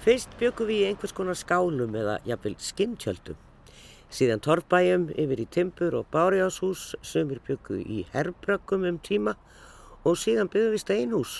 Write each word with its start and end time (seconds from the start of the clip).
Fyrst 0.00 0.32
byggum 0.40 0.64
við 0.70 0.78
í 0.80 0.84
einhvers 0.88 1.12
konar 1.12 1.36
skálum 1.36 1.96
eða 2.00 2.14
jafnvel 2.24 2.54
skinntjöldum. 2.64 3.36
Síðan 4.08 4.40
torfbæjum 4.40 5.02
yfir 5.12 5.42
í 5.42 5.44
timpur 5.52 5.96
og 5.98 6.06
bárjáshús 6.14 6.94
sem 7.04 7.28
við 7.28 7.42
byggum 7.50 7.82
í 7.84 7.98
herbrökkum 8.14 8.86
um 8.88 8.96
tíma 9.04 9.34
og 10.08 10.16
síðan 10.22 10.48
byggum 10.54 10.72
við 10.72 10.82
steinhús. 10.86 11.34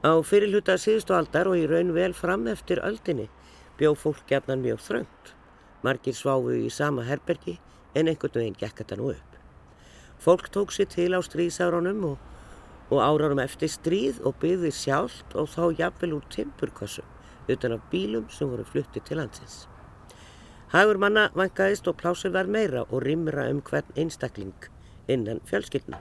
Á 0.00 0.16
fyrirluta 0.24 0.78
síðustu 0.80 1.12
aldar 1.18 1.52
og 1.52 1.60
í 1.60 1.68
raun 1.68 1.92
vel 1.92 2.16
fram 2.16 2.48
eftir 2.48 2.80
öldinni 2.80 3.28
bjóð 3.76 4.00
fólk 4.06 4.24
gefnan 4.32 4.64
mjög 4.64 4.80
þröngt. 4.86 5.36
Margir 5.84 6.16
sváfu 6.16 6.56
í 6.56 6.72
sama 6.72 7.04
herbergi 7.12 7.58
en 7.92 8.08
einhvern 8.08 8.40
veginn 8.40 8.56
gekk 8.56 8.80
þetta 8.80 9.00
nú 9.02 9.12
upp. 9.12 9.38
Fólk 10.16 10.48
tók 10.48 10.72
sér 10.72 10.88
til 10.96 11.12
á 11.12 11.20
stríðsárunum 11.20 12.08
og, 12.14 12.18
og 12.88 13.04
árarum 13.04 13.44
eftir 13.44 13.68
stríð 13.68 14.24
og 14.24 14.40
byggði 14.40 14.72
sjálft 14.72 15.36
og 15.36 15.52
þá 15.52 15.64
jafnvel 15.84 16.16
úr 16.22 16.30
timpurkossum 16.32 17.19
utan 17.54 17.74
af 17.76 17.84
bílum 17.92 18.28
sem 18.32 18.48
voru 18.50 18.64
fluttið 18.64 19.04
til 19.06 19.20
landsins. 19.20 19.66
Hagur 20.70 21.00
manna 21.02 21.28
vangaðist 21.34 21.88
og 21.90 21.98
plásið 21.98 22.36
var 22.36 22.46
meira 22.46 22.84
og 22.86 23.02
rimra 23.02 23.48
um 23.50 23.60
hvern 23.66 23.96
einstakling 23.98 24.68
innan 25.10 25.42
fjölskyldna. 25.50 25.98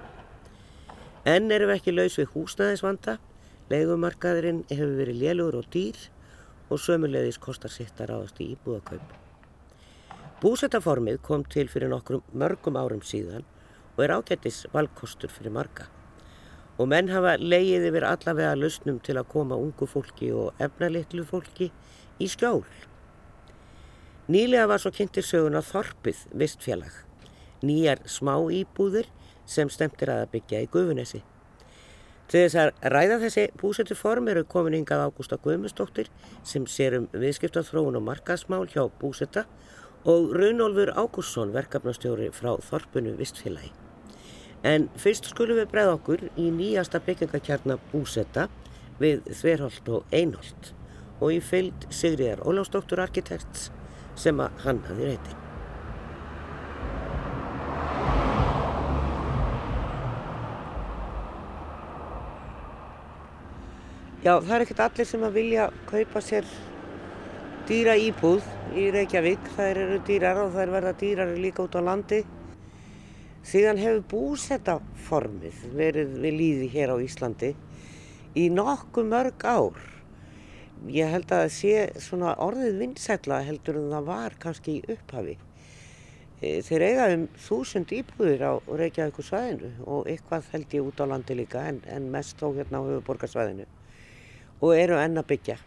Enn 1.26 1.52
erum 1.52 1.72
við 1.72 1.80
ekki 1.80 1.96
laus 1.96 2.18
við 2.20 2.32
húsnæðisvanda, 2.36 3.18
leigumarkaðurinn 3.74 4.64
hefur 4.70 4.96
verið 5.02 5.22
lélugur 5.24 5.60
og 5.64 5.70
dýr 5.74 6.00
og 6.70 6.82
sömulegðis 6.86 7.42
kostar 7.42 7.74
sitt 7.74 7.98
að 8.00 8.14
ráðast 8.14 8.42
í 8.46 8.52
íbúðakaup. 8.56 9.16
Búsettaformið 10.40 11.22
kom 11.26 11.44
til 11.44 11.68
fyrir 11.68 11.92
nokkrum 11.92 12.24
mörgum 12.32 12.78
árum 12.80 13.02
síðan 13.04 13.48
og 13.98 14.04
er 14.06 14.16
ágættis 14.16 14.68
valkostur 14.74 15.34
fyrir 15.34 15.58
marga 15.58 15.90
og 16.80 16.88
menn 16.88 17.12
hafa 17.12 17.36
leiðið 17.38 17.90
yfir 17.90 18.06
allavega 18.08 18.56
lausnum 18.56 19.00
til 19.04 19.18
að 19.20 19.28
koma 19.34 19.58
ungu 19.60 19.88
fólki 19.90 20.32
og 20.32 20.62
efnalitlu 20.64 21.26
fólki 21.28 21.70
í 22.20 22.28
skjól. 22.32 22.64
Nýlega 24.30 24.68
var 24.70 24.80
svo 24.80 24.92
kynntir 24.96 25.26
söguna 25.26 25.64
Þorpið 25.66 26.22
vistfélag, 26.38 26.94
nýjar 27.66 28.04
smá 28.08 28.36
íbúðir 28.54 29.10
sem 29.50 29.72
stemtir 29.74 30.12
að 30.14 30.30
byggja 30.36 30.64
í 30.64 30.70
Guðunesi. 30.72 31.24
Til 32.30 32.44
þess 32.44 32.60
að 32.62 32.92
ræða 32.94 33.18
þessi 33.24 33.48
búsetu 33.58 33.98
form 33.98 34.30
eru 34.30 34.46
komin 34.46 34.78
hingað 34.78 35.08
Ágústa 35.08 35.40
Guðmustóttir 35.42 36.12
sem 36.46 36.70
sér 36.70 37.00
um 37.00 37.10
viðskiptaþróun 37.10 37.98
og 37.98 38.06
markaðsmál 38.06 38.70
hjá 38.70 38.86
búseta 39.02 39.48
og 40.06 40.38
Runolfur 40.38 40.94
Ágússon 40.94 41.58
verkefnastjóri 41.58 42.30
frá 42.30 42.54
Þorpunu 42.70 43.18
vistfélagi. 43.18 43.89
En 44.68 44.90
fyrst 45.00 45.30
skulum 45.32 45.56
við 45.62 45.70
bregða 45.72 45.96
okkur 45.96 46.26
í 46.36 46.50
nýjasta 46.52 47.00
byggingakjarnar 47.06 47.80
búsetta 47.94 48.50
við 49.00 49.22
Þverholt 49.32 49.92
og 49.96 50.16
Einholt 50.16 50.74
og 51.20 51.36
í 51.36 51.40
fylgd 51.44 51.88
Sigriðar 51.96 52.44
Óláfsdóttur 52.44 53.00
arkitekts 53.00 53.70
sem 54.20 54.40
að 54.44 54.66
hann 54.66 54.82
hafði 54.88 55.14
reyti. 55.14 55.38
Já, 64.20 64.34
það 64.44 64.56
er 64.56 64.64
ekkert 64.66 64.82
allir 64.84 65.08
sem 65.08 65.22
að 65.24 65.38
vilja 65.40 65.70
kaupa 65.88 66.20
sér 66.20 66.48
dýra 67.70 67.94
íbúð 67.96 68.44
í 68.76 68.90
Reykjavík. 68.92 69.48
Það 69.56 69.70
eru 69.86 70.02
dýrar 70.10 70.42
og 70.44 70.52
það 70.52 70.66
er 70.66 70.74
verða 70.76 70.94
dýrar 71.00 71.32
líka 71.40 71.64
út 71.64 71.80
á 71.80 71.82
landi. 71.88 72.20
Síðan 73.48 73.80
hefur 73.80 74.02
búsettaformið 74.12 75.62
verið 75.78 76.16
við 76.20 76.34
líði 76.36 76.66
hér 76.74 76.92
á 76.92 76.98
Íslandi 77.00 77.54
í 78.36 78.50
nokkuð 78.52 79.08
mörg 79.08 79.46
ár. 79.48 79.80
Ég 80.92 81.08
held 81.12 81.32
að 81.32 81.46
það 81.46 81.54
sé 81.56 82.04
svona 82.04 82.34
orðið 82.44 82.82
vinsætla 82.84 83.40
heldur 83.48 83.80
en 83.80 83.94
það 83.94 84.10
var 84.12 84.36
kannski 84.44 84.76
í 84.80 84.84
upphafi. 84.96 85.38
E, 86.40 86.60
þeir 86.68 86.86
eiga 86.88 87.08
um 87.16 87.26
þúsund 87.48 87.96
íbúðir 87.96 88.44
á 88.44 88.54
Reykjavík 88.68 89.24
svæðinu 89.24 89.72
og 89.88 90.08
eitthvað 90.12 90.52
held 90.54 90.76
ég 90.76 90.92
út 90.92 91.04
á 91.04 91.06
landi 91.12 91.40
líka 91.40 91.64
en, 91.72 91.82
en 91.88 92.12
mest 92.12 92.40
þó 92.40 92.54
hérna 92.60 92.84
á 92.84 92.88
höfuborgarsvæðinu 92.88 93.68
og 94.60 94.76
eru 94.76 95.00
enn 95.00 95.20
að 95.20 95.28
byggja 95.32 95.58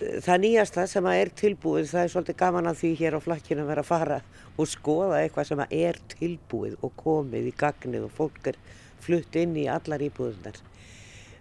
það 0.00 0.38
nýjasta 0.40 0.86
sem 0.88 1.06
að 1.10 1.18
er 1.20 1.30
tilbúið, 1.36 1.88
það 1.90 2.02
er 2.02 2.12
svolítið 2.12 2.36
gaman 2.40 2.68
að 2.70 2.78
því 2.80 2.90
hér 3.00 3.16
á 3.16 3.20
flakkinu 3.20 3.64
að 3.64 3.70
vera 3.70 3.82
að 3.84 3.90
fara 3.90 4.18
og 4.56 4.68
skoða 4.70 5.18
eitthvað 5.20 5.48
sem 5.50 5.62
að 5.64 5.74
er 5.76 5.98
tilbúið 6.14 6.76
og 6.80 6.94
komið 7.00 7.50
í 7.50 7.54
gagnið 7.60 8.06
og 8.06 8.14
fólk 8.16 8.50
er 8.52 8.60
flutt 9.04 9.36
inn 9.36 9.52
í 9.60 9.66
allar 9.68 10.04
íbúðunar. 10.04 10.56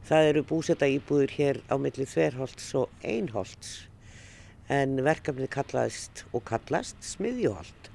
Það 0.10 0.32
eru 0.32 0.44
búsetta 0.52 0.90
íbúður 0.92 1.36
hér 1.38 1.62
á 1.72 1.76
milli 1.80 2.08
þverholts 2.10 2.68
og 2.82 2.92
einholts 3.04 3.74
en 4.70 5.00
verkefnið 5.06 5.52
kallaðist 5.56 6.26
og 6.34 6.44
kallast 6.50 7.00
smiðjuholt. 7.06 7.90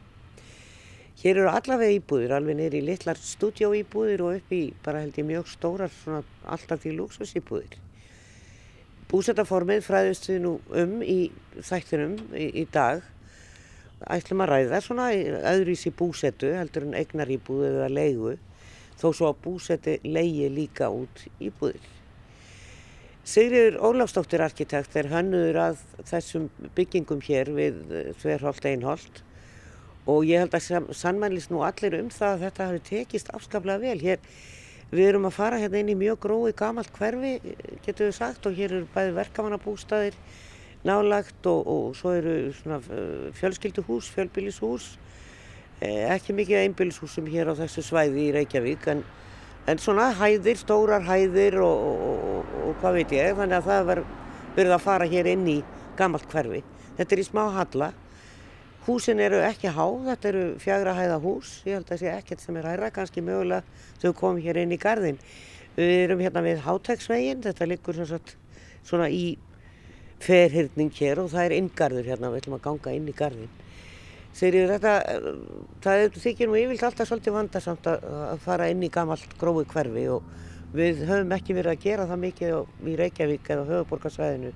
Hér 1.20 1.44
eru 1.44 1.52
allavega 1.52 2.00
íbúður, 2.00 2.38
alveg 2.38 2.58
neyri 2.58 2.80
litlar 2.84 3.20
stúdjóíbúður 3.20 4.26
og 4.26 4.40
upp 4.40 4.52
í 4.52 4.64
bara 4.84 5.04
held 5.04 5.20
ég 5.20 5.28
mjög 5.28 5.48
stórar 5.52 5.92
svona 6.00 6.24
alltaf 6.44 6.82
því 6.82 6.98
lúksusíbúður. 6.98 7.83
Búsetaformið 9.14 9.84
fræðist 9.86 10.24
við 10.26 10.40
nú 10.42 10.52
um 10.74 10.94
í 11.06 11.28
þættinum 11.62 12.16
í, 12.34 12.48
í 12.62 12.64
dag. 12.74 13.04
Ætlum 14.10 14.42
að 14.42 14.50
ræða 14.50 14.80
svona 14.82 15.12
öðruvísi 15.14 15.92
búsetu 15.94 16.50
heldur 16.56 16.88
en 16.88 16.96
eignar 16.98 17.30
íbúðu 17.30 17.68
eða 17.68 17.92
leigu 17.94 18.32
þó 18.98 19.12
svo 19.12 19.28
að 19.30 19.38
búseti 19.44 19.94
leigi 20.02 20.48
líka 20.50 20.88
út 20.90 21.22
íbúðir. 21.38 21.84
Sigriður 23.24 23.78
Ólafsdóttir 23.86 24.42
arkitekt 24.44 24.98
er 24.98 25.12
hannuður 25.12 25.60
að 25.62 25.84
þessum 26.10 26.50
byggingum 26.74 27.22
hér 27.24 27.52
við 27.54 27.78
Þverholt 28.20 28.66
Einholt 28.68 29.22
og 30.10 30.26
ég 30.28 30.42
held 30.42 30.58
að 30.58 30.90
sannmælist 30.92 31.54
nú 31.54 31.62
allir 31.64 31.96
um 32.02 32.10
það 32.12 32.34
að 32.34 32.44
þetta 32.48 32.68
hafi 32.68 32.82
tekist 32.90 33.30
afskaplega 33.32 33.80
vel. 33.86 34.02
Hér 34.02 34.20
Við 34.92 35.08
erum 35.08 35.28
að 35.28 35.36
fara 35.38 35.58
hérna 35.58 35.80
inn 35.80 35.92
í 35.94 35.96
mjög 35.98 36.18
grói 36.26 36.52
gamalt 36.56 36.92
hverfi, 36.94 37.38
getur 37.84 38.10
við 38.10 38.16
sagt, 38.18 38.46
og 38.46 38.56
hér 38.58 38.76
eru 38.76 38.88
bæði 38.94 39.14
verkamannabústaðir 39.16 40.18
nálagt 40.84 41.48
og, 41.48 41.66
og 41.66 41.96
svo 41.96 42.12
eru 42.18 42.34
eh, 42.52 43.32
fjölskylduhús, 43.38 44.10
fjölbílishús, 44.14 44.90
eh, 45.80 46.04
ekki 46.12 46.36
mikið 46.36 46.60
einbílishúsum 46.60 47.30
hér 47.32 47.54
á 47.56 47.58
þessu 47.62 47.86
svæði 47.86 48.28
í 48.28 48.34
Reykjavík, 48.36 48.86
en, 48.92 49.02
en 49.66 49.80
svona 49.80 50.10
hæðir, 50.18 50.60
stórar 50.60 51.08
hæðir 51.08 51.58
og, 51.64 51.88
og, 52.12 52.54
og 52.68 52.78
hvað 52.82 53.00
veit 53.00 53.16
ég, 53.16 53.34
þannig 53.40 53.62
að 53.62 53.70
það 53.70 53.90
verður 53.94 54.76
að 54.76 54.86
fara 54.86 55.10
hér 55.16 55.32
inn 55.32 55.48
í 55.48 55.58
gamalt 55.96 56.28
hverfi. 56.30 56.60
Þetta 56.98 57.16
er 57.16 57.22
í 57.24 57.26
smá 57.26 57.46
halla 57.56 57.94
Húsin 58.84 59.20
eru 59.24 59.38
ekki 59.40 59.70
há, 59.72 59.84
þetta 60.10 60.28
eru 60.28 60.40
fjagra 60.60 60.92
hæða 60.92 61.16
hús, 61.22 61.54
ég 61.64 61.78
held 61.78 61.86
að 61.86 61.92
það 61.94 62.00
sé 62.02 62.10
ekkert 62.12 62.42
sem 62.44 62.56
er 62.60 62.66
hæra, 62.68 62.90
kannski 62.92 63.22
mögulega 63.24 63.62
þau 64.02 64.10
komum 64.18 64.40
hér 64.44 64.58
inn 64.60 64.74
í 64.76 64.78
gardin. 64.80 65.16
Við 65.78 65.92
erum 66.02 66.20
hérna 66.20 66.42
við 66.44 66.60
Hátæksveginn, 66.66 67.40
þetta 67.46 67.68
liggur 67.70 68.00
svona 68.04 69.06
í 69.08 69.38
ferhyrning 70.20 70.92
hér 70.98 71.22
og 71.22 71.30
það 71.32 71.46
er 71.46 71.54
inngarður 71.56 72.10
hérna, 72.10 72.30
við 72.34 72.42
ætlum 72.42 72.58
að 72.58 72.66
ganga 72.66 72.92
inn 72.98 73.08
í 73.08 73.14
gardin. 73.16 73.54
Þegar 74.34 74.74
þetta, 74.74 74.92
það 75.86 76.18
þykir 76.26 76.50
nú 76.50 76.58
yfirlt 76.60 76.84
alltaf 76.90 77.08
svolítið 77.08 77.36
vandarsamt 77.38 77.88
að 77.88 78.42
fara 78.44 78.68
inn 78.68 78.84
í 78.84 78.90
gamalt 78.92 79.38
grói 79.40 79.62
hverfi 79.70 80.04
og 80.12 80.28
við 80.74 81.06
höfum 81.08 81.32
ekki 81.38 81.56
verið 81.56 81.72
að 81.72 81.86
gera 81.86 82.06
það 82.10 82.22
mikið 82.26 82.90
í 82.90 82.98
Reykjavík 83.00 83.50
eða 83.54 83.64
höfuborgarsvæðinu 83.70 84.52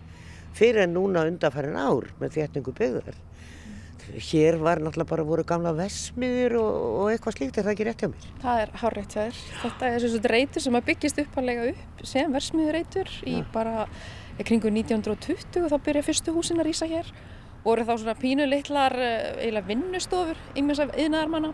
fyrir 0.58 0.82
en 0.85 0.94
núna 0.99 1.25
undanfærin 1.31 1.79
ár 1.79 2.11
með 2.19 2.41
þétningu 2.41 2.75
byggðar 2.75 3.23
hér 4.16 4.58
var 4.62 4.81
náttúrulega 4.82 5.10
bara 5.10 5.25
voru 5.26 5.44
gamla 5.46 5.72
vesmiður 5.76 6.58
og, 6.60 6.76
og 7.00 7.10
eitthvað 7.12 7.37
slíkt, 7.37 7.58
er 7.58 7.66
það 7.66 7.75
ekki 7.75 7.87
rétt 7.88 8.05
hjá 8.05 8.10
mér? 8.12 8.28
Það 8.43 8.62
er 8.62 8.72
hárreitt 8.82 9.16
hjá 9.16 9.20
þér. 9.20 9.43
Þetta 9.64 9.90
er 9.90 10.05
svona 10.05 10.32
reytur 10.32 10.64
sem 10.64 10.78
að 10.78 10.87
byggist 10.88 11.20
uppalega 11.25 11.66
upp 11.72 12.06
sem 12.12 12.37
versmiðurreytur 12.37 13.12
í 13.25 13.37
ja. 13.38 13.44
bara 13.55 13.88
kringu 14.46 14.72
1920 14.72 15.64
og 15.64 15.72
þá 15.72 15.78
byrja 15.88 16.06
fyrstu 16.06 16.34
húsin 16.37 16.62
að 16.62 16.70
rýsa 16.70 16.88
hér. 16.90 17.12
Voru 17.64 17.84
þá 17.84 17.94
svona 17.96 18.16
pínu 18.19 18.46
litlar 18.49 18.94
eh, 18.96 19.31
eiginlega 19.43 19.70
vinnustofur 19.72 20.43
ímins 20.58 20.82
af 20.82 20.94
yðnaðarmanna 20.94 21.52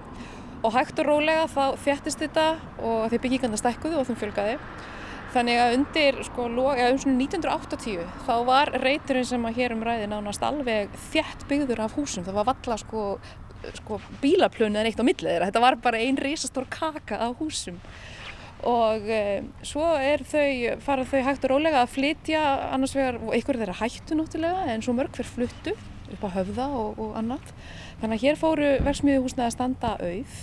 og 0.64 0.72
hægt 0.72 1.00
og 1.00 1.08
rólega 1.08 1.46
þá 1.52 1.78
þjættist 1.84 2.24
þetta 2.24 2.44
og 2.80 3.08
því 3.12 3.22
byggingarna 3.24 3.60
stækkuðu 3.60 4.00
og 4.00 4.08
þeim 4.08 4.20
fjölgaði. 4.20 4.58
Þannig 5.34 5.58
að 5.58 5.72
undir 5.74 6.18
sko, 6.28 6.44
ja, 6.78 6.90
um 6.94 7.16
1980 7.18 8.02
þá 8.22 8.34
var 8.46 8.70
reyturinn 8.84 9.26
sem 9.26 9.46
að 9.48 9.56
hér 9.58 9.72
um 9.74 9.80
ræði 9.82 10.10
nánast 10.12 10.44
alveg 10.46 10.92
þjætt 11.10 11.46
byggður 11.50 11.80
af 11.88 11.96
húsum. 11.98 12.22
Það 12.26 12.36
var 12.38 12.46
valla 12.52 12.76
sko, 12.78 13.06
sko, 13.80 13.98
bílaplunni 14.22 14.78
en 14.78 14.90
eitt 14.90 15.00
á 15.02 15.06
millið 15.06 15.32
þeirra. 15.32 15.48
Þetta 15.50 15.64
var 15.64 15.78
bara 15.82 16.02
einn 16.04 16.20
risastór 16.22 16.68
kaka 16.70 17.18
af 17.26 17.40
húsum. 17.42 17.80
Og 18.64 19.10
e, 19.10 19.42
svo 19.66 19.88
þau, 20.30 20.46
farað 20.84 21.10
þau 21.10 21.24
hægt 21.26 21.48
og 21.48 21.52
rólega 21.52 21.82
að 21.82 21.96
flytja 21.96 22.42
annars 22.70 22.94
vegar, 22.94 23.18
einhverju 23.18 23.64
þeirra 23.64 23.80
hættu 23.82 24.16
náttúrulega 24.20 24.68
en 24.70 24.84
svo 24.86 24.94
mörg 24.94 25.18
fyrir 25.18 25.32
fluttu 25.32 25.74
upp 26.14 26.28
á 26.30 26.34
höfða 26.36 26.68
og, 26.78 27.00
og 27.02 27.18
annað. 27.18 27.50
Þannig 28.00 28.20
að 28.20 28.28
hér 28.28 28.38
fóru 28.38 28.70
verksmiðuhúsnaði 28.86 29.50
að 29.50 29.56
standa 29.56 29.96
auð 29.98 30.38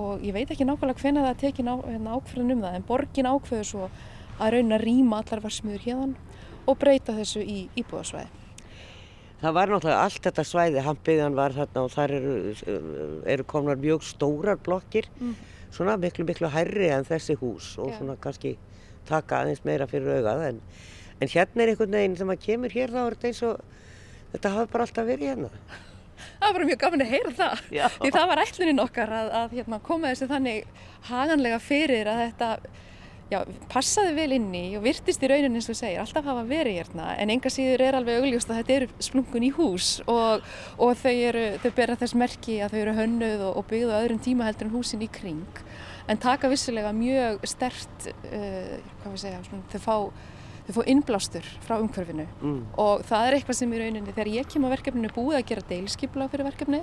og 0.00 0.24
ég 0.24 0.32
veit 0.34 0.50
ekki 0.50 0.64
nákvæmlega 0.64 1.02
hvena 1.02 1.26
það 1.28 1.38
tekið 1.44 1.66
ná, 1.66 1.72
hérna, 1.82 2.16
ákveðin 2.16 2.54
um 2.54 2.64
það 2.64 2.76
en 2.78 2.88
borgin 2.88 3.28
ákveður 3.30 3.66
svo 3.66 3.88
að 4.40 4.56
raun 4.56 4.76
að 4.76 4.84
rýma 4.86 5.22
allar 5.22 5.42
versmiður 5.44 5.86
hérðan 5.86 6.14
og 6.68 6.78
breyta 6.80 7.14
þessu 7.16 7.42
í 7.44 7.62
íbúðasvæði. 7.80 8.40
Það 9.40 9.54
var 9.56 9.70
náttúrulega 9.72 10.00
allt 10.04 10.26
þetta 10.26 10.44
svæði, 10.44 10.80
hampiðan 10.84 11.36
var 11.36 11.54
þarna 11.56 11.84
og 11.86 11.92
þar 11.94 12.12
eru, 12.18 12.32
eru 13.34 13.46
komnar 13.48 13.78
mjög 13.80 14.04
stórar 14.04 14.58
blokkir, 14.60 15.08
mm. 15.16 15.30
svona 15.72 15.96
miklu 16.00 16.26
miklu 16.28 16.50
hærri 16.52 16.90
en 16.92 17.06
þessi 17.08 17.38
hús 17.40 17.72
og 17.80 17.88
Já. 17.88 17.96
svona 17.98 18.18
kannski 18.20 18.58
taka 19.08 19.40
aðeins 19.40 19.62
meira 19.64 19.86
fyrir 19.88 20.18
augað 20.18 20.44
en, 20.50 20.58
en 21.24 21.32
hérna 21.32 21.64
er 21.64 21.72
einhvern 21.72 21.96
veginn 21.96 22.18
sem 22.20 22.34
að 22.34 22.42
kemur 22.44 22.74
hér 22.74 22.92
þá 22.92 23.00
er 23.00 23.16
þetta 23.16 23.30
eins 23.30 23.40
og 23.48 23.62
þetta 24.34 24.52
hafi 24.58 24.72
bara 24.74 24.86
alltaf 24.86 25.08
verið 25.08 25.32
hérna. 25.32 25.50
Það 26.40 26.52
var 26.52 26.66
mjög 26.68 26.80
gafin 26.84 27.06
að 27.06 27.12
heyra 27.14 27.32
það, 27.38 27.64
Já. 27.72 27.86
því 27.96 28.12
það 28.18 28.30
var 28.30 28.42
ætlunin 28.44 28.84
okkar 28.84 29.16
að, 29.16 29.32
að 29.40 29.56
hérna, 29.56 29.80
koma 29.88 30.12
þessu 30.12 30.28
þannig 30.28 30.86
haganlega 31.08 31.60
fyrir 31.64 32.12
að 32.12 32.22
þetta 32.26 32.50
já, 33.30 33.40
passaði 33.70 34.14
vel 34.16 34.34
inni 34.36 34.62
og 34.78 34.84
virtist 34.84 35.22
í 35.22 35.30
rauninni 35.30 35.60
eins 35.60 35.70
og 35.70 35.78
segir, 35.78 36.00
alltaf 36.02 36.26
hafa 36.26 36.42
verið 36.48 36.80
hérna 36.80 37.12
en 37.20 37.32
enga 37.34 37.52
síður 37.52 37.84
er 37.86 37.98
alveg 37.98 38.24
augljóst 38.24 38.50
að 38.50 38.60
þetta 38.60 38.76
eru 38.76 38.88
splungun 39.06 39.46
í 39.46 39.52
hús 39.54 39.90
og, 40.10 40.48
og 40.78 40.98
þau, 40.98 41.14
eru, 41.30 41.44
þau 41.62 41.70
bera 41.78 41.98
þess 42.00 42.18
merki 42.18 42.58
að 42.64 42.74
þau 42.74 42.80
eru 42.82 42.96
hönnuð 42.98 43.46
og, 43.46 43.54
og 43.60 43.70
byggðu 43.70 43.96
öðrum 44.00 44.20
tíma 44.24 44.50
heldur 44.50 44.68
en 44.68 44.74
húsin 44.74 45.06
í 45.06 45.10
kring. 45.20 45.64
En 46.10 46.18
taka 46.18 46.50
vissilega 46.50 46.90
mjög 46.96 47.44
stert, 47.46 48.10
uh, 48.26 48.76
hvað 49.02 49.14
við 49.14 49.24
segja, 49.24 49.42
svona, 49.46 49.66
þau 49.70 49.82
fá 49.86 49.96
þau 50.66 50.76
fá 50.76 50.88
innblástur 50.92 51.46
frá 51.64 51.76
umhverfinu. 51.80 52.26
Mm. 52.42 52.62
og 52.78 53.04
það 53.08 53.26
er 53.26 53.36
eitthvað 53.36 53.58
sem 53.58 53.74
í 53.74 53.80
rauninni 53.80 54.14
þegar 54.14 54.32
ég 54.36 54.50
kem 54.50 54.66
á 54.66 54.74
verkefninu 54.74 55.10
búið 55.16 55.40
að 55.40 55.46
gera 55.50 55.68
deilskipla 55.70 56.28
fyrir 56.30 56.46
verkefni 56.46 56.82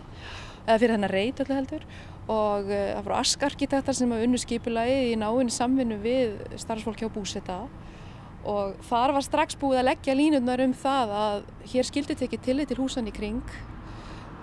eða 0.65 0.79
fyrir 0.81 0.95
þennan 0.95 1.13
reyt 1.13 1.43
öllu 1.43 1.59
heldur 1.59 1.85
og 2.27 2.67
eh, 2.71 2.91
það 2.95 3.05
voru 3.05 3.17
askarkitektar 3.21 3.95
sem 3.95 4.11
hafa 4.11 4.27
unnu 4.27 4.39
skipulagi 4.41 4.97
í 5.13 5.15
náinn 5.19 5.51
samvinnu 5.53 5.97
við 6.03 6.35
starfsfólk 6.59 6.99
hjá 6.99 7.09
búseta. 7.11 7.61
Og 8.47 8.75
þar 8.87 9.15
var 9.15 9.25
strax 9.25 9.57
búið 9.59 9.81
að 9.81 9.89
leggja 9.89 10.15
línutnar 10.15 10.61
um 10.63 10.75
það 10.75 11.15
að 11.21 11.47
hér 11.71 11.87
skildi 11.87 12.15
tekið 12.19 12.43
tillit 12.43 12.71
til 12.71 12.79
húsan 12.79 13.07
í 13.07 13.15
kring. 13.15 13.41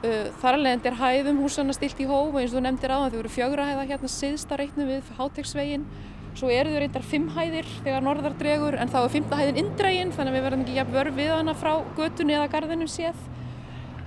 Eh, 0.05 0.33
þar 0.41 0.59
alveg 0.59 0.89
er 0.89 0.99
hæðum 1.01 1.45
húsanna 1.45 1.77
stilt 1.77 2.01
í 2.01 2.09
hóf 2.09 2.35
eins 2.41 2.53
og 2.53 2.59
þú 2.59 2.65
nefndir 2.65 2.93
það 2.93 3.07
þau 3.07 3.21
voru 3.21 3.37
fjögra 3.37 3.69
hæða 3.71 3.87
hérna 3.93 4.13
siðst 4.13 4.53
á 4.53 4.57
reitnum 4.61 4.91
við 4.91 5.15
hátegsveginn 5.21 5.87
svo 6.35 6.51
eru 6.51 6.73
þau 6.73 6.81
reyndar 6.83 7.07
fimm 7.07 7.31
hæðir 7.31 7.69
þegar 7.85 8.05
norðar 8.05 8.35
dregur 8.41 8.77
en 8.81 8.91
þá 8.91 8.99
er 9.05 9.13
fymta 9.13 9.39
hæðin 9.39 9.61
indrægin 9.63 10.13
þannig 10.13 10.33
að 10.33 10.37
við 10.37 10.47
verðum 10.49 10.65
ekki 10.65 10.77
jafn 10.81 10.97
vörð 10.97 11.19
við 11.21 11.31
hana 11.31 11.55
frá 11.57 11.73
götunni 11.97 12.37
eða 12.37 12.51
garðinum 12.53 12.91
séð. 12.91 13.21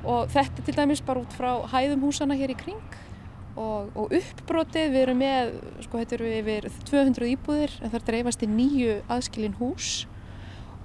Og 0.07 0.29
þetta 0.33 0.65
til 0.67 0.75
dæmis 0.75 1.01
bara 1.07 1.23
út 1.23 1.33
frá 1.35 1.51
hæðum 1.71 2.03
húsana 2.05 2.37
hér 2.37 2.53
í 2.53 2.57
kring 2.59 2.97
og, 3.57 3.89
og 3.97 4.13
uppbrotið. 4.17 4.93
Við 4.93 5.01
erum 5.03 5.19
með, 5.21 5.55
sko 5.85 6.01
þetta 6.01 6.15
eru 6.17 6.29
yfir 6.37 6.69
200 6.89 7.31
íbúðir 7.33 7.73
en 7.81 7.93
það 7.95 8.05
dreifast 8.11 8.45
í 8.45 8.51
nýju 8.51 9.01
aðskilin 9.11 9.57
hús. 9.59 9.89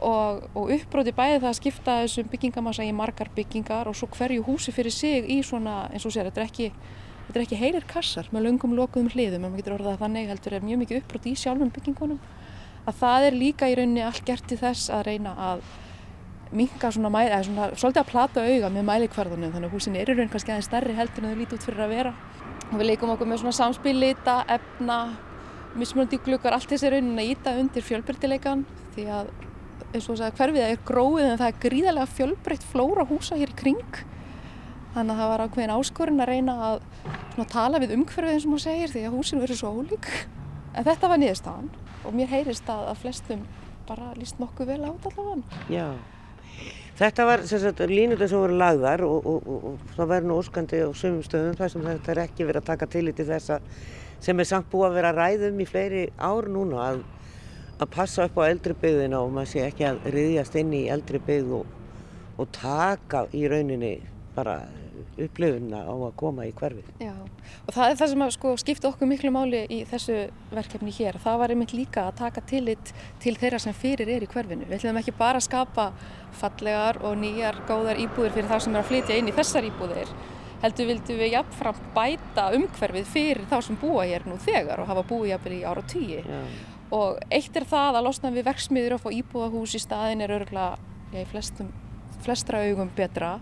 Og, 0.02 0.42
og 0.58 0.72
uppbrotið 0.74 1.14
bæði 1.14 1.38
það 1.38 1.50
að 1.52 1.58
skipta 1.60 2.00
þessum 2.00 2.30
byggingamassa 2.32 2.82
í 2.82 2.94
margar 2.96 3.30
byggingar 3.36 3.86
og 3.86 3.94
svo 3.94 4.08
hverju 4.10 4.42
húsi 4.48 4.74
fyrir 4.74 4.94
sig 4.94 5.28
í 5.30 5.38
svona, 5.46 5.84
eins 5.92 6.08
og 6.08 6.14
sér, 6.14 6.30
þetta 6.30 6.42
er 6.42 6.50
ekki 6.50 6.72
Þetta 7.22 7.38
er 7.38 7.44
ekki 7.46 7.58
heilir 7.60 7.84
kassar 7.86 8.26
með 8.34 8.48
löngum 8.48 8.72
lokuðum 8.76 9.12
hliðum, 9.14 9.44
en 9.46 9.52
maður 9.52 9.60
getur 9.62 9.74
orðað 9.76 9.92
að 9.94 10.00
þannig 10.02 10.32
heldur 10.32 10.56
er 10.56 10.64
mjög 10.66 10.80
mikið 10.80 10.98
uppbrot 10.98 11.28
í 11.30 11.34
sjálfum 11.38 11.70
byggingunum. 11.72 12.18
Að 12.82 12.98
það 12.98 13.26
er 13.28 13.36
líka 13.38 13.68
í 13.70 13.76
rauninni 13.78 14.02
allt 14.02 14.24
gert 14.26 14.48
til 14.50 14.58
þess 14.58 14.90
að 14.92 15.04
reyna 15.06 15.36
að 15.38 15.62
minka 16.52 16.90
svona, 16.92 17.10
eða 17.22 17.40
svona 17.46 17.68
svolítið 17.72 18.02
að 18.02 18.10
plata 18.10 18.44
auga 18.44 18.70
með 18.72 18.86
mælikvarðunum 18.88 19.54
þannig 19.54 19.70
að 19.70 19.76
húsin 19.76 19.96
eru 19.96 20.16
raun 20.18 20.30
kannski 20.32 20.52
aðeins 20.52 20.68
stærri 20.68 20.96
heldur 20.98 21.24
en 21.24 21.32
þau 21.32 21.40
líti 21.40 21.56
út 21.56 21.66
fyrir 21.66 21.84
að 21.86 21.94
vera 21.94 22.12
við 22.80 22.88
leikum 22.92 23.12
okkur 23.12 23.28
með 23.28 23.42
svona 23.42 23.56
samspil, 23.56 23.94
lita, 23.98 24.42
efna 24.50 24.98
mismunandi 25.78 26.20
glukar, 26.24 26.54
allt 26.56 26.70
þessi 26.70 26.92
raunin 26.92 27.20
að 27.20 27.32
íta 27.32 27.54
undir 27.60 27.84
fjölbreytileikan 27.84 28.64
því 28.94 29.06
að 29.18 29.32
eins 29.92 30.06
og 30.06 30.16
þess 30.16 30.24
að 30.26 30.38
hverfið 30.38 30.66
er 30.66 30.80
gróið 30.88 31.26
en 31.26 31.38
það 31.40 31.50
er 31.50 31.60
gríðarlega 31.64 32.12
fjölbreytt 32.16 32.66
flóra 32.70 33.06
húsa 33.08 33.38
hér 33.40 33.52
í 33.52 33.58
kring. 33.58 34.00
Þannig 34.92 35.14
að 35.14 35.20
það 35.22 35.30
var 35.32 35.44
ákveðin 35.46 35.74
áskorinn 35.74 36.22
að 36.22 36.30
reyna 36.32 36.56
að 36.68 36.78
svona, 37.34 37.48
tala 37.52 37.80
við 37.80 37.94
umhverfið 37.96 38.34
eins 38.34 38.46
og 38.46 38.52
maður 38.52 38.64
segir 38.66 38.92
því 38.92 39.04
að 39.08 39.16
húsinu 39.16 39.44
verður 39.44 39.60
svo 39.60 39.74
ólík. 39.80 40.10
En 40.72 40.88
þetta 40.88 41.12
var 41.12 41.22
niðurstaðan 41.22 41.70
og 42.02 42.16
mér 42.16 42.32
heyrist 42.32 42.72
að, 42.72 42.88
að 42.92 43.00
flestum 43.04 43.46
bara 43.88 44.12
líst 44.16 44.40
nokkuð 44.40 44.74
vel 44.74 44.82
át 44.84 45.08
allavega. 45.12 45.62
Já 45.72 45.86
Þetta 47.02 47.24
var 47.26 47.40
línuða 47.90 48.28
sem 48.30 48.38
voru 48.38 48.56
lagðar 48.60 49.02
og, 49.02 49.24
og, 49.26 49.46
og, 49.50 49.64
og 49.72 49.94
það 49.96 50.10
væri 50.12 50.28
nú 50.28 50.36
óskandi 50.38 50.82
á 50.86 50.90
sömum 50.94 51.24
stöðum 51.26 51.56
þar 51.58 51.72
sem 51.72 51.86
þetta 51.88 52.12
er 52.12 52.20
ekki 52.28 52.46
verið 52.46 52.62
að 52.62 52.68
taka 52.68 52.86
til 52.92 53.02
í 53.10 53.14
þess 53.18 53.50
að 53.56 53.66
sem 54.22 54.38
er 54.38 54.46
samt 54.46 54.68
búið 54.70 54.86
að 54.86 54.98
vera 55.00 55.10
ræðum 55.16 55.58
í 55.58 55.66
fleiri 55.66 56.02
ár 56.22 56.46
núna 56.46 56.84
að, 56.84 57.00
að 57.82 57.90
passa 57.96 58.28
upp 58.28 58.38
á 58.38 58.46
eldri 58.46 58.76
byggðina 58.78 59.18
og 59.18 59.34
maður 59.34 59.50
sé 59.50 59.64
ekki 59.66 59.88
að 59.88 60.06
riðjast 60.14 60.60
inn 60.62 60.76
í 60.78 60.84
eldri 60.94 61.18
byggð 61.26 61.56
og 61.58 62.54
taka 62.54 63.24
í 63.34 63.42
rauninni 63.50 63.96
bara 64.36 64.60
upplifuna 65.20 65.82
á 65.84 65.94
að 65.94 66.14
koma 66.20 66.46
í 66.48 66.52
hverfið. 66.56 66.90
Já, 67.02 67.12
og 67.66 67.74
það 67.74 67.90
er 67.90 67.98
það 68.00 68.10
sem 68.12 68.24
að 68.24 68.32
sko, 68.36 68.52
skipta 68.60 68.88
okkur 68.90 69.10
miklu 69.10 69.32
máli 69.34 69.62
í 69.72 69.80
þessu 69.88 70.18
verkefni 70.52 70.94
hér. 70.96 71.18
Það 71.22 71.38
var 71.42 71.54
einmitt 71.54 71.74
líka 71.76 72.06
að 72.08 72.18
taka 72.22 72.44
tillit 72.48 72.92
til 73.22 73.34
þeirra 73.40 73.60
sem 73.62 73.76
fyrir 73.76 74.10
er 74.12 74.24
í 74.24 74.30
hverfinu. 74.30 74.68
Við 74.68 74.78
ætlum 74.78 75.00
ekki 75.02 75.14
bara 75.18 75.40
að 75.40 75.48
skapa 75.48 75.88
fallegar 76.40 77.00
og 77.02 77.16
nýjar 77.20 77.62
góðar 77.68 78.00
íbúðir 78.02 78.36
fyrir 78.36 78.50
það 78.52 78.64
sem 78.66 78.76
er 78.76 78.82
að 78.82 78.90
flytja 78.90 79.18
inn 79.20 79.30
í 79.30 79.36
þessar 79.36 79.68
íbúðir. 79.68 80.16
Heldur 80.62 80.90
vildum 80.92 81.18
við 81.18 81.32
jafnframt 81.34 81.86
bæta 81.96 82.48
umhverfið 82.56 83.08
fyrir 83.10 83.46
þá 83.50 83.56
sem 83.66 83.78
búa 83.80 84.06
hér 84.06 84.28
nú 84.30 84.36
þegar 84.42 84.82
og 84.82 84.90
hafa 84.92 85.02
búið 85.08 85.32
jafnvel 85.32 85.56
í 85.58 85.64
ára 85.66 85.82
og 85.82 85.88
tíi. 85.90 86.20
Og 86.92 87.18
eitt 87.32 87.56
er 87.56 87.66
það 87.66 87.98
að 87.98 88.06
losna 88.06 88.30
við 88.30 88.46
verksmiður 88.50 88.98
og 88.98 89.06
fá 89.06 89.08
íbúðahús 89.16 89.74
í 89.74 89.82
staðin 89.82 90.22
er 90.22 90.36
örgulega, 90.36 90.76
já, 91.10 91.22
í 91.24 91.30
flestum 91.32 91.72
flestra 92.24 92.62
augum 92.66 92.90
betra. 92.96 93.36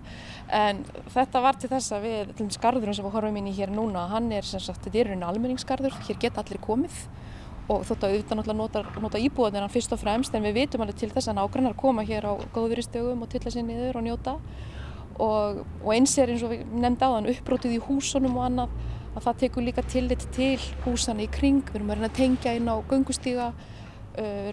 En 0.51 0.83
þetta 1.15 1.43
var 1.45 1.59
til 1.61 1.71
þess 1.71 1.95
að 1.95 2.07
við, 2.07 2.35
til 2.39 2.49
skarðurum 2.57 2.97
sem 2.97 3.07
við 3.07 3.15
horfum 3.15 3.39
inn 3.41 3.51
í 3.51 3.57
hér 3.57 3.73
núna, 3.75 4.09
hann 4.11 4.31
er 4.35 4.47
sem 4.47 4.63
sagt, 4.63 4.83
þetta 4.87 5.03
er 5.03 5.13
einu 5.15 5.29
almenningsskarður, 5.29 5.99
hér 6.09 6.21
geta 6.23 6.43
allir 6.43 6.61
komið. 6.65 7.03
Og 7.71 7.85
þótt 7.87 8.03
að 8.03 8.17
auðvitað 8.17 8.41
náttúrulega 8.41 9.03
nota, 9.05 9.21
íbúðan 9.23 9.63
hann 9.63 9.71
fyrst 9.71 9.93
og 9.95 10.01
fremst 10.01 10.35
en 10.35 10.43
við 10.49 10.57
vitum 10.59 10.83
alveg 10.83 10.99
til 10.99 11.11
þess 11.13 11.31
að 11.31 11.39
nágrannar 11.39 11.77
koma 11.79 12.03
hér 12.03 12.27
á 12.27 12.35
góðuristögum 12.57 13.23
og 13.23 13.31
tilla 13.31 13.53
sér 13.55 13.63
niður 13.69 14.01
og 14.01 14.07
njóta. 14.09 14.39
Og, 15.21 15.61
og 15.85 15.93
eins 15.95 16.17
er 16.19 16.33
eins 16.33 16.43
og 16.43 16.51
við 16.57 16.65
nefndi 16.83 17.07
á 17.07 17.15
þann 17.15 17.31
uppbrótið 17.31 17.77
í 17.77 17.85
húsunum 17.85 18.41
og 18.41 18.49
annað 18.49 18.75
að 19.15 19.25
það 19.27 19.39
tekur 19.43 19.67
líka 19.67 19.85
tillit 19.91 20.25
til 20.35 20.57
húsana 20.85 21.25
í 21.25 21.29
kring, 21.31 21.63
við 21.67 21.81
erum 21.81 21.93
að 21.93 22.01
reyna 22.01 22.11
að 22.11 22.19
tengja 22.19 22.55
inn 22.57 22.71
á 22.71 22.77
göngustíga 22.91 23.49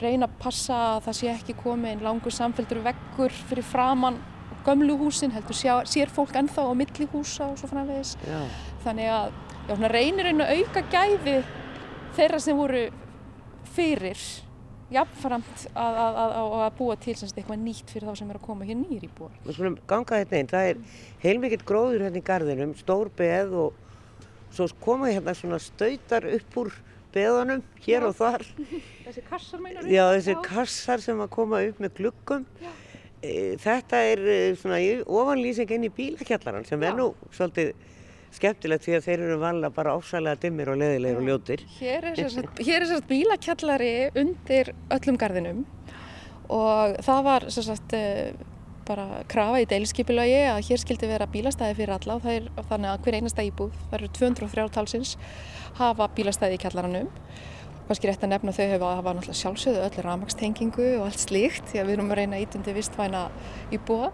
reyna 0.01 0.27
að 0.27 0.39
passa 0.41 0.79
að 0.95 1.03
það 1.07 1.17
sé 1.19 1.29
ekki 1.33 1.55
komið 1.57 1.91
einn 1.91 2.03
langur 2.05 2.35
samfélgur 2.35 2.83
veggur 2.85 3.33
fyrir 3.49 3.65
framann 3.65 4.19
gömlu 4.67 4.97
húsin, 4.99 5.31
heldur 5.31 5.55
sjá, 5.55 5.73
sér 5.87 6.11
fólk 6.11 6.35
ennþá 6.35 6.67
á 6.67 6.73
milli 6.75 7.07
húsa 7.13 7.47
og 7.51 7.59
svo 7.59 7.69
framvegis 7.71 8.15
já. 8.27 8.41
þannig 8.83 9.11
að 9.13 9.29
já, 9.69 9.87
reynir 9.93 10.31
einu 10.31 10.47
auka 10.47 10.83
gæfi 10.91 11.37
þeirra 12.17 12.41
sem 12.43 12.57
voru 12.57 12.83
fyrir 13.75 14.19
jafnframt 14.91 15.65
að, 15.73 15.97
að, 15.99 16.17
að, 16.21 16.53
að 16.63 16.75
búa 16.77 16.95
til 17.03 17.15
semst 17.19 17.37
eitthvað 17.37 17.63
nýtt 17.63 17.91
fyrir 17.91 18.07
þá 18.07 18.21
sem 18.21 18.29
er 18.31 18.39
að 18.39 18.45
koma 18.45 18.67
hér 18.67 18.77
nýri 18.79 19.09
í 19.09 19.15
búar. 19.17 19.33
Við 19.43 19.57
skulum 19.57 19.75
ganga 19.89 20.21
þetta 20.21 20.37
einn, 20.37 20.51
það 20.51 20.69
er 20.69 20.77
heilmikið 21.25 21.65
gróður 21.67 22.05
hérna 22.05 22.21
í 22.21 22.27
gardinum, 22.29 22.75
stór 22.79 23.11
beð 23.17 23.55
og 23.65 23.81
svo 24.55 24.69
komaði 24.83 25.17
hérna 25.17 25.35
svona 25.35 25.59
stöytar 25.61 26.27
upp 26.37 26.59
úr 26.63 26.71
beðanum 27.13 27.63
hér 27.85 28.05
Já. 28.05 28.07
og 28.09 28.15
þar. 28.17 28.45
Þessi 29.05 29.23
kassar 29.29 29.63
meinar? 29.63 29.87
Já, 29.91 30.03
þessi 30.15 30.35
Já. 30.35 30.41
kassar 30.45 31.03
sem 31.03 31.21
að 31.23 31.31
koma 31.37 31.61
upp 31.67 31.81
með 31.83 31.93
glukkum. 32.01 32.47
E, 33.17 33.31
þetta 33.61 34.01
er 34.11 34.23
e, 34.23 34.39
svona 34.59 34.79
ofanlýsing 35.05 35.71
inn 35.77 35.87
í 35.87 35.93
bílakjallaran 35.93 36.67
sem 36.67 36.83
er 36.85 36.97
nú 36.97 37.11
svolítið 37.33 37.73
skemmtilegt 38.37 38.83
því 38.85 38.97
að 38.97 39.07
þeir 39.07 39.23
eru 39.23 39.39
vanlega 39.41 39.73
bara 39.73 39.95
ásælega 39.97 40.41
dimmir 40.43 40.69
og 40.71 40.77
leðilegir 40.81 41.21
og 41.21 41.29
ljótir. 41.31 41.63
Hér 41.79 42.11
er 42.11 42.19
sérst 42.19 43.07
bílakjallari 43.09 43.93
undir 44.19 44.73
öllum 44.93 45.17
gardinum 45.19 45.63
og 46.53 46.99
það 47.07 47.25
var 47.27 47.47
sérst 47.53 47.97
bara 48.87 49.21
krafa 49.31 49.61
í 49.61 49.67
deilskipilagi 49.69 50.39
að 50.47 50.63
hér 50.69 50.81
skildi 50.81 51.09
vera 51.09 51.27
bílastæði 51.31 51.77
fyrir 51.77 51.93
alla 51.97 52.17
og 52.17 52.27
er, 52.31 52.47
þannig 52.69 52.91
að 52.93 53.05
hver 53.05 53.17
einasta 53.19 53.45
íbúð, 53.45 53.77
það 53.89 53.97
eru 53.99 54.09
203 54.17 54.67
talsins, 54.77 55.13
hafa 55.77 56.09
bílastæði 56.17 56.57
í 56.57 56.61
kjallaranum. 56.63 57.09
Kanski 57.87 58.09
rétt 58.09 58.23
að 58.25 58.33
nefna 58.33 58.51
þau 58.51 58.65
hefa, 58.67 58.93
hafa 58.99 59.13
náttúrulega 59.15 59.41
sjálfsögðu 59.41 59.83
öll 59.85 60.03
ramakstengingu 60.03 60.87
og 60.97 61.05
allt 61.07 61.21
slíkt 61.23 61.69
því 61.71 61.79
að 61.79 61.87
við 61.87 61.97
erum 61.97 62.11
að 62.11 62.19
reyna 62.19 62.41
ítundi 62.43 62.75
vistvæna 62.75 63.21
íbúa. 63.75 64.09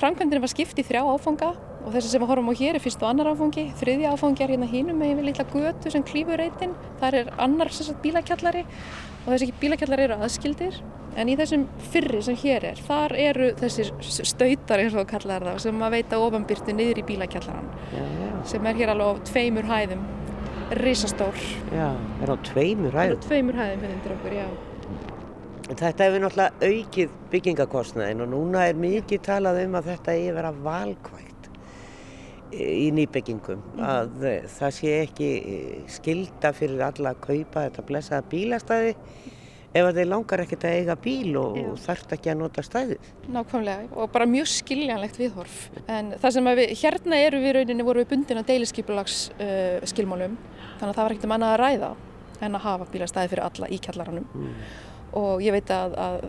Framkvæmdinn 0.00 0.42
var 0.42 0.52
skipt 0.52 0.80
í 0.80 0.84
þrjá 0.86 1.02
áfanga 1.04 1.50
og 1.86 1.94
þessi 1.94 2.10
sem 2.10 2.22
við 2.22 2.32
horfum 2.32 2.50
á 2.50 2.54
hér 2.58 2.76
er 2.76 2.82
fyrst 2.82 3.02
og 3.06 3.12
annar 3.12 3.30
áfangi. 3.30 3.68
Þriðja 3.78 4.12
áfangi 4.12 4.44
er 4.44 4.52
hérna 4.56 4.68
hínum 4.68 4.98
með 5.00 5.20
við 5.20 5.30
litla 5.30 5.48
götu 5.54 5.94
sem 5.94 6.04
klýfur 6.04 6.42
reytin. 6.42 6.74
Það 7.00 7.20
er 7.22 7.32
annar 7.38 7.72
bílakjallari 8.02 8.66
og 8.66 9.32
þessi 9.32 9.52
bílakjallari 9.62 10.08
eru 10.08 10.20
aðskildir 10.26 10.82
En 11.16 11.30
í 11.32 11.36
þessum 11.38 11.62
fyrri 11.94 12.18
sem 12.24 12.36
hér 12.42 12.64
er, 12.72 12.80
þar 12.84 13.14
eru 13.16 13.48
þessir 13.56 13.88
stautar 14.04 14.82
eins 14.82 14.96
og 14.98 15.06
kallar 15.08 15.46
það 15.48 15.62
sem 15.64 15.84
að 15.86 15.94
veita 15.96 16.18
ofanbyrtu 16.20 16.74
niður 16.76 17.00
í 17.00 17.04
bílakjallaran 17.08 17.70
já, 17.94 18.02
já. 18.02 18.32
sem 18.52 18.68
er 18.68 18.80
hér 18.82 18.92
alveg 18.92 19.16
á 19.16 19.24
tveimur 19.30 19.68
hæðum, 19.70 20.02
risastór. 20.82 21.38
Já, 21.72 21.88
er 22.20 22.32
á 22.32 22.36
tveimur 22.50 22.98
hæðum? 23.00 23.16
Er 23.16 23.24
á 23.24 23.26
tveimur 23.30 23.60
hæðum 23.62 23.86
fyrir 23.86 23.94
hérna 23.96 24.18
okkur, 24.18 24.36
já. 24.36 24.48
Þetta 25.66 26.04
hefur 26.04 26.22
náttúrulega 26.26 26.68
aukið 26.68 27.14
byggingakostnaðin 27.32 28.26
og 28.26 28.30
núna 28.34 28.66
er 28.68 28.76
mikið 28.84 29.24
talað 29.30 29.62
um 29.64 29.80
að 29.80 29.88
þetta 29.94 30.18
er 30.20 30.36
vera 30.36 30.52
valkvægt 30.68 31.25
í 32.52 32.90
nýbyggingum. 32.94 33.62
-hmm. 33.62 33.86
Að 33.86 34.46
það 34.58 34.76
sé 34.78 34.92
ekki 35.02 35.30
skilda 35.88 36.52
fyrir 36.52 36.82
alla 36.82 37.14
að 37.14 37.20
kaupa 37.20 37.66
þetta 37.66 37.86
blessaða 37.86 38.28
bílastæði 38.30 38.94
ef 39.76 39.90
þeir 39.92 40.08
langar 40.08 40.40
ekkert 40.40 40.64
að 40.64 40.76
eiga 40.78 40.96
bíl 40.96 41.36
og, 41.36 41.58
og 41.58 41.78
þarft 41.78 42.12
ekki 42.16 42.30
að 42.32 42.38
nota 42.40 42.62
stæðið. 42.62 43.10
Nákvæmlega 43.28 43.88
og 43.92 44.10
bara 44.12 44.26
mjög 44.26 44.48
skiljanlegt 44.48 45.18
viðhorf. 45.18 45.70
En 45.86 46.14
það 46.16 46.30
sem 46.32 46.44
við, 46.44 46.72
hérna 46.80 47.20
eru 47.20 47.40
við 47.44 47.56
rauninni 47.58 47.84
voru 47.84 48.00
við 48.00 48.08
bundin 48.14 48.40
að 48.40 48.50
deiliskypulags 48.54 49.30
uh, 49.36 49.84
skilmálum 49.84 50.38
þannig 50.78 50.90
að 50.90 50.96
það 50.96 51.04
var 51.04 51.12
ekkert 51.12 51.28
um 51.28 51.36
annað 51.36 51.54
að 51.54 51.62
ræða 51.64 51.94
en 52.40 52.54
að 52.54 52.66
hafa 52.68 52.86
bílastæði 52.92 53.32
fyrir 53.32 53.48
alla 53.50 53.68
í 53.68 53.78
kjallaranum. 53.80 54.28
Mm 54.34 54.54
og 55.16 55.42
ég 55.44 55.54
veit 55.54 55.70
að, 55.72 55.96
að 55.96 56.24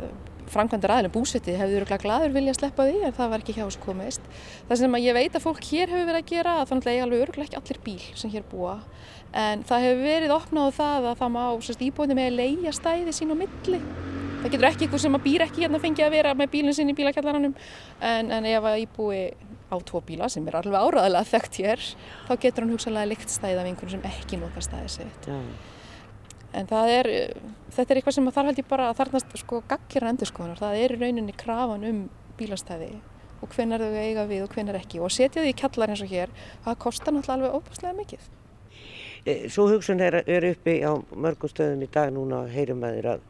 framkvæmdar 0.51 0.94
aðlum 0.96 1.13
búsetti 1.13 1.56
hefur 1.58 1.82
öruglega 1.82 2.04
gladur 2.04 2.34
vilja 2.36 2.54
að 2.54 2.60
sleppa 2.62 2.86
því 2.88 3.01
en 3.08 3.16
það 3.18 3.32
var 3.34 3.44
ekki 3.44 3.56
hjá 3.58 3.63
þessu 3.63 3.84
komist. 3.84 4.27
Það 4.70 4.82
sem 4.82 4.98
ég 5.04 5.18
veit 5.18 5.38
að 5.38 5.46
fólk 5.46 5.63
hér 5.70 5.94
hefur 5.94 6.10
verið 6.10 6.22
að 6.22 6.32
gera 6.32 6.56
að 6.62 6.70
þannig 6.72 6.88
að 6.88 6.98
ég 6.98 7.06
alveg 7.06 7.24
öruglega 7.25 7.48
ekki 7.48 7.60
allir 7.62 7.82
bíl 7.88 8.06
sem 8.22 8.34
hér 8.34 8.46
búa 8.51 8.75
en 9.38 9.66
það 9.68 9.86
hefur 9.88 10.04
verið 10.08 10.36
opnað 10.38 10.70
á 10.72 10.77
það 10.77 11.10
að 11.12 11.20
það 11.22 11.34
má 11.36 11.44
íbúinu 11.88 12.18
með 12.18 12.30
að 12.32 12.38
leia 12.42 12.74
stæði 12.75 13.16
sín 13.16 13.34
á 13.34 13.38
milli. 13.38 13.82
Það 14.38 14.51
getur 14.54 14.68
ekki 14.70 14.88
ykkur 14.88 15.01
sem 15.01 15.18
að 15.18 15.25
býr 15.25 15.46
ekki 15.48 15.63
hérna 15.66 15.82
fengið 15.84 16.08
að 16.08 16.13
vera 16.13 16.34
með 16.38 16.51
bílinn 16.54 16.77
sinn 16.77 16.92
í 16.92 16.98
bílakjallaranum 16.98 17.56
en, 18.00 18.30
en 18.32 18.48
ef 18.48 18.68
að 18.70 18.84
íbúi 18.86 19.24
á 19.68 19.75
tvo 19.84 20.01
bíla 20.06 20.30
sem 20.32 20.46
er 20.48 20.60
alveg 20.62 20.77
áraðilega 20.77 21.32
þekkt 21.34 21.58
hér 21.63 21.88
þá 22.30 22.36
getur 22.46 22.63
hann 22.63 22.75
hugsalega 22.75 23.12
likt 23.12 23.34
stæði 23.34 23.58
af 23.58 23.72
einhvern 23.72 23.96
sem 23.98 24.06
ekki 24.08 24.39
nota 24.39 24.63
stæði 24.63 24.94
sitt. 25.00 25.27
Já 25.27 25.42
en 26.54 26.72
er, 26.88 27.10
þetta 27.75 27.94
er 27.94 28.00
eitthvað 28.00 28.18
sem 28.18 28.32
þarf 28.32 28.51
held 28.51 28.62
ég 28.62 28.70
bara 28.70 28.89
að 28.89 28.98
þarnast 29.01 29.38
sko 29.42 29.62
gaggir 29.68 30.08
endurskoðunar, 30.08 30.60
það 30.62 30.82
er 30.84 30.96
í 30.96 31.00
rauninni 31.01 31.38
krafan 31.38 31.86
um 31.88 32.01
bílastæði 32.39 32.92
og 33.42 33.54
hvenar 33.54 33.84
þau 33.84 33.98
eiga 34.01 34.25
við 34.30 34.44
og 34.46 34.54
hvenar 34.56 34.80
ekki 34.80 35.01
og 35.04 35.13
setja 35.13 35.44
því 35.44 35.54
í 35.54 35.58
kallar 35.58 35.94
eins 35.94 36.01
og 36.01 36.12
hér, 36.12 36.34
það 36.66 36.80
kostar 36.84 37.13
náttúrulega 37.13 37.38
alveg 37.38 37.58
óbúslega 37.58 37.98
mikið. 37.98 38.30
E, 39.27 39.34
svo 39.54 39.68
hugsun 39.70 40.01
er, 40.01 40.22
er 40.25 40.48
uppi 40.51 40.80
á 40.82 40.98
mörgum 41.13 41.51
stöðum 41.51 41.84
í 41.86 41.89
dag 41.94 42.13
núna 42.16 42.46
að 42.46 42.56
heyrum 42.56 42.86
að 42.88 43.12
að 43.13 43.25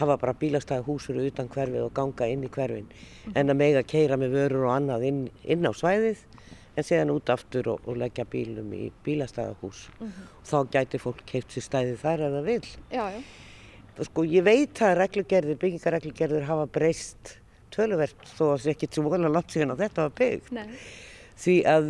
hafa 0.00 0.16
bara 0.18 0.34
bílastæði 0.38 0.86
húsur 0.88 1.20
utan 1.22 1.50
hverfið 1.52 1.84
og 1.86 1.92
ganga 1.94 2.26
inn 2.26 2.42
í 2.46 2.50
hverfin 2.50 2.88
mm. 2.88 3.34
en 3.38 3.52
að 3.52 3.60
mega 3.60 3.82
keira 3.86 4.18
með 4.18 4.34
vörur 4.38 4.66
og 4.68 4.74
annað 4.74 5.06
inn, 5.10 5.20
inn 5.44 5.68
á 5.68 5.70
svæðið 5.70 6.24
en 6.74 6.86
séðan 6.86 7.12
út 7.14 7.30
aftur 7.30 7.70
og, 7.74 7.86
og 7.88 7.98
leggja 8.00 8.26
bílum 8.30 8.72
í 8.74 8.88
bílastæðahús 9.06 9.88
mm 10.00 10.06
-hmm. 10.06 10.28
og 10.40 10.46
þá 10.50 10.70
gæti 10.76 10.98
fólk 10.98 11.24
keipt 11.26 11.54
sér 11.54 11.62
stæði 11.68 11.96
þar 11.96 12.26
að 12.26 12.36
það 12.36 12.44
vil. 12.44 12.66
Já, 12.90 13.04
já. 13.14 13.20
Sko 14.02 14.24
ég 14.24 14.42
veit 14.42 14.82
að 14.82 14.96
reglugerðir, 14.98 15.58
byggingareglugerðir 15.58 16.46
hafa 16.48 16.66
breyst 16.66 17.38
töluvert 17.70 18.24
þó 18.26 18.44
að 18.44 18.54
það 18.54 18.62
sé 18.62 18.70
ekki 18.70 18.88
svo 18.90 19.10
volna 19.10 19.28
langt 19.28 19.50
síðan 19.54 19.74
að 19.74 19.84
þetta 19.84 20.02
var 20.02 20.14
byggt. 20.18 20.50
Nei. 20.52 20.68
Því 21.36 21.54
að 21.66 21.86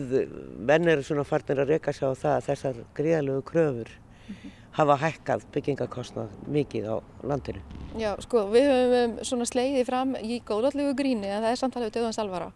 menn 0.59 0.89
eru 0.89 1.03
svona 1.03 1.25
farnir 1.25 1.61
að 1.61 1.69
reyka 1.69 1.93
sig 1.93 2.09
á 2.09 2.13
það 2.13 2.37
að 2.37 2.47
þessar 2.49 2.77
gríðalögu 2.95 3.43
kröfur 3.43 3.89
mm 3.89 4.35
-hmm. 4.35 4.51
hafa 4.73 4.97
hækkað 4.97 5.45
byggingakostnað 5.53 6.29
mikið 6.47 6.85
á 6.93 6.97
landinu. 7.23 7.61
Já, 7.99 8.17
sko 8.21 8.49
við 8.51 8.71
höfum 8.73 9.25
svona 9.25 9.45
sleiðið 9.45 9.85
fram 9.87 10.17
í 10.17 10.41
góðallegu 10.45 10.95
gríni 10.97 11.29
en 11.29 11.43
það 11.43 11.51
er 11.51 11.57
samtalið 11.57 11.87
við 11.89 11.97
döðans 11.97 12.19
alvara 12.19 12.53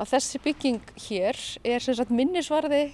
að 0.00 0.14
þessi 0.14 0.40
bygging 0.44 0.94
hér 1.08 1.38
er 1.64 1.84
sem 1.84 1.96
sagt 1.98 2.14
minnisvarði 2.14 2.84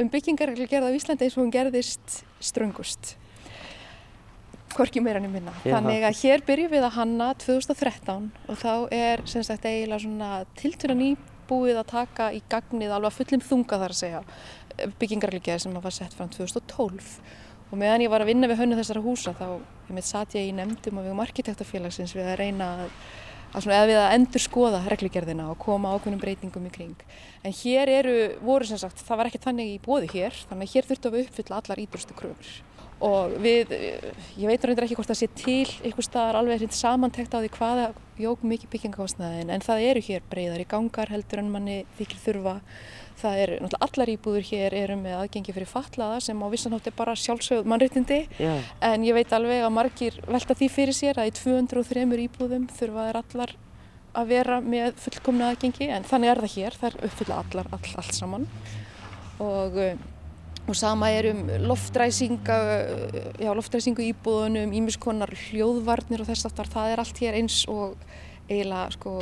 um 0.00 0.08
byggingarreglugerð 0.12 0.88
á 0.88 0.96
Íslandi 0.96 1.26
eins 1.26 1.36
og 1.36 1.44
hún 1.44 1.52
gerðist 1.52 2.22
ströngust. 2.42 3.16
Hvorki 4.72 5.02
meira 5.04 5.20
niður 5.20 5.34
minna. 5.34 5.52
Já. 5.66 5.74
þannig 5.76 6.06
að 6.08 6.18
hér 6.22 6.44
byrjum 6.48 6.72
við 6.72 6.86
að 6.86 6.96
hanna 6.96 7.28
2013 7.42 8.30
og 8.48 8.60
þá 8.62 8.72
er 8.94 9.22
sem 9.28 9.44
sagt 9.44 9.66
eiginlega 9.68 10.04
svona 10.06 10.30
tiltur 10.56 10.94
að 10.94 11.02
nýbúið 11.02 11.82
að 11.82 11.90
taka 11.92 12.30
í 12.32 12.40
gagnið 12.48 12.94
alveg 12.96 13.18
fullum 13.18 13.44
þunga 13.44 13.80
þar 13.82 13.92
að 13.92 14.00
segja 14.00 14.22
byggingarreglugerð 15.02 15.66
sem 15.66 15.76
var 15.76 15.94
sett 15.94 16.16
fram 16.16 16.30
2012 16.32 17.10
og 17.72 17.80
meðan 17.80 18.06
ég 18.06 18.12
var 18.12 18.24
að 18.24 18.32
vinna 18.32 18.48
við 18.48 18.62
hönnu 18.62 18.78
þessara 18.80 19.04
húsa 19.04 19.34
þá 19.36 19.46
ég 19.90 19.92
mitt 19.96 20.08
satt 20.08 20.38
ég 20.38 20.48
í 20.48 20.56
nefndum 20.56 21.00
og 21.00 21.06
við 21.06 21.14
um 21.14 21.22
arkitektafélagsins 21.24 22.16
við 22.16 22.32
að 22.32 22.40
reyna 22.40 22.70
að 22.86 22.96
að 23.52 23.64
svona, 23.64 23.78
eða 23.78 23.88
við 23.90 24.00
að 24.00 24.14
endur 24.16 24.42
skoða 24.42 24.82
reglugerðina 24.88 25.48
og 25.52 25.60
koma 25.60 25.92
ákveðnum 25.96 26.20
breytingum 26.22 26.68
í 26.68 26.72
kring. 26.72 27.06
En 27.44 27.54
hér 27.62 27.90
eru, 28.00 28.14
voru 28.44 28.68
sem 28.68 28.80
sagt, 28.80 29.02
það 29.04 29.20
var 29.20 29.30
ekki 29.30 29.42
þannig 29.44 29.72
í 29.74 29.80
bóði 29.84 30.10
hér, 30.14 30.36
þannig 30.48 30.68
að 30.68 30.76
hér 30.76 30.88
þurftum 30.90 31.16
við 31.16 31.26
uppfylla 31.26 31.58
allar 31.60 31.82
íbúrstu 31.82 32.16
kröfur. 32.16 32.52
Og 33.02 33.32
við, 33.42 33.72
ég 34.38 34.46
veit 34.46 34.64
reyndar 34.64 34.86
ekki 34.86 34.94
hvort 34.94 35.10
það 35.10 35.18
sé 35.18 35.28
til 35.34 35.66
einhver 35.82 36.06
staðar 36.06 36.38
alveg 36.38 36.60
hreint 36.60 36.76
samantekt 36.78 37.34
á 37.34 37.42
því 37.42 37.50
hvaða 37.56 37.88
jók 38.22 38.44
mikið 38.46 38.70
byggingakostnaðin, 38.76 39.50
en 39.50 39.64
það 39.64 39.86
eru 39.88 40.02
hér 40.06 40.28
breyðar 40.30 40.62
í 40.62 40.68
gangar 40.70 41.10
heldur 41.10 41.42
en 41.42 41.50
manni 41.50 41.80
þykir 41.98 42.22
þurfa 42.22 42.54
Það 43.22 43.40
er 43.42 43.50
náttúrulega 43.62 43.86
allar 43.86 44.12
íbúður 44.12 44.46
hér 44.48 44.74
eru 44.82 44.96
með 44.98 45.18
aðgengi 45.20 45.54
fyrir 45.54 45.70
fatlaða 45.70 46.20
sem 46.26 46.42
á 46.42 46.46
vissanátt 46.52 46.88
er 46.90 46.96
bara 46.98 47.14
sjálfsögð 47.18 47.68
mannréttindi 47.70 48.22
yeah. 48.42 48.70
en 48.82 49.04
ég 49.06 49.14
veit 49.14 49.34
alveg 49.36 49.62
að 49.62 49.74
margir 49.76 50.16
velta 50.26 50.56
því 50.58 50.70
fyrir 50.74 50.96
sér 50.96 51.20
að 51.22 51.30
í 51.30 51.36
203 51.38 52.06
íbúðum 52.26 52.66
þurfa 52.72 53.06
þeir 53.08 53.20
allar 53.22 53.54
að 54.12 54.32
vera 54.32 54.58
með 54.60 54.96
fullkomna 55.00 55.52
aðgengi 55.52 55.88
en 55.92 56.06
þannig 56.08 56.32
er 56.32 56.40
það 56.42 56.56
hér, 56.56 56.78
það 56.80 56.88
er 56.88 57.06
uppfylla 57.08 57.38
allar 57.42 57.70
all, 57.72 57.92
allt 58.02 58.16
saman 58.16 58.48
og, 59.42 59.78
eh, 59.80 60.02
og 60.66 60.76
sama 60.78 61.08
er 61.10 61.30
um 61.32 61.40
loftræsinga, 61.68 62.58
já 63.40 63.50
loftræsingu 63.56 64.04
íbúðunum, 64.12 64.74
ímiskonar 64.78 65.32
hljóðvarnir 65.48 66.22
og 66.22 66.28
þess 66.28 66.50
aftar, 66.50 66.70
það 66.70 66.92
er 66.92 67.02
allt 67.02 67.22
hér 67.24 67.40
eins 67.40 67.62
og 67.72 67.96
eiginlega 68.48 68.92
sko, 68.98 69.16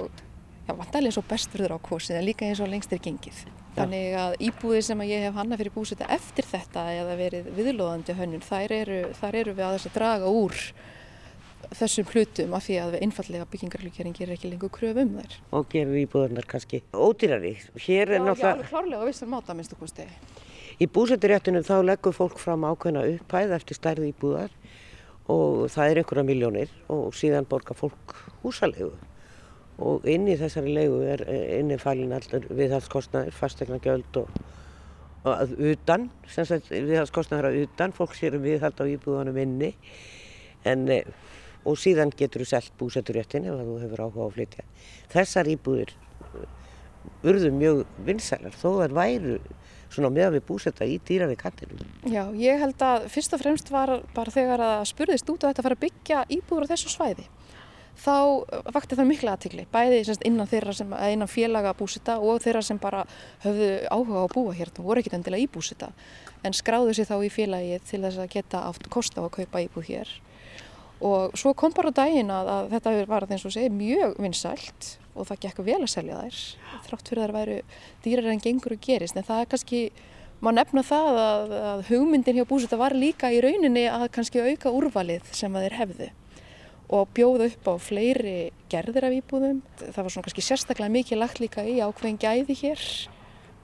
já 0.66 0.74
vantarlega 0.74 1.12
eins 1.12 1.22
og 1.22 1.30
bestfyrður 1.30 1.76
á 1.76 1.78
kosið 1.86 2.20
en 2.20 2.28
líka 2.28 2.48
eins 2.48 2.60
og 2.60 2.70
lengst 2.72 2.92
er 2.92 3.02
gengið. 3.02 3.44
Þannig 3.80 4.16
að 4.20 4.36
íbúðir 4.46 4.86
sem 4.86 5.02
að 5.02 5.10
ég 5.10 5.26
hef 5.26 5.36
hanna 5.40 5.58
fyrir 5.60 5.74
búsetta 5.74 6.08
eftir 6.12 6.46
þetta 6.48 6.86
eða 6.94 7.18
verið 7.18 7.50
viðlóðandi 7.56 8.16
hönnun, 8.18 8.44
þær 8.44 8.74
eru, 8.76 8.98
þær 9.18 9.38
eru 9.42 9.54
við 9.56 9.66
að 9.66 9.76
þess 9.76 9.90
að 9.90 9.96
draga 9.98 10.32
úr 10.40 10.58
þessum 11.76 12.08
hlutum 12.10 12.54
af 12.56 12.64
því 12.66 12.76
að 12.82 12.94
við 12.94 13.04
einfallega 13.06 13.48
byggingarlíkjæring 13.52 14.16
gerir 14.16 14.34
ekki 14.34 14.50
lengur 14.50 14.72
kröf 14.74 14.98
um 15.00 15.12
þær. 15.18 15.36
Og 15.54 15.66
gerir 15.70 15.98
íbúðunar 16.02 16.48
kannski 16.50 16.82
ódýrari. 16.90 17.52
Hér 17.78 18.16
er 18.16 18.24
náttúrulega... 18.24 18.40
Já, 18.40 18.54
alveg 18.56 18.70
klárlega 18.72 19.04
á 19.04 19.08
vissan 19.10 19.30
máta 19.30 19.56
minnstu 19.56 19.78
kosti. 19.78 20.06
Í 20.80 20.88
búsettiréttunum 20.90 21.66
þá 21.66 21.76
leggur 21.84 22.16
fólk 22.16 22.40
fram 22.40 22.64
ákveðna 22.66 23.04
upphæð 23.14 23.54
eftir 23.58 23.78
stærði 23.78 24.10
íbúðar 24.14 24.54
og 25.30 25.68
það 25.70 25.92
er 25.92 26.00
einhverja 26.00 26.26
miljónir 26.26 26.74
og 26.90 27.14
síðan 27.14 27.46
borgar 27.48 27.78
fólk 27.78 28.16
húsalegu 28.42 28.94
og 29.80 30.06
inn 30.08 30.28
í 30.28 30.36
þessari 30.38 30.74
leigu 30.76 31.00
er 31.08 31.24
innifælin 31.58 32.12
allur 32.16 32.46
viðhaldskostnaðir, 32.52 33.34
fastegna 33.36 33.80
gjöld 33.82 34.20
og, 34.20 34.30
og 35.24 35.32
að 35.32 35.54
utan, 35.72 36.08
sem 36.28 36.48
sagt 36.48 36.70
viðhaldskostnaðir 36.72 37.50
að 37.50 37.58
utan, 37.64 37.94
fólk 37.96 38.16
sér 38.18 38.36
um 38.38 38.44
viðhald 38.44 38.80
á 38.80 38.84
íbúðanum 38.84 39.40
inni 39.40 39.72
en, 40.68 40.86
eh, 40.92 41.08
og 41.64 41.78
síðan 41.80 42.12
getur 42.16 42.44
þú 42.44 42.50
selgt 42.52 42.76
búsetturréttin 42.80 43.48
ef 43.48 43.64
þú 43.64 43.80
hefur 43.84 44.04
áhuga 44.04 44.24
á 44.24 44.28
að 44.28 44.36
flytja. 44.36 44.66
Þessar 45.12 45.50
íbúðir 45.54 45.94
eh, 45.96 46.46
urðu 47.30 47.52
mjög 47.56 47.82
vinsælar 48.06 48.56
þó 48.56 48.68
þar 48.82 48.96
væru 49.00 49.40
svona 49.90 50.12
meðan 50.14 50.36
við 50.36 50.46
búsetta 50.46 50.86
í 50.86 51.00
dýrari 51.02 51.34
kantinum. 51.38 51.80
Já, 52.06 52.22
ég 52.38 52.60
held 52.62 52.82
að 52.84 53.08
fyrst 53.10 53.32
og 53.34 53.42
fremst 53.42 53.72
var 53.74 53.96
bara 54.14 54.32
þegar 54.34 54.62
að 54.62 54.88
spurðist 54.92 55.32
út 55.32 55.42
að 55.42 55.54
þetta 55.54 55.64
fara 55.66 55.78
að 55.78 55.84
byggja 55.86 56.24
íbúður 56.36 56.68
á 56.68 56.72
þessu 56.76 56.92
svæði 56.92 57.26
þá 58.00 58.16
vakti 58.72 58.96
það 58.98 59.08
mikla 59.10 59.34
aðtikli, 59.36 59.66
bæði 59.72 60.00
semst, 60.08 60.24
innan, 60.26 60.48
sem, 60.76 60.94
innan 61.12 61.30
félaga 61.30 61.74
búsita 61.76 62.16
og 62.20 62.40
þeirra 62.44 62.62
sem 62.64 62.80
bara 62.80 63.04
höfðu 63.44 63.70
áhuga 63.92 64.22
á 64.22 64.24
að 64.24 64.34
búa 64.34 64.56
hérna, 64.56 64.84
voru 64.84 65.02
ekkert 65.02 65.18
endilega 65.18 65.44
í 65.44 65.50
búsita 65.52 65.90
en 66.46 66.56
skráðu 66.56 66.94
sér 66.96 67.10
þá 67.10 67.16
í 67.26 67.30
félagið 67.32 67.86
til 67.90 68.02
þess 68.04 68.22
að 68.22 68.34
geta 68.34 68.64
átt 68.70 68.88
kost 68.92 69.18
á 69.20 69.22
að 69.24 69.34
kaupa 69.40 69.64
íbúð 69.66 69.90
hér. 69.90 70.12
Og 71.00 71.36
svo 71.40 71.52
kom 71.56 71.72
bara 71.72 71.92
dægin 71.96 72.32
að, 72.32 72.48
að 72.52 72.70
þetta 72.74 72.94
var 73.08 73.26
eins 73.28 73.44
og 73.48 73.54
segi 73.54 73.72
mjög 73.72 74.18
vinsælt 74.20 74.94
og 75.14 75.28
það 75.28 75.42
gekk 75.46 75.60
vel 75.64 75.80
að 75.80 75.92
selja 75.94 76.20
þær 76.20 76.40
þrátt 76.86 77.10
fyrir 77.10 77.22
að 77.22 77.30
það 77.30 77.38
væru 77.38 77.58
dýrar 78.04 78.32
en 78.32 78.42
gengur 78.44 78.76
og 78.76 78.82
gerist. 78.84 79.16
En 79.16 79.26
það 79.26 79.42
er 79.42 79.50
kannski, 79.54 79.80
maður 80.40 80.58
nefna 80.60 80.84
það 80.90 81.20
að, 81.24 81.54
að 81.72 81.84
hugmyndin 81.88 82.40
hjá 82.40 82.48
búsita 82.52 82.80
var 82.80 82.96
líka 82.96 83.32
í 83.32 83.40
rauninni 83.44 83.86
að 83.88 84.08
kannski 84.16 84.44
auka 84.44 84.72
úrvalið 84.76 85.32
sem 85.36 85.56
að 85.56 85.68
þeir 85.68 85.78
hefðu 85.80 86.10
og 86.90 87.10
bjóða 87.14 87.46
upp 87.50 87.70
á 87.70 87.74
fleiri 87.78 88.50
gerðir 88.70 89.06
af 89.06 89.16
íbúðum. 89.20 89.62
Það 89.78 90.02
var 90.02 90.12
svona 90.12 90.26
kannski 90.26 90.46
sérstaklega 90.46 90.94
mikið 90.98 91.20
lagt 91.22 91.42
líka 91.42 91.62
í 91.62 91.78
ákveðin 91.78 92.18
gæði 92.20 92.56
hér, 92.64 92.86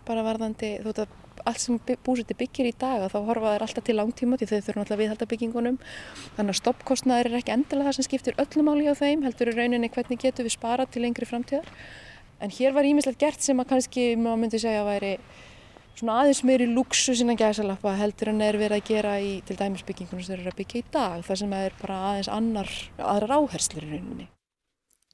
bara 0.06 0.22
varðandi, 0.26 0.76
þú 0.82 0.92
veit 0.92 1.00
að 1.02 1.14
allt 1.46 1.60
sem 1.60 1.78
búsiti 2.06 2.34
byggir 2.38 2.70
í 2.70 2.74
dag 2.78 3.06
þá 3.12 3.18
horfa 3.26 3.52
þær 3.54 3.64
alltaf 3.66 3.84
til 3.86 3.96
langtíma 3.98 4.38
því 4.40 4.48
þau 4.50 4.60
þurfum 4.66 4.82
alltaf 4.82 5.00
viðhalda 5.00 5.28
byggingunum. 5.30 5.78
Þannig 6.38 6.54
að 6.54 6.60
stoppkostnaður 6.60 7.30
er 7.30 7.38
ekki 7.40 7.54
endilega 7.54 7.90
það 7.90 7.98
sem 7.98 8.06
skiptir 8.08 8.38
öllum 8.42 8.70
áli 8.72 8.88
á 8.90 8.94
þeim, 8.96 9.24
heldur 9.26 9.50
í 9.52 9.56
rauninni 9.56 9.90
hvernig 9.92 10.22
getur 10.22 10.46
við 10.46 10.56
sparað 10.56 10.94
til 10.94 11.04
lengri 11.04 11.28
framtíðar. 11.28 11.68
En 12.40 12.52
hér 12.52 12.74
var 12.76 12.88
ímislegt 12.88 13.20
gert 13.20 13.44
sem 13.44 13.60
að 13.60 13.70
kannski 13.74 14.08
maður 14.20 14.42
myndi 14.42 14.62
segja 14.62 14.86
væri 14.86 15.14
svona 15.96 16.20
aðeins 16.20 16.42
meiri 16.44 16.68
luxu 16.68 17.14
sinna 17.16 17.36
gæsalappa 17.38 17.94
heldur 17.96 18.32
en 18.32 18.44
er 18.44 18.58
verið 18.60 18.80
að 18.80 18.88
gera 18.90 19.16
í 19.22 19.36
til 19.48 19.56
dæmis 19.58 19.84
byggingunum 19.88 20.24
sem 20.24 20.36
eru 20.36 20.50
að 20.50 20.58
byggja 20.60 20.82
í 20.82 20.86
dag 20.92 21.24
það 21.26 21.42
sem 21.42 21.54
er 21.56 21.76
bara 21.80 22.00
aðeins 22.10 22.32
annar, 22.32 22.72
aðrar 23.00 23.36
áherslur 23.38 23.86
í 23.86 23.92
rauninni. 23.94 24.28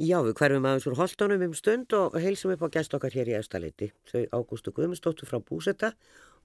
Já, 0.02 0.18
við 0.24 0.34
hverfum 0.40 0.66
aðeins 0.66 0.88
úr 0.88 0.98
holdónum 0.98 1.46
um 1.46 1.54
stund 1.54 1.94
og 1.94 2.14
heilsum 2.18 2.54
upp 2.54 2.64
á 2.66 2.74
gæst 2.74 2.94
okkar 2.96 3.14
hér 3.14 3.30
í 3.30 3.38
Efstaleiti. 3.38 3.92
Þau 4.10 4.22
Ágústu 4.40 4.72
Guðmundsdóttur 4.74 5.28
frá 5.28 5.38
Búsetta 5.38 5.92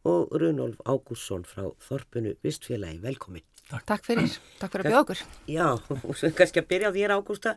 og 0.06 0.34
Runolf 0.36 0.82
Ágússon 0.86 1.46
frá 1.48 1.66
Þorpunu 1.88 2.36
Vistfélagi. 2.46 3.00
Velkomin. 3.02 3.46
Takk. 3.68 3.86
Takk 3.88 4.06
fyrir. 4.06 4.36
Takk 4.60 4.76
fyrir 4.76 4.86
að 4.86 4.92
bjóða 4.92 5.06
okkur. 5.06 5.24
Já, 5.50 5.68
og 6.12 6.38
kannski 6.38 6.62
að 6.62 6.70
byrja 6.74 6.92
á 6.92 6.96
þér 7.00 7.16
Ágústa. 7.18 7.56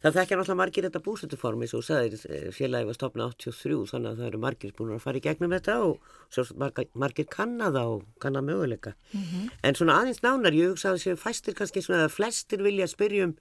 Það 0.00 0.14
þekkja 0.16 0.36
náttúrulega 0.38 0.56
margir 0.56 0.86
þetta 0.86 1.00
búsötuformi 1.04 1.66
svo 1.68 1.82
sagðir 1.84 2.22
eh, 2.32 2.46
félagi 2.56 2.88
var 2.88 2.96
stopnað 2.96 3.34
83 3.34 3.80
þannig 3.90 4.10
að 4.10 4.22
það 4.22 4.28
eru 4.30 4.38
margir 4.40 4.72
búin 4.78 4.94
að 4.94 5.02
fara 5.04 5.20
í 5.20 5.24
gegnum 5.26 5.52
þetta 5.52 5.74
og 5.84 6.14
svo 6.32 6.44
margir, 6.62 6.88
margir 6.96 7.28
kannada 7.28 7.82
og 7.90 8.06
kanna 8.22 8.40
möguleika. 8.40 8.94
Mm 9.12 9.20
-hmm. 9.20 9.50
En 9.62 9.76
svona 9.76 9.98
aðeins 10.00 10.22
nánar, 10.24 10.56
ég 10.56 10.72
hugsa 10.72 10.90
að 10.90 10.96
þessi 10.96 11.16
fæstir 11.20 11.54
kannski 11.54 11.82
svona 11.82 12.06
að 12.08 12.16
flestir 12.16 12.62
vilja 12.62 12.86
spyrja 12.88 13.24
um 13.28 13.36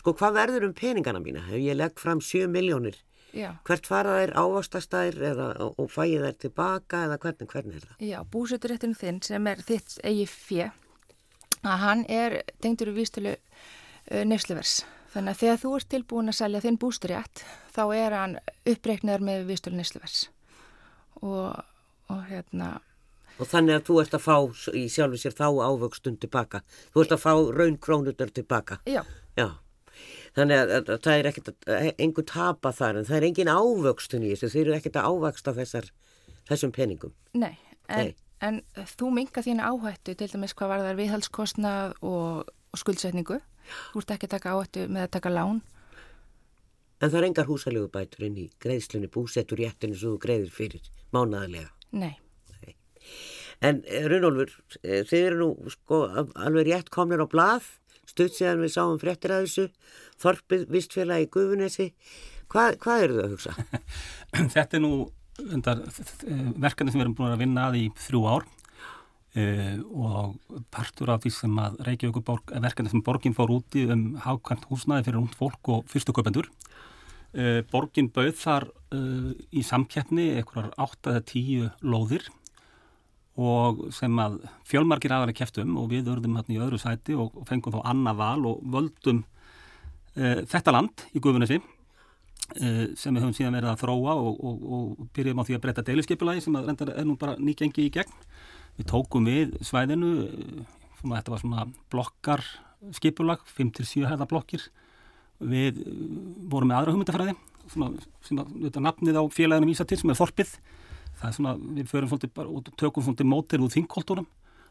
sko 0.00 0.14
hvað 0.16 0.32
verður 0.32 0.64
um 0.64 0.74
peningana 0.74 1.20
mína? 1.20 1.44
Hef 1.50 1.60
ég 1.60 1.76
legg 1.76 2.00
fram 2.00 2.20
7 2.20 2.48
miljónir? 2.48 2.96
Já. 3.36 3.54
Hvert 3.64 3.86
fara 3.86 4.16
þær 4.18 4.32
ávastastær 4.34 5.14
eða, 5.14 5.48
og 5.78 5.90
fæði 5.90 6.22
þær 6.24 6.38
tilbaka 6.44 7.02
eða 7.06 7.18
hvernig, 7.18 7.48
hvernig 7.52 7.76
er 7.76 7.84
það? 7.86 8.06
Já, 8.08 8.18
búsöturéttinu 8.24 8.96
þinn 8.98 9.20
sem 9.22 9.46
er 9.46 9.60
þitt 9.68 9.98
eigi 10.02 10.26
fjö 10.26 10.70
að 11.60 11.76
hann 11.84 12.06
er 12.08 12.42
tengdur 12.64 12.88
í 12.88 12.96
výstölu 12.96 13.36
uh, 13.36 14.24
nefsluvers 14.24 14.80
Þannig 15.10 15.32
að 15.32 15.40
þegar 15.40 15.58
þú 15.62 15.72
ert 15.76 15.88
tilbúin 15.90 16.30
að 16.30 16.38
selja 16.38 16.60
þinn 16.62 16.78
bústurétt 16.78 17.42
þá 17.74 17.82
er 17.96 18.14
hann 18.14 18.36
uppreiknaður 18.68 19.26
með 19.26 19.48
viðstölu 19.48 19.80
nýsluvers 19.80 20.20
og, 21.22 21.58
og 22.10 22.22
hérna 22.30 22.76
Og 23.40 23.48
þannig 23.48 23.78
að 23.78 23.86
þú 23.88 23.96
ert 24.02 24.14
að 24.18 24.24
fá 24.26 24.36
í 24.76 24.84
sjálfu 24.92 25.18
sér 25.20 25.32
þá 25.32 25.46
ávöxtun 25.48 26.18
tilbaka. 26.20 26.60
Þú 26.92 27.04
ert 27.04 27.14
að 27.16 27.22
fá 27.22 27.30
raun 27.56 27.78
krónunar 27.80 28.32
tilbaka. 28.36 28.76
Já. 28.84 29.00
Já. 29.38 29.46
Þannig 30.36 30.60
að, 30.60 30.72
að, 30.76 30.90
að 30.92 31.00
það 31.06 31.14
er 31.14 31.28
ekkert 31.30 31.48
einhver 32.04 32.26
tapa 32.28 32.72
þar 32.76 33.00
en 33.00 33.08
það 33.08 33.16
er 33.16 33.26
engin 33.30 33.52
ávöxtun 33.52 34.26
í 34.26 34.34
þessu. 34.34 34.50
Þeir 34.52 34.66
eru 34.66 34.74
ekkert 34.76 34.98
að 35.00 35.08
ávöxta 35.08 35.54
þessar, 35.56 35.88
þessum 36.50 36.74
peningum. 36.76 37.14
Nei, 37.32 37.54
en, 37.88 38.10
Nei. 38.10 38.12
en 38.44 38.60
þú 38.92 39.10
minga 39.16 39.44
þína 39.46 39.72
áhættu 39.72 40.14
til 40.20 40.28
dæmis 40.34 40.54
hvað 40.58 40.74
var 40.74 40.84
þar 40.84 41.00
viðhaldskostnað 41.00 41.96
og, 42.12 42.52
og 42.52 42.82
skuldsetningu 42.84 43.40
Þú 43.92 44.02
ert 44.02 44.14
ekki 44.16 44.28
að 44.28 44.34
taka 44.36 44.54
áhættu 44.54 44.86
með 44.88 45.06
að 45.06 45.12
taka 45.16 45.34
lán. 45.34 45.60
En 47.00 47.08
það 47.08 47.18
er 47.20 47.26
engar 47.30 47.48
húsalögubætur 47.48 48.26
inn 48.26 48.40
í 48.42 48.46
greiðslunni 48.60 49.08
búsettur 49.12 49.60
réttinu 49.60 49.96
sem 49.96 50.12
þú 50.12 50.18
greiðir 50.20 50.50
fyrir 50.52 50.88
mánadalega. 51.16 51.70
Nei. 51.96 52.12
Nei. 52.60 52.74
En 53.64 53.80
eh, 53.86 54.08
Runolfur, 54.10 54.52
eh, 54.82 55.04
þið 55.08 55.28
eru 55.30 55.38
nú 55.40 55.72
sko 55.72 56.02
alveg 56.12 56.68
rétt 56.68 56.90
komnir 56.92 57.24
á 57.24 57.28
blað, 57.30 57.70
stutt 58.08 58.36
séðan 58.36 58.64
við 58.64 58.74
sáum 58.76 59.00
fréttir 59.00 59.32
að 59.36 59.46
þessu, 59.46 59.66
Þorpið 60.20 60.66
vistfélagi 60.68 61.24
í 61.24 61.30
Guðunesi. 61.32 61.86
Hvað, 62.52 62.76
hvað 62.82 63.04
eru 63.06 63.16
þau 63.16 63.24
að 63.24 63.34
hugsa? 63.34 63.54
Þetta 64.56 64.76
er 64.76 64.82
nú 64.84 64.94
undar, 65.40 65.80
verkefni 66.60 66.92
sem 66.92 67.00
við 67.00 67.06
erum 67.06 67.16
búin 67.16 67.32
að 67.32 67.44
vinna 67.46 67.68
að 67.70 67.78
í 67.80 67.84
þrjú 68.04 68.26
ár 68.28 68.48
Uh, 69.30 69.78
og 69.94 70.62
partur 70.74 71.12
af 71.14 71.20
því 71.22 71.30
sem 71.30 71.58
að 71.62 71.76
Reykjavík 71.86 72.16
verkefni 72.50 72.90
sem 72.90 73.02
borgin 73.06 73.36
fór 73.36 73.52
úti 73.54 73.84
um 73.86 74.16
hákvæmt 74.18 74.64
húsnaði 74.66 75.04
fyrir 75.06 75.20
ungd 75.20 75.36
fólk 75.38 75.70
og 75.70 75.84
fyrstu 75.86 76.10
köpendur 76.10 76.48
uh, 77.38 77.60
borgin 77.70 78.08
bauð 78.10 78.34
þar 78.40 78.66
uh, 78.66 79.30
í 79.54 79.62
samkeppni 79.62 80.32
einhverjar 80.40 80.74
8-10 80.82 81.70
lóðir 81.78 82.26
og 83.38 83.86
sem 83.94 84.18
að 84.18 84.40
fjölmarkir 84.66 85.14
aðra 85.14 85.38
keftum 85.44 85.78
og 85.78 85.92
við 85.94 86.10
örðum 86.10 86.34
hérna 86.40 86.56
í 86.56 86.60
öðru 86.66 86.82
sæti 86.82 87.14
og 87.14 87.38
fengum 87.46 87.78
þá 87.78 87.86
annað 87.86 88.22
val 88.24 88.48
og 88.50 88.64
völdum 88.66 89.22
þetta 90.10 90.74
land 90.74 91.04
í 91.14 91.22
Guðunissi 91.22 91.62
sem 92.98 93.14
við 93.14 93.22
höfum 93.22 93.36
síðan 93.38 93.54
verið 93.54 93.70
að 93.70 93.82
þróa 93.84 94.16
og, 94.18 94.40
og, 94.42 94.70
og 94.74 95.10
byrjum 95.14 95.38
á 95.38 95.46
því 95.46 95.56
að 95.56 95.62
breyta 95.62 95.84
deiliskeipulagi 95.86 96.42
sem 96.42 96.58
að 96.58 96.66
reyndar 96.66 96.90
er 96.98 97.06
nú 97.06 97.14
bara 97.20 97.38
nýgengi 97.38 97.86
í 97.86 97.92
gegn 97.94 98.24
Við 98.78 98.88
tókum 98.92 99.26
við 99.28 99.56
svæðinu, 99.66 100.10
þetta 101.02 101.32
var 101.32 101.42
svona 101.42 101.66
blokkar 101.92 102.44
skipulag, 102.96 103.44
5-7 103.56 104.08
hæða 104.08 104.28
blokkir. 104.30 104.66
Við 105.40 105.80
uh, 105.84 105.94
vorum 106.52 106.70
með 106.70 106.80
aðra 106.80 106.94
hugmyndafræði, 106.94 107.36
svona, 107.72 107.90
svona, 108.26 108.46
þetta 108.66 108.84
nafnið 108.84 109.20
á 109.20 109.24
félaginu 109.32 109.70
vísa 109.70 109.86
til 109.88 110.00
sem 110.00 110.12
er 110.12 110.18
Þorpið. 110.18 110.52
Það 111.20 111.28
er 111.28 111.36
svona, 111.36 111.54
við 111.78 111.88
förum 111.90 112.10
svolítið 112.10 112.34
bara 112.36 112.52
og 112.52 112.70
tökum 112.80 113.04
svolítið 113.04 113.28
mótir 113.28 113.64
úr 113.64 113.72
þingkoltúrum 113.72 114.28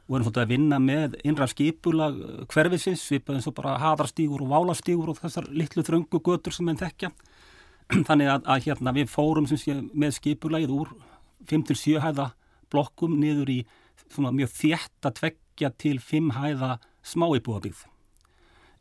og 0.10 0.16
erum 0.18 0.26
svolítið 0.26 0.44
að 0.44 0.54
vinna 0.54 0.80
með 0.82 1.18
innra 1.22 1.48
skipulag 1.50 2.18
uh, 2.18 2.38
hverfisins, 2.50 3.06
við 3.14 3.34
erum 3.34 3.44
svo 3.46 3.54
bara 3.58 3.78
haðarstígur 3.82 4.46
og 4.46 4.54
válastígur 4.54 5.14
og 5.14 5.22
þessar 5.22 5.50
litlu 5.54 5.86
þröngu 5.86 6.22
götur 6.26 6.56
sem 6.56 6.70
enn 6.70 6.82
þekkja. 6.82 7.12
Þannig 8.10 8.34
að, 8.34 8.50
að 8.50 8.66
hérna 8.68 8.94
við 8.98 9.14
fórum 9.14 9.50
sé, 9.50 9.78
með 9.94 10.18
skipulagið 10.18 10.74
úr 10.78 10.94
5-7 11.50 12.02
hæða 12.04 12.32
blokkum 12.70 13.16
niður 13.22 13.50
í 13.54 13.60
svona 14.14 14.34
mjög 14.36 14.54
þjætt 14.58 15.10
að 15.10 15.18
tveggja 15.22 15.72
til 15.82 15.98
fimm 16.04 16.34
hæða 16.36 16.78
smáibúabíð 17.06 17.84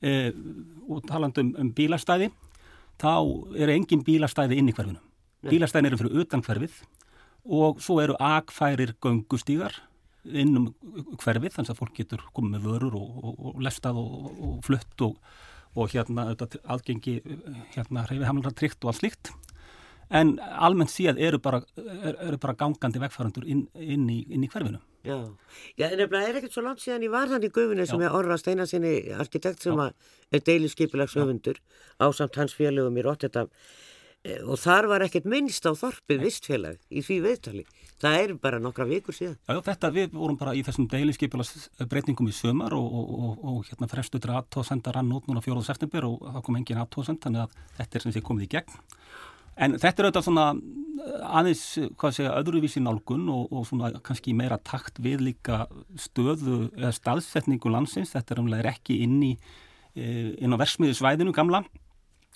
e, 0.03 0.33
og 0.89 1.03
taland 1.09 1.39
um, 1.41 1.55
um 1.59 1.73
bílastæði 1.75 2.31
þá 2.99 3.13
eru 3.57 3.75
engin 3.75 4.05
bílastæði 4.07 4.59
inn 4.59 4.71
í 4.71 4.75
hverfinu. 4.75 5.01
Bílastæðin 5.49 5.91
eru 5.91 6.01
fyrir 6.01 6.25
utan 6.25 6.43
hverfið 6.43 6.81
og 7.49 7.83
svo 7.83 8.01
eru 8.03 8.17
agfærir 8.21 8.97
göngustígar 9.03 9.77
innum 10.29 10.73
hverfið 11.23 11.55
þannig 11.55 11.73
að 11.73 11.79
fólk 11.79 11.95
getur 11.97 12.25
komið 12.37 12.57
með 12.57 12.67
vörur 12.67 12.97
og, 12.99 13.21
og, 13.23 13.37
og 13.49 13.63
lestað 13.65 14.01
og, 14.03 14.33
og 14.49 14.57
flutt 14.67 15.05
og 15.79 15.93
hérna 15.93 16.33
aðgengi 16.35 17.21
hérna 17.75 18.05
hreyfihamlar 18.09 18.57
tryggt 18.57 18.83
og 18.83 18.93
allt 18.93 19.03
slíkt 19.03 19.33
en 20.11 20.37
almennt 20.41 20.93
síðan 20.93 21.19
eru 21.21 21.41
bara, 21.43 21.61
eru 21.77 22.39
bara 22.41 22.57
gangandi 22.59 23.01
vegfærandur 23.03 23.47
inn, 23.49 23.67
inn, 23.75 24.07
í, 24.13 24.23
í 24.25 24.51
hverfinu. 24.51 24.81
Já, 25.07 25.19
Já 25.79 25.89
en 25.89 26.01
það 26.11 26.23
er 26.23 26.39
ekkert 26.41 26.57
svo 26.57 26.65
langt 26.65 26.83
síðan 26.83 27.05
ég 27.07 27.13
var 27.13 27.31
þannig 27.31 27.53
í 27.53 27.57
guðvinni 27.57 27.87
sem 27.89 28.03
ég 28.03 28.15
orða 28.19 28.39
steinasinni 28.41 28.95
arkitekt 29.17 29.65
sem 29.65 29.79
er 29.79 30.43
deiliskypilagsöfundur 30.49 31.61
á 32.03 32.07
samt 32.17 32.41
hans 32.41 32.57
félögum 32.57 32.99
í 32.99 33.05
Rotterdam 33.07 33.49
e, 34.25 34.41
og 34.43 34.59
þar 34.61 34.91
var 34.91 35.05
ekkert 35.07 35.29
minnst 35.31 35.69
á 35.69 35.73
þorpið 35.79 36.25
vistfélag 36.27 36.81
í 36.91 37.05
því 37.05 37.21
viðtali. 37.29 37.65
Það 38.03 38.19
er 38.25 38.35
bara 38.43 38.61
nokkra 38.63 38.87
vikur 38.91 39.17
síðan. 39.17 39.39
Já, 39.47 39.59
þetta 39.71 39.93
við 39.95 40.13
vorum 40.19 40.37
bara 40.39 40.55
í 40.55 40.65
þessum 40.67 40.91
deiliskypilagsbreytingum 40.91 42.29
í 42.31 42.35
sömar 42.35 42.77
og, 42.77 42.91
og, 42.91 43.09
og, 43.15 43.41
og 43.53 43.65
hérna 43.71 43.91
frestuður 43.91 44.37
aðtóðsenda 44.41 44.95
rann 44.95 45.15
út 45.15 45.31
núna 45.31 45.43
4. 45.43 45.65
september 45.67 46.11
og 46.11 46.21
það 46.27 46.45
kom 46.47 46.61
engin 46.61 46.83
aðtóðsend 46.83 47.23
þannig 47.25 47.47
að 47.47 47.59
þetta 47.81 47.99
er 47.99 48.07
sem 48.07 48.19
sé 48.19 48.25
komið 48.29 48.49
í 48.49 48.53
gegn 48.59 48.83
En 49.59 49.75
þetta 49.75 50.03
er 50.03 50.07
auðvitað 50.09 50.27
svona 50.29 50.45
eh, 50.55 51.39
aðeins, 51.41 51.63
hvað 51.99 52.15
segja, 52.15 52.37
öðruvísi 52.39 52.83
nálgun 52.85 53.27
og, 53.33 53.51
og 53.51 53.67
svona 53.67 53.91
kannski 54.07 54.35
meira 54.39 54.59
takt 54.63 55.01
við 55.03 55.25
líka 55.31 55.65
stöðu 55.99 56.69
eða 56.77 56.95
staðsetningu 56.95 57.73
landsins. 57.73 58.15
Þetta 58.15 58.37
er 58.37 58.43
umlega 58.45 58.71
ekki 58.71 59.01
inn 59.07 59.19
í, 59.27 59.33
eh, 59.99 60.37
inn 60.39 60.55
á 60.55 60.61
versmiðu 60.61 60.95
svæðinu 61.01 61.35
gamla, 61.35 61.65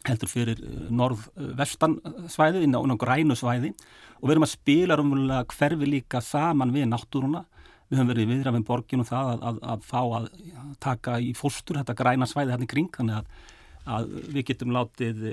heldur 0.08 0.30
fyrir 0.30 0.58
eh, 0.66 0.88
norð-vestan 0.90 2.00
svæði, 2.32 2.64
inn 2.66 2.74
á, 2.74 2.82
á 2.82 2.96
grænu 2.98 3.37
svæði 3.38 3.70
og 4.18 4.26
við 4.26 4.35
erum 4.35 4.46
að 4.48 4.54
spila 4.56 4.98
umlega 5.02 5.46
hverfi 5.54 5.88
líka 5.88 6.22
saman 6.22 6.74
við 6.74 6.88
náttúruna. 6.90 7.44
Við 7.92 8.00
höfum 8.00 8.11
verið 8.14 8.30
viðrað 8.30 8.54
með 8.56 8.66
borginu 8.66 9.04
það 9.04 9.30
að, 9.30 9.46
að, 9.46 9.56
að 9.68 9.82
fá 9.85 10.00
að 10.00 10.28
taka 10.80 11.16
í 11.20 11.35
fórstur 11.37 11.76
þetta 11.76 11.94
græna 11.98 12.26
svæði 12.26 12.54
hérna 12.54 12.66
í 12.66 12.70
kring, 12.70 12.88
þannig 12.94 13.18
að, 13.18 13.48
að 13.98 14.14
við 14.32 14.46
getum 14.48 14.72
látið 14.72 15.24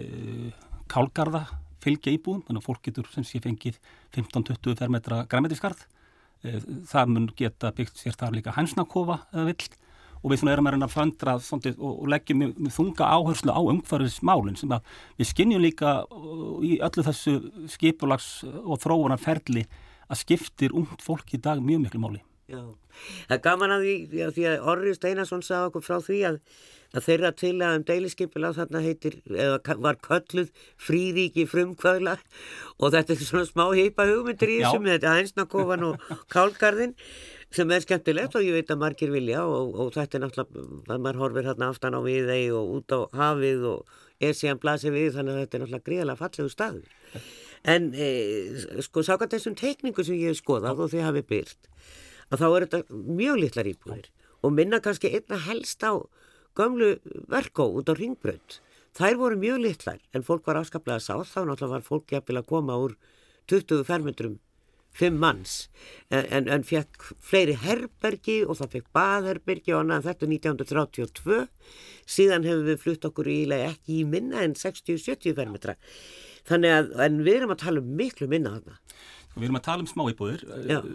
kálgarða 0.92 1.46
fylgja 1.84 2.14
íbúðum, 2.16 2.44
þannig 2.48 2.62
að 2.62 2.68
fólk 2.68 2.84
getur 2.88 3.10
sem 3.14 3.26
sé 3.28 3.42
fengið 3.44 3.80
15-20 4.16 4.80
fermetra 4.80 5.24
græmetiskarð. 5.30 5.86
Eh, 6.44 6.60
það 6.88 7.14
mun 7.14 7.30
geta 7.36 7.74
byggt 7.76 8.00
sér 8.00 8.16
þar 8.20 8.38
líka 8.38 8.56
hænsnakofa 8.56 9.22
eða 9.34 9.50
vill 9.52 9.70
og 10.20 10.32
við 10.32 10.42
svona 10.42 10.54
erum 10.54 10.68
að 10.68 10.76
reyna 10.76 10.88
að 10.90 10.96
föndra 10.96 11.36
og 11.80 12.08
leggjum 12.12 12.42
með 12.44 12.72
þunga 12.76 13.10
áherslu 13.16 13.56
á 13.56 13.62
umhverfismálinn 13.72 14.58
sem 14.60 14.72
að 14.76 14.88
við 15.20 15.30
skinnjum 15.32 15.64
líka 15.64 15.94
uh, 16.04 16.58
í 16.64 16.76
öllu 16.84 17.06
þessu 17.08 17.38
skipulags 17.72 18.30
og 18.44 18.82
þróunarferli 18.84 19.64
að 20.10 20.22
skiptir 20.24 20.76
ungt 20.76 21.04
fólk 21.06 21.36
í 21.36 21.40
dag 21.40 21.62
mjög 21.64 21.86
miklu 21.86 22.04
máli. 22.04 22.24
Já, 22.50 22.62
það 23.30 23.38
er 23.38 23.46
gaman 23.46 23.76
að 23.78 23.86
því, 23.86 23.96
því 24.36 24.50
að 24.50 24.68
Orri 24.74 24.98
Steinarsson 24.98 25.46
sagði 25.46 25.70
okkur 25.70 25.86
frá 25.86 25.98
því 26.02 26.20
að 26.32 26.44
að 26.96 27.06
þeirra 27.06 27.30
til 27.38 27.56
að 27.62 27.76
um 27.78 27.84
deiliskypila 27.86 28.52
þarna 28.58 28.82
heitir, 28.82 29.20
eða 29.30 29.76
var 29.84 30.00
kölluð 30.02 30.50
fríríki 30.82 31.46
frumkvæðla 31.50 32.16
og 32.80 32.94
þetta 32.96 33.14
er 33.14 33.22
svona 33.22 33.50
smá 33.50 33.66
heipa 33.78 34.08
hugmyndir 34.10 34.54
í 34.56 34.62
þessum, 34.64 34.88
þetta 34.90 35.12
er 35.12 35.24
einsnakofan 35.24 35.86
og 35.92 36.08
kálgarðin 36.34 36.96
sem 37.54 37.72
er 37.74 37.86
skemmtilegt 37.86 38.38
og 38.38 38.46
ég 38.46 38.58
veit 38.58 38.74
að 38.74 38.82
margir 38.82 39.14
vilja 39.14 39.46
og, 39.46 39.74
og 39.74 39.94
þetta 39.96 40.18
er 40.18 40.26
náttúrulega, 40.26 40.66
að 40.90 41.06
maður 41.06 41.22
horfir 41.24 41.50
hérna 41.50 41.70
aftan 41.74 41.98
á 41.98 42.02
við 42.06 42.30
þeir 42.30 42.58
og 42.58 42.74
út 42.78 42.94
á 42.94 43.00
hafið 43.22 43.66
og 43.76 43.96
er 44.20 44.36
síðan 44.38 44.62
blasið 44.62 44.98
við 44.98 45.16
þannig 45.18 45.36
að 45.36 45.42
þetta 45.44 45.58
er 45.58 45.64
náttúrulega 45.64 45.88
gríðalega 45.90 46.20
fallegu 46.20 46.54
staður. 46.54 47.24
En 47.70 47.90
e, 47.94 48.10
sko 48.86 49.02
sákvæmt 49.06 49.34
þessum 49.36 49.58
teikningu 49.58 50.06
sem 50.06 50.20
ég 50.20 50.34
hef 50.34 50.42
skoðað 50.42 50.86
og 50.86 50.94
þið 50.94 51.08
hafi 51.08 51.26
byrt 51.34 51.72
að 52.30 52.42
þá 52.42 52.48
er 52.50 52.66
þetta 52.66 53.04
mjög 53.20 53.40
litlar 53.44 53.70
íbúðir. 53.74 54.10
Og 54.46 54.56
minna 54.56 54.80
kannski 54.84 55.12
einna 55.12 55.40
helst 55.44 55.84
á 55.84 55.94
gömlu 56.58 56.98
verkó 57.32 57.70
út 57.76 57.90
á 57.92 57.94
ringbrönd. 57.98 58.60
Þær 58.98 59.18
voru 59.22 59.40
mjög 59.40 59.64
litlar 59.64 60.00
en 60.16 60.26
fólk 60.26 60.48
var 60.50 60.60
afskaplega 60.60 61.02
sáð 61.04 61.28
þá 61.30 61.42
náttúrulega 61.46 61.76
var 61.76 61.86
fólk 61.86 62.14
jafnvel 62.14 62.42
að 62.42 62.50
koma 62.50 62.78
úr 62.82 62.96
20 63.52 63.84
fermetrum 63.88 64.40
fimm 64.96 65.20
manns. 65.22 65.70
En, 66.10 66.26
en, 66.34 66.48
en 66.50 66.66
fekk 66.66 67.12
fleiri 67.24 67.56
herbergi 67.62 68.40
og 68.46 68.58
það 68.60 68.74
fekk 68.76 68.90
baðherbergi 68.98 69.76
og 69.76 69.84
annað. 69.84 70.10
Þetta 70.10 70.30
1932 70.34 71.40
síðan 72.10 72.48
hefur 72.50 72.66
við 72.72 72.82
flutt 72.84 73.08
okkur 73.10 73.30
ílega 73.32 73.70
ekki 73.76 74.02
í 74.02 74.08
minna 74.10 74.44
en 74.46 74.58
60-70 74.58 75.38
fermetra. 75.38 75.78
Þannig 76.50 76.76
að 76.76 77.20
við 77.22 77.36
erum 77.36 77.54
að 77.54 77.64
tala 77.64 77.84
um 77.84 77.94
miklu 78.00 78.30
minna 78.32 78.58
þarna 78.58 78.80
Við 79.40 79.50
erum 79.50 79.60
að 79.60 79.68
tala 79.68 79.86
um 79.86 79.90
smá 79.90 80.04
íbúðir 80.12 80.46
uh, 80.48 80.88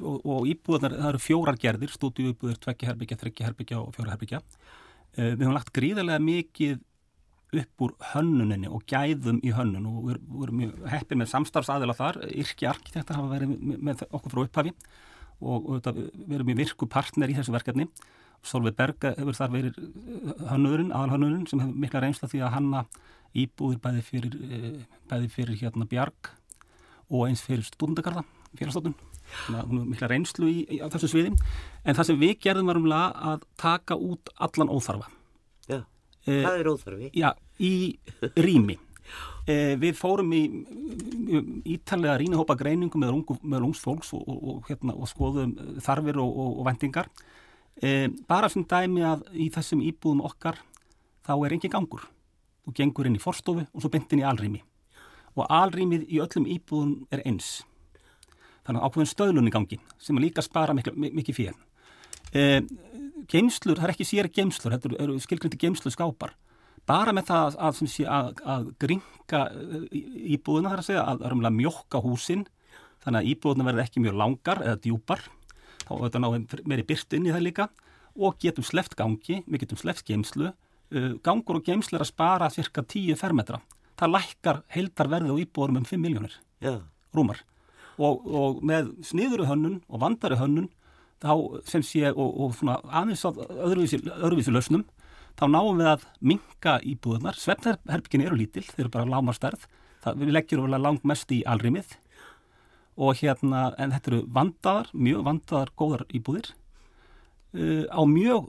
og, 0.00 0.18
og 0.34 0.50
íbúðar, 0.50 0.96
það 0.96 1.08
eru 1.12 1.22
fjórar 1.22 1.58
gerðir, 1.60 1.94
stúdíu 1.94 2.32
íbúðir, 2.32 2.60
tvekki 2.62 2.88
herbyggja, 2.88 3.18
þrekki 3.22 3.46
herbyggja 3.46 3.80
og 3.80 3.96
fjóra 3.96 4.14
herbyggja. 4.14 4.42
Uh, 5.16 5.32
við 5.32 5.42
höfum 5.46 5.56
lagt 5.56 5.74
gríðarlega 5.76 6.22
mikið 6.24 6.84
upp 7.58 7.84
úr 7.84 7.94
hönnuninni 8.12 8.68
og 8.68 8.84
gæðum 8.88 9.38
í 9.40 9.52
hönnun 9.56 9.88
og 9.88 10.00
við, 10.10 10.18
við 10.28 10.46
erum 10.46 10.88
heppið 10.92 11.20
með 11.22 11.30
samstarfsaðila 11.32 11.96
þar, 11.96 12.20
yrki 12.28 12.68
arkitektar 12.68 13.16
hafa 13.16 13.30
verið 13.32 13.54
með, 13.54 13.78
með 13.88 14.02
okkur 14.10 14.34
frá 14.34 14.42
upphafi 14.44 14.74
og, 15.40 15.68
og 15.78 15.88
við 15.88 16.34
erum 16.36 16.52
í 16.52 16.58
virku 16.58 16.88
partner 16.90 17.32
í 17.32 17.36
þessu 17.38 17.54
verkefni. 17.54 17.88
Solveig 18.44 18.76
Berga 18.78 19.14
hefur 19.16 19.34
þar 19.34 19.54
verið 19.54 19.78
hönnurinn, 20.50 20.92
aðalhönnurinn 20.94 21.48
sem 21.50 21.62
hefur 21.62 21.80
mikla 21.86 22.02
reynsla 22.04 22.28
því 22.30 22.42
að 22.44 22.54
hanna 22.54 22.84
íbúðir 23.38 23.80
bæði 23.82 24.04
fyrir, 24.06 24.36
bæði 25.10 25.32
fyrir 25.32 25.58
hérna 25.62 25.88
Bjarg 25.88 26.30
og 27.08 27.28
eins 27.28 27.42
fyrir 27.44 27.64
stúndakarða, 27.66 28.24
félagsstofnun. 28.58 28.96
Þannig 29.28 29.60
að 29.60 29.70
hún 29.70 29.80
er 29.80 29.88
mikla 29.92 30.10
reynslu 30.10 30.48
í, 30.48 30.58
í, 30.64 30.80
þessu 30.92 31.10
sviði. 31.12 31.32
En 31.84 31.96
það 31.96 32.10
sem 32.10 32.20
við 32.20 32.34
gerðum 32.44 32.70
var 32.70 32.80
umlega 32.80 33.30
að 33.32 33.46
taka 33.60 33.96
út 34.00 34.32
allan 34.46 34.72
óþarfa. 34.72 35.08
Já, 35.68 35.80
eh, 36.26 36.44
það 36.44 36.60
er 36.60 36.70
óþarfi. 36.72 37.10
Já, 37.16 37.30
í 37.60 37.72
rými. 38.36 38.78
Eh, 39.48 39.74
við 39.80 39.96
fórum 39.96 40.32
í 40.36 40.42
ítalega 41.72 42.18
rínihópa 42.20 42.56
greiningum 42.60 43.00
með, 43.00 43.14
ungu, 43.16 43.38
með 43.42 43.68
ungs 43.70 43.80
fólks 43.80 44.12
og, 44.16 44.24
og, 44.28 44.40
og, 44.42 44.62
hérna, 44.68 44.96
og 44.96 45.08
skoðum 45.08 45.54
þarfir 45.84 46.20
og 46.20 46.64
vendingar. 46.68 47.08
Eh, 47.80 48.08
bara 48.28 48.50
sem 48.52 48.66
dæmi 48.68 49.04
að 49.06 49.24
í 49.32 49.48
þessum 49.54 49.84
íbúðum 49.86 50.24
okkar 50.28 50.60
þá 51.24 51.34
er 51.38 51.56
engin 51.56 51.72
gangur. 51.72 52.08
Þú 52.66 52.74
gengur 52.76 53.08
inn 53.08 53.16
í 53.16 53.22
forstofu 53.22 53.64
og 53.64 53.80
svo 53.80 53.92
byntin 53.92 54.20
í 54.20 54.26
alrými 54.28 54.60
og 55.38 55.46
alrýmið 55.52 56.08
í 56.10 56.20
öllum 56.22 56.48
íbúðum 56.50 56.94
er 57.14 57.22
eins. 57.28 57.60
Þannig 58.66 58.82
að 58.82 58.90
ákveðin 58.90 59.10
stöðlunni 59.12 59.52
gangi 59.54 59.78
sem 60.02 60.18
líka 60.20 60.44
spara 60.44 60.74
mikið, 60.76 61.32
fyrir. 61.36 61.56
E, 62.36 62.60
geimslur, 63.30 63.78
það 63.78 63.86
er 63.86 63.92
ekki 63.94 64.06
sér 64.08 64.28
geimslur, 64.32 64.74
þetta 64.74 65.00
eru 65.00 65.16
skilgrindi 65.22 65.60
geimslu 65.60 65.92
skápar. 65.94 66.34
Bara 66.88 67.14
með 67.16 67.30
það 67.30 67.46
að, 67.46 67.80
að, 67.80 67.96
að, 68.18 68.42
að 68.54 68.68
gringa 68.84 69.42
e, 69.48 70.02
íbúðuna 70.36 70.74
þar 70.74 70.82
að 70.82 70.88
segja, 70.90 71.06
að 71.08 71.24
örmulega 71.30 71.56
mjokka 71.56 72.02
húsin, 72.04 72.44
þannig 73.04 73.22
að 73.22 73.32
íbúðuna 73.32 73.68
verður 73.70 73.84
ekki 73.86 74.04
mjög 74.04 74.20
langar 74.20 74.62
eða 74.66 74.82
djúpar, 74.84 75.24
þá 75.86 75.92
þetta 75.94 76.24
náðum 76.24 76.46
meiri 76.68 76.86
byrt 76.88 77.16
inn 77.16 77.28
í 77.28 77.32
það 77.32 77.46
líka 77.46 77.68
og 78.18 78.38
getum 78.42 78.66
sleft 78.66 78.98
gangi, 78.98 79.40
við 79.46 79.64
getum 79.64 79.80
sleft 79.80 80.04
geimslu, 80.08 80.52
e, 80.92 81.08
gangur 81.24 81.62
og 81.62 81.64
geimslu 81.64 81.96
er 81.96 82.04
að 82.04 82.12
spara 82.12 82.52
cirka 82.52 82.84
10 82.84 83.16
fermetra 83.20 83.62
það 83.98 84.14
lækkar 84.14 84.62
heildarverði 84.74 85.34
og 85.34 85.40
íbúðurum 85.44 85.80
um 85.82 85.86
5 85.88 86.02
miljónir 86.02 86.34
Já. 86.62 86.80
rúmar. 87.14 87.42
Og, 87.98 88.26
og 88.26 88.60
með 88.62 88.92
sniðuru 89.06 89.48
hönnun 89.48 89.80
og 89.88 90.02
vandari 90.04 90.38
hönnun 90.38 90.68
þá 91.18 91.32
sem 91.66 91.82
sé 91.82 92.12
og, 92.12 92.28
og 92.28 92.54
svona 92.54 92.78
aðeins 92.86 93.24
á 93.26 93.30
öðruvísi, 93.34 94.02
öðruvísi 94.06 94.54
lausnum 94.54 94.84
þá 95.38 95.46
náum 95.50 95.80
við 95.80 95.90
að 95.92 96.06
minka 96.20 96.76
íbúðunar 96.86 97.38
svefnherbyggin 97.38 98.26
eru 98.26 98.38
lítil, 98.38 98.66
þeir 98.66 98.86
eru 98.86 98.94
bara 98.94 99.10
lámar 99.10 99.36
stærð 99.38 99.66
það, 100.04 100.20
við 100.22 100.34
leggjum 100.36 100.66
vel 100.66 100.78
að 100.78 100.84
lang 100.86 101.02
mest 101.06 101.34
í 101.34 101.42
alrimið 101.46 101.96
og 102.98 103.18
hérna 103.20 103.68
en 103.78 103.94
þetta 103.94 104.12
eru 104.12 104.22
vandaðar, 104.34 104.88
mjög 104.94 105.26
vandaðar 105.26 105.70
góðar 105.78 106.02
íbúðir. 106.10 106.48
Uh, 107.54 107.86
á 107.94 108.02
mjög 108.02 108.48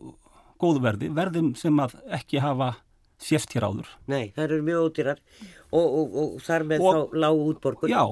góðu 0.59 0.81
verði 0.83 1.09
verðum 1.15 1.51
sem 1.57 1.77
að 1.79 1.95
ekki 2.17 2.41
hafa 2.43 2.73
sést 3.19 3.51
hér 3.53 3.67
áður. 3.67 3.89
Nei, 4.10 4.32
það 4.36 4.43
eru 4.45 4.60
mjög 4.67 4.86
ódýrar 4.88 5.21
og, 5.69 5.86
og, 5.86 6.15
og 6.21 6.36
þar 6.45 6.65
með 6.69 6.86
og, 6.86 6.97
þá 6.97 7.17
lág 7.23 7.41
útborgun. 7.43 7.91
Já, 7.91 8.03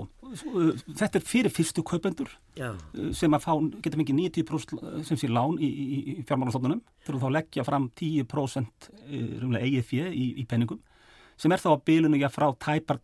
þetta 1.00 1.20
er 1.20 1.26
fyrir 1.28 1.54
fyrstu 1.54 1.84
kaupendur 1.88 2.34
já. 2.58 2.70
sem 3.16 3.38
að 3.38 3.46
fá, 3.46 3.54
geta 3.86 4.00
mikið 4.00 4.20
90% 4.20 5.06
sem 5.08 5.20
sé 5.20 5.32
lán 5.32 5.56
í, 5.64 5.70
í, 5.70 6.00
í 6.12 6.18
fjármálastofnunum 6.28 6.84
þurfum 7.06 7.24
þá 7.24 7.30
að 7.30 7.38
leggja 7.38 7.68
fram 7.68 7.88
10% 8.02 8.90
eigið 9.62 9.88
fjö 9.88 10.12
í, 10.12 10.28
í 10.44 10.48
penningum 10.50 10.84
sem 11.40 11.54
er 11.54 11.62
þá 11.62 11.72
að 11.76 11.86
bylunu 11.88 12.20
ég 12.20 12.34
frá 12.34 12.50
tæpar, 12.60 13.00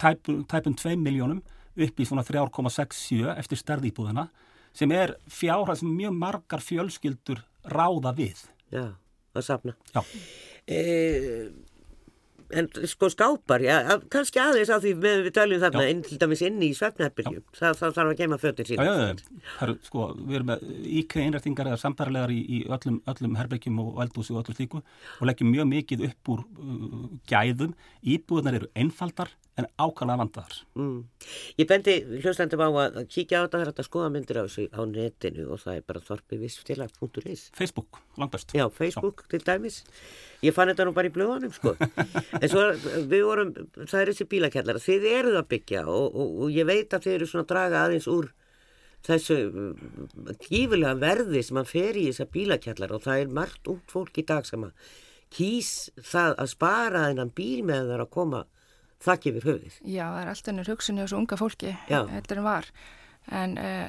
tæpum, 0.00 0.44
tæpum 0.50 0.76
2 0.76 0.96
miljónum 1.00 1.40
upp 1.80 2.00
í 2.00 2.06
svona 2.06 2.24
3,67 2.26 3.30
eftir 3.36 3.60
stærðýbúðina 3.60 4.28
sem 4.76 4.90
er 4.94 5.16
fjárhæð 5.30 5.80
sem 5.80 5.94
mjög 5.94 6.16
margar 6.18 6.62
fjölskyldur 6.62 7.40
ráða 7.70 8.12
við. 8.16 8.42
Já, 8.70 8.92
að 9.36 9.46
safna. 9.46 9.76
Já. 9.94 10.04
Eh, 10.70 11.50
en 12.50 12.68
sko 12.90 13.08
skápar, 13.12 13.62
já, 13.62 13.76
kannski 14.10 14.40
aðeins 14.42 14.70
á 14.72 14.82
því 14.82 14.92
með 14.98 15.20
við 15.26 15.34
taljum 15.36 15.62
þarna 15.62 15.84
inn 15.92 16.00
til 16.06 16.18
dæmis 16.20 16.42
inn 16.46 16.58
í 16.66 16.70
svefnherbergjum, 16.76 17.44
það, 17.56 17.76
þarf 17.80 18.00
að 18.02 18.14
gema 18.18 18.38
fötir 18.42 18.72
eru 18.74 19.76
sko, 19.86 20.08
við 20.18 20.40
erum 20.40 20.50
með 20.50 20.64
íkveð 21.00 21.26
einrættingar 21.26 21.70
eða 21.70 21.82
sambarlegar 21.84 22.34
í, 22.34 22.40
í 22.40 22.60
öllum, 22.66 22.98
öllum 23.12 23.36
herbergjum 23.38 23.78
og 23.84 24.00
eldbúsi 24.04 24.34
og 24.34 24.42
öllu 24.42 24.56
slíku 24.56 24.82
og 24.82 25.30
leggjum 25.30 25.52
mjög 25.54 25.70
mikið 25.74 26.06
upp 26.10 26.32
úr 26.34 26.42
uh, 26.42 27.06
gæðum, 27.30 27.76
íbúðunar 28.02 28.60
eru 28.60 28.72
einfaldar 28.74 29.30
en 29.60 29.68
ákvæmlega 29.80 30.20
vandaðar. 30.20 30.56
Mm. 30.78 30.96
Ég 31.60 31.68
bendi 31.70 31.94
hljóðslandum 32.20 32.64
á 32.64 32.68
að 32.82 32.98
kíkja 33.12 33.40
á 33.40 33.44
þetta, 33.44 33.60
það 33.60 33.64
er 33.64 33.70
að 33.72 33.88
skoða 33.88 34.10
myndir 34.14 34.40
á 34.40 34.42
þessu 34.44 34.66
á 34.72 34.80
netinu 34.90 35.46
og 35.50 35.62
það 35.62 35.78
er 35.78 35.86
bara 35.90 36.04
þorpivissfélag.is 36.08 37.44
Facebook, 37.56 38.00
langt 38.20 38.34
best. 38.34 38.56
Já, 38.56 38.66
Facebook 38.72 39.24
Já. 39.24 39.30
til 39.34 39.42
dæmis. 39.46 39.80
Ég 40.44 40.56
fann 40.56 40.72
þetta 40.72 40.88
nú 40.88 40.96
bara 40.96 41.10
í 41.10 41.14
blöðanum 41.14 41.54
sko. 41.54 41.76
en 42.42 42.48
svo 42.50 42.66
við 43.10 43.24
vorum, 43.28 43.54
það 43.84 44.00
er 44.02 44.12
þessi 44.12 44.28
bílakjallara, 44.34 44.84
þið 44.84 45.08
eruð 45.14 45.40
að 45.42 45.50
byggja 45.54 45.86
og, 45.86 46.06
og, 46.10 46.36
og 46.44 46.54
ég 46.56 46.68
veit 46.68 46.96
að 46.96 47.06
þið 47.06 47.18
eru 47.18 47.30
svona 47.30 47.46
að 47.46 47.52
draga 47.54 47.84
aðeins 47.84 48.10
úr 48.10 48.32
þessu 49.06 49.36
kífilega 50.42 50.96
verði 51.00 51.42
sem 51.44 51.60
að 51.60 51.70
fer 51.70 51.96
í 51.96 52.08
þessa 52.10 52.26
bílakjallara 52.34 52.98
og 52.98 53.04
það 53.06 53.22
er 53.22 53.38
margt 53.38 53.70
út 53.72 53.92
fólk 53.92 54.20
í 54.20 54.26
dag 54.28 54.48
sem 54.48 54.66
að 54.66 54.90
kýs 55.34 55.90
það 56.04 56.34
að 56.42 56.50
spara 56.52 57.04
þennan 57.08 57.34
bíl 57.36 57.62
með 57.66 57.92
það 57.92 58.04
að 58.04 58.12
koma 58.16 58.42
þakk 59.04 59.30
yfir 59.30 59.46
höfðið. 59.48 59.76
Já, 59.84 60.04
það 60.04 60.20
er 60.20 60.32
alltaf 60.32 60.56
nýr 60.56 60.70
hugsunni 60.70 61.02
á 61.02 61.04
þessu 61.04 61.18
unga 61.20 61.38
fólki, 61.40 61.76
heldur 61.88 62.40
en 62.40 62.46
var. 62.46 62.68
En 63.40 63.54
uh, 63.60 63.86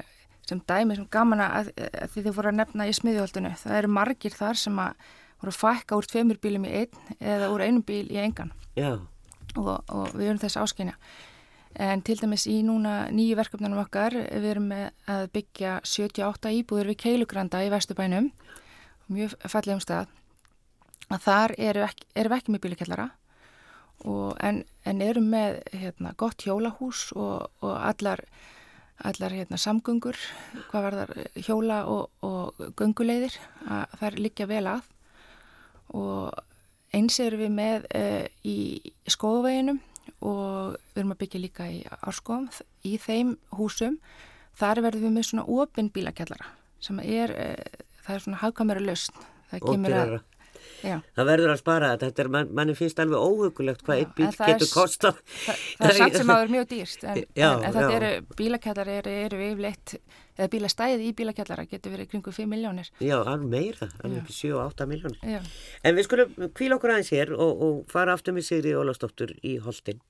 sem 0.48 0.62
dæmi, 0.68 0.98
sem 0.98 1.08
gaman 1.12 1.42
að, 1.44 1.72
að 1.76 2.14
því 2.14 2.24
þið 2.26 2.38
voru 2.38 2.52
að 2.52 2.58
nefna 2.60 2.86
í 2.88 2.94
smiðjóldinu, 2.96 3.52
það 3.60 3.80
eru 3.80 3.92
margir 3.98 4.36
þar 4.36 4.60
sem 4.60 4.80
að 4.82 5.10
voru 5.42 5.52
að 5.52 5.58
fækka 5.58 5.98
úr 5.98 6.08
tveimur 6.08 6.40
bílum 6.42 6.66
í 6.68 6.72
einn 6.82 7.18
eða 7.18 7.50
úr 7.52 7.66
einum 7.66 7.84
bíl 7.86 8.06
í 8.08 8.18
engan. 8.22 8.52
Já. 8.78 8.96
Og, 9.58 9.76
og 9.92 10.16
við 10.16 10.30
erum 10.30 10.42
þess 10.42 10.60
áskynja. 10.62 10.96
En 11.82 12.02
til 12.04 12.18
dæmis 12.20 12.44
í 12.50 12.58
núna 12.66 13.06
nýju 13.12 13.36
verkefnunum 13.38 13.80
okkar, 13.80 14.12
við 14.12 14.50
erum 14.50 14.68
að 14.72 15.22
byggja 15.32 15.78
78 15.88 16.52
íbúður 16.58 16.92
við 16.92 16.98
Keilugranda 17.00 17.62
í 17.64 17.70
Vesturbænum, 17.72 18.28
mjög 19.12 19.38
fallegum 19.48 19.80
stað, 19.80 20.12
að 21.08 21.24
þar 21.24 21.54
eru 21.56 21.84
ekki, 21.86 22.06
við 22.12 22.36
ekki 22.36 22.52
með 22.52 22.64
bílakjallara 22.66 23.08
en, 24.42 24.62
en 24.88 25.02
eru 25.04 25.22
með 25.22 25.60
hérna, 25.78 26.14
gott 26.18 26.42
hjólahús 26.42 27.10
og, 27.14 27.50
og 27.62 27.74
allar, 27.76 28.24
allar 29.06 29.34
hérna, 29.34 29.58
samgöngur, 29.60 30.18
hvað 30.70 30.86
var 30.88 30.96
þar 31.00 31.12
hjóla 31.46 31.82
og, 31.90 32.08
og 32.26 32.64
gönguleiðir, 32.78 33.36
að 33.68 33.94
það 33.98 34.08
er 34.08 34.18
líka 34.26 34.48
vel 34.50 34.64
að. 34.72 34.88
Og 35.92 36.42
eins 36.96 37.20
erum 37.22 37.44
við 37.44 37.54
með 37.54 37.86
uh, 37.94 38.26
í 38.44 38.58
skóðveginum 39.10 39.80
og 40.26 40.74
við 40.74 41.00
erum 41.02 41.14
að 41.14 41.20
byggja 41.22 41.42
líka 41.42 41.68
í 41.70 41.80
árskóðum 42.00 42.50
í 42.88 42.96
þeim 43.00 43.36
húsum. 43.58 44.00
Þar 44.58 44.82
verðum 44.84 45.08
við 45.08 45.16
með 45.16 45.28
svona 45.30 45.46
ofinn 45.48 45.92
bílakjallara 45.94 46.50
sem 46.82 46.98
er, 47.04 47.32
uh, 47.32 47.86
það 48.02 48.16
er 48.16 48.26
svona 48.26 48.42
hagkamera 48.42 48.82
lausn. 48.82 49.22
Það 49.52 49.66
kemur 49.68 49.94
að 49.96 50.18
Já. 50.82 50.96
það 51.16 51.28
verður 51.30 51.52
að 51.52 51.60
spara 51.60 51.90
þetta, 51.92 52.08
þetta 52.10 52.24
er, 52.24 52.30
man, 52.36 52.50
manni 52.58 52.74
finnst 52.78 53.02
alveg 53.02 53.22
óhugulegt 53.22 53.84
hvað 53.86 54.02
einn 54.02 54.12
bíl 54.16 54.28
getur 54.32 54.70
kostað. 54.72 55.20
það, 55.44 55.62
það 55.78 55.88
er 55.90 55.98
samt 56.00 56.18
sem 56.18 56.32
að 56.32 56.38
það 56.38 56.44
er 56.46 56.52
mjög 56.56 56.68
dýrst 56.72 57.06
en, 57.06 57.20
já, 57.42 57.48
en, 57.48 57.64
en 57.64 57.76
þetta 57.76 57.96
eru, 57.98 58.12
bílakjallar 58.42 58.92
eru, 58.96 59.16
eru 59.26 59.42
yfirleitt, 59.48 59.96
eða 60.38 60.52
bílastæði 60.56 61.08
í 61.08 61.12
bílakjallara 61.18 61.66
getur 61.70 61.96
verið 61.96 62.12
kringu 62.14 62.36
5 62.38 62.52
miljónir 62.54 62.92
Já, 62.98 63.16
alveg 63.20 63.50
meira, 63.52 63.90
alveg 64.02 64.32
7-8 64.32 64.88
miljónir 64.90 65.52
En 65.82 65.98
við 65.98 66.08
skulum 66.08 66.48
kvíla 66.56 66.78
okkur 66.80 66.96
aðeins 66.96 67.12
hér 67.14 67.34
og, 67.36 67.66
og 67.68 67.84
fara 67.92 68.16
aftur 68.16 68.36
með 68.36 68.48
Sigri 68.48 68.74
Ólastóttur 68.78 69.36
í 69.42 69.58
Holtin 69.62 70.00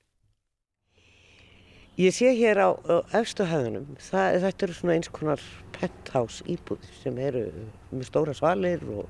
Ég 1.93 2.09
sé 2.09 2.31
hér 2.33 2.57
á, 2.57 2.69
á 2.73 3.05
efstu 3.19 3.45
höðunum, 3.45 3.91
það, 4.01 4.39
þetta 4.41 4.65
eru 4.65 4.73
svona 4.73 4.93
eins 4.97 5.09
konar 5.13 5.41
penthouse 5.75 6.41
íbúð 6.49 6.87
sem 7.03 7.19
eru 7.21 7.43
með 7.91 8.07
stóra 8.07 8.33
svalir 8.33 8.81
og, 8.89 9.05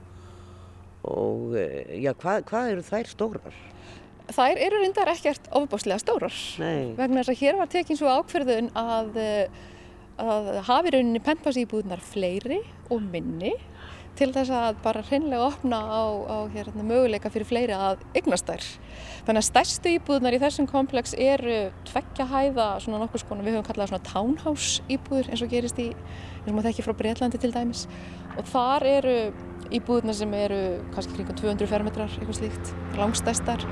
og 1.04 1.56
eh, 1.60 2.00
já, 2.04 2.14
hvað, 2.16 2.46
hvað 2.50 2.72
eru 2.74 2.86
þær 2.88 3.12
stórar? 3.12 3.60
Þær 4.34 4.62
eru 4.66 4.80
reyndar 4.80 5.12
ekkert 5.12 5.50
ofbáslega 5.52 6.00
stórar 6.00 6.36
Nei, 6.64 6.94
vegna 6.96 7.22
þess 7.22 7.34
að 7.34 7.42
hér 7.44 7.60
var 7.60 7.72
tekin 7.74 8.00
svo 8.00 8.14
ákverðun 8.14 8.72
að, 8.80 9.20
eh, 9.20 9.62
að 10.24 10.50
hafi 10.70 10.96
rauninni 10.96 11.24
pentbásíbúðnar 11.24 12.04
fleiri 12.08 12.62
og 12.90 13.04
minni 13.04 13.54
til 14.18 14.30
þess 14.34 14.52
að 14.54 14.80
bara 14.84 15.02
hreinlega 15.08 15.46
opna 15.48 15.80
á, 15.90 16.04
á 16.30 16.38
hérna, 16.54 16.86
möguleika 16.86 17.32
fyrir 17.34 17.50
fleiri 17.50 17.74
að 17.74 18.04
eignast 18.14 18.46
þær. 18.46 18.68
Þannig 19.26 19.42
að 19.42 19.48
stærstu 19.48 19.94
íbúðnar 19.98 20.38
í 20.38 20.42
þessum 20.44 20.68
komplex 20.70 21.16
eru 21.18 21.58
tveggja 21.90 22.28
hæða, 22.30 22.68
svona 22.84 23.02
nokkuð 23.02 23.24
skona, 23.24 23.46
við 23.46 23.58
höfum 23.58 23.68
kallað 23.72 23.90
svona 23.90 24.10
townhouse 24.12 24.86
íbúður 24.94 25.32
eins 25.32 25.42
og 25.46 25.50
gerist 25.54 25.82
í, 25.82 25.90
eins 25.96 26.52
og 26.52 26.54
maður 26.54 26.70
þekki 26.70 26.86
frá 26.86 26.96
Breitlandi 27.00 27.42
til 27.42 27.54
dæmis. 27.56 27.88
Og 28.38 28.46
þar 28.54 28.88
eru 28.92 29.18
íbúðnar 29.78 30.16
sem 30.18 30.34
eru 30.38 30.60
kannski 30.94 31.18
kringum 31.18 31.38
200 31.40 31.70
fermetrar, 31.72 32.16
eitthvað 32.20 32.40
slíkt, 32.40 32.74
langstæstar. 33.00 33.66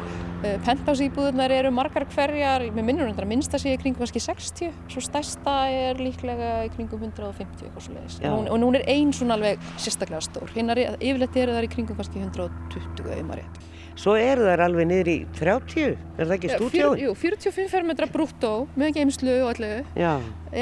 Penthouse 0.65 1.05
íbúðunar 1.05 1.53
eru 1.53 1.69
margar 1.75 2.07
hverjar, 2.09 2.65
með 2.73 2.87
minnur 2.87 3.09
hundra 3.11 3.27
minnsta 3.29 3.59
sé 3.61 3.75
í 3.75 3.81
kringum 3.81 4.01
kannski 4.01 4.23
60, 4.23 4.71
svo 4.89 5.03
stærsta 5.05 5.55
er 5.69 6.01
líklega 6.01 6.53
í 6.65 6.71
kringum 6.73 7.03
150 7.05 7.67
eitthvað 7.67 7.85
svo 7.85 7.97
leiðis. 7.97 8.17
Og, 8.25 8.47
og 8.49 8.65
hún 8.65 8.79
er 8.79 8.87
ein 8.89 9.13
svona 9.13 9.37
alveg 9.37 9.61
sérstaklega 9.75 10.23
stór, 10.25 10.49
hinnar 10.55 10.81
yfirleitt 10.81 11.37
eru 11.43 11.57
þær 11.57 11.69
í 11.69 11.71
kringum 11.75 11.99
kannski 12.01 12.25
120 12.25 13.13
auðmari. 13.19 13.45
Svo 13.99 14.15
eru 14.19 14.47
þær 14.47 14.63
alveg 14.67 14.89
niður 14.89 15.11
í 15.11 15.17
30, 15.37 15.97
er 16.17 16.25
það 16.25 16.35
ekki 16.37 16.51
stúdíóin? 16.55 17.03
Jú, 17.03 17.13
45 17.21 17.69
fermetra 17.71 18.09
brúttó 18.11 18.53
með 18.79 18.95
geimslu 18.99 19.37
og 19.43 19.53
allu 19.53 19.71
Já, 19.99 20.13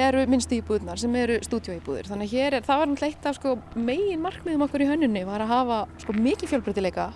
eru 0.08 0.26
minnstu 0.32 0.60
íbúðunar 0.60 1.00
sem 1.02 1.15
eru 1.20 1.39
stúdíóíbúður. 1.46 2.12
Þannig 2.12 2.30
að 2.30 2.36
hér 2.36 2.60
er, 2.60 2.68
það 2.68 2.84
var 2.84 2.92
náttúrulega 2.92 3.15
eitt 3.15 3.32
af 3.32 3.39
sko, 3.39 3.56
megin 3.76 4.24
markmiðum 4.26 4.68
okkur 4.68 4.86
í 4.86 4.92
hönnunni 4.92 5.26
var 5.30 5.46
að 5.46 5.54
hafa 5.54 5.82
sko, 6.04 6.18
mikið 6.20 6.56
fjölbreytileika 6.56 7.12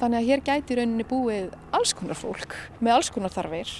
Þannig 0.00 0.16
að 0.16 0.28
hér 0.30 0.40
gæti 0.46 0.76
rauninni 0.78 1.04
búið 1.04 1.50
alls 1.76 1.90
konar 1.92 2.16
fólk 2.16 2.54
með 2.80 2.94
alls 2.94 3.10
konar 3.12 3.32
þarfir 3.34 3.72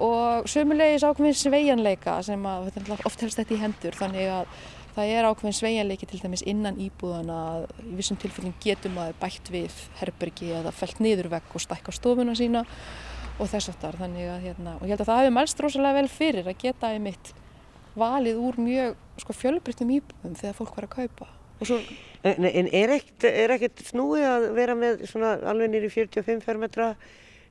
og 0.00 0.46
sömulegis 0.48 1.04
ákveðin 1.04 1.36
sveigjanleika 1.36 2.14
sem 2.24 2.46
að 2.48 2.70
oft 3.04 3.20
helst 3.20 3.36
þetta 3.36 3.52
í 3.52 3.58
hendur 3.60 3.98
þannig 3.98 4.30
að 4.32 4.54
það 5.00 5.12
er 5.16 5.28
ákveðin 5.30 5.56
sveigjanleiki 5.56 6.08
til 6.10 6.20
dæmis 6.20 6.44
innan 6.48 6.80
íbúðana 6.80 7.38
að 7.54 7.66
í 7.86 7.94
vissum 7.98 8.18
tilfellum 8.20 8.56
getum 8.62 8.98
að 9.00 9.14
bætt 9.20 9.50
við 9.52 9.76
herbergi 10.00 10.52
eða 10.60 10.74
felt 10.76 11.00
niður 11.00 11.30
vekk 11.32 11.56
og 11.56 11.64
stækka 11.64 11.94
stofuna 11.96 12.36
sína 12.38 12.64
og 13.40 13.48
þess 13.48 13.72
aftar 13.72 13.96
þannig 14.00 14.28
að 14.28 14.46
hérna 14.48 14.76
og 14.76 14.84
ég 14.84 14.94
held 14.94 15.04
að 15.06 15.12
það 15.12 15.22
hefur 15.22 15.36
mælst 15.38 15.62
rosalega 15.64 15.98
vel 16.00 16.10
fyrir 16.12 16.50
að 16.50 16.58
geta 16.60 16.92
einmitt 16.92 17.32
valið 17.98 18.40
úr 18.40 18.60
mjög 18.60 18.98
sko, 19.22 19.36
fjölbreyttum 19.36 19.94
íbúðum 19.96 20.36
þegar 20.38 20.58
fólk 20.58 20.76
var 20.76 20.88
að 20.88 20.96
kaupa 20.98 21.30
svo 21.64 21.80
en, 22.24 22.46
en 22.46 22.68
er 22.72 22.94
ekkert 22.96 23.26
er 23.28 23.88
snúið 23.88 24.26
að 24.28 24.46
vera 24.56 24.76
með 24.78 25.04
svona 25.10 25.34
alveg 25.50 25.76
í 25.80 25.92
45 25.92 26.44
fermetra 26.44 26.92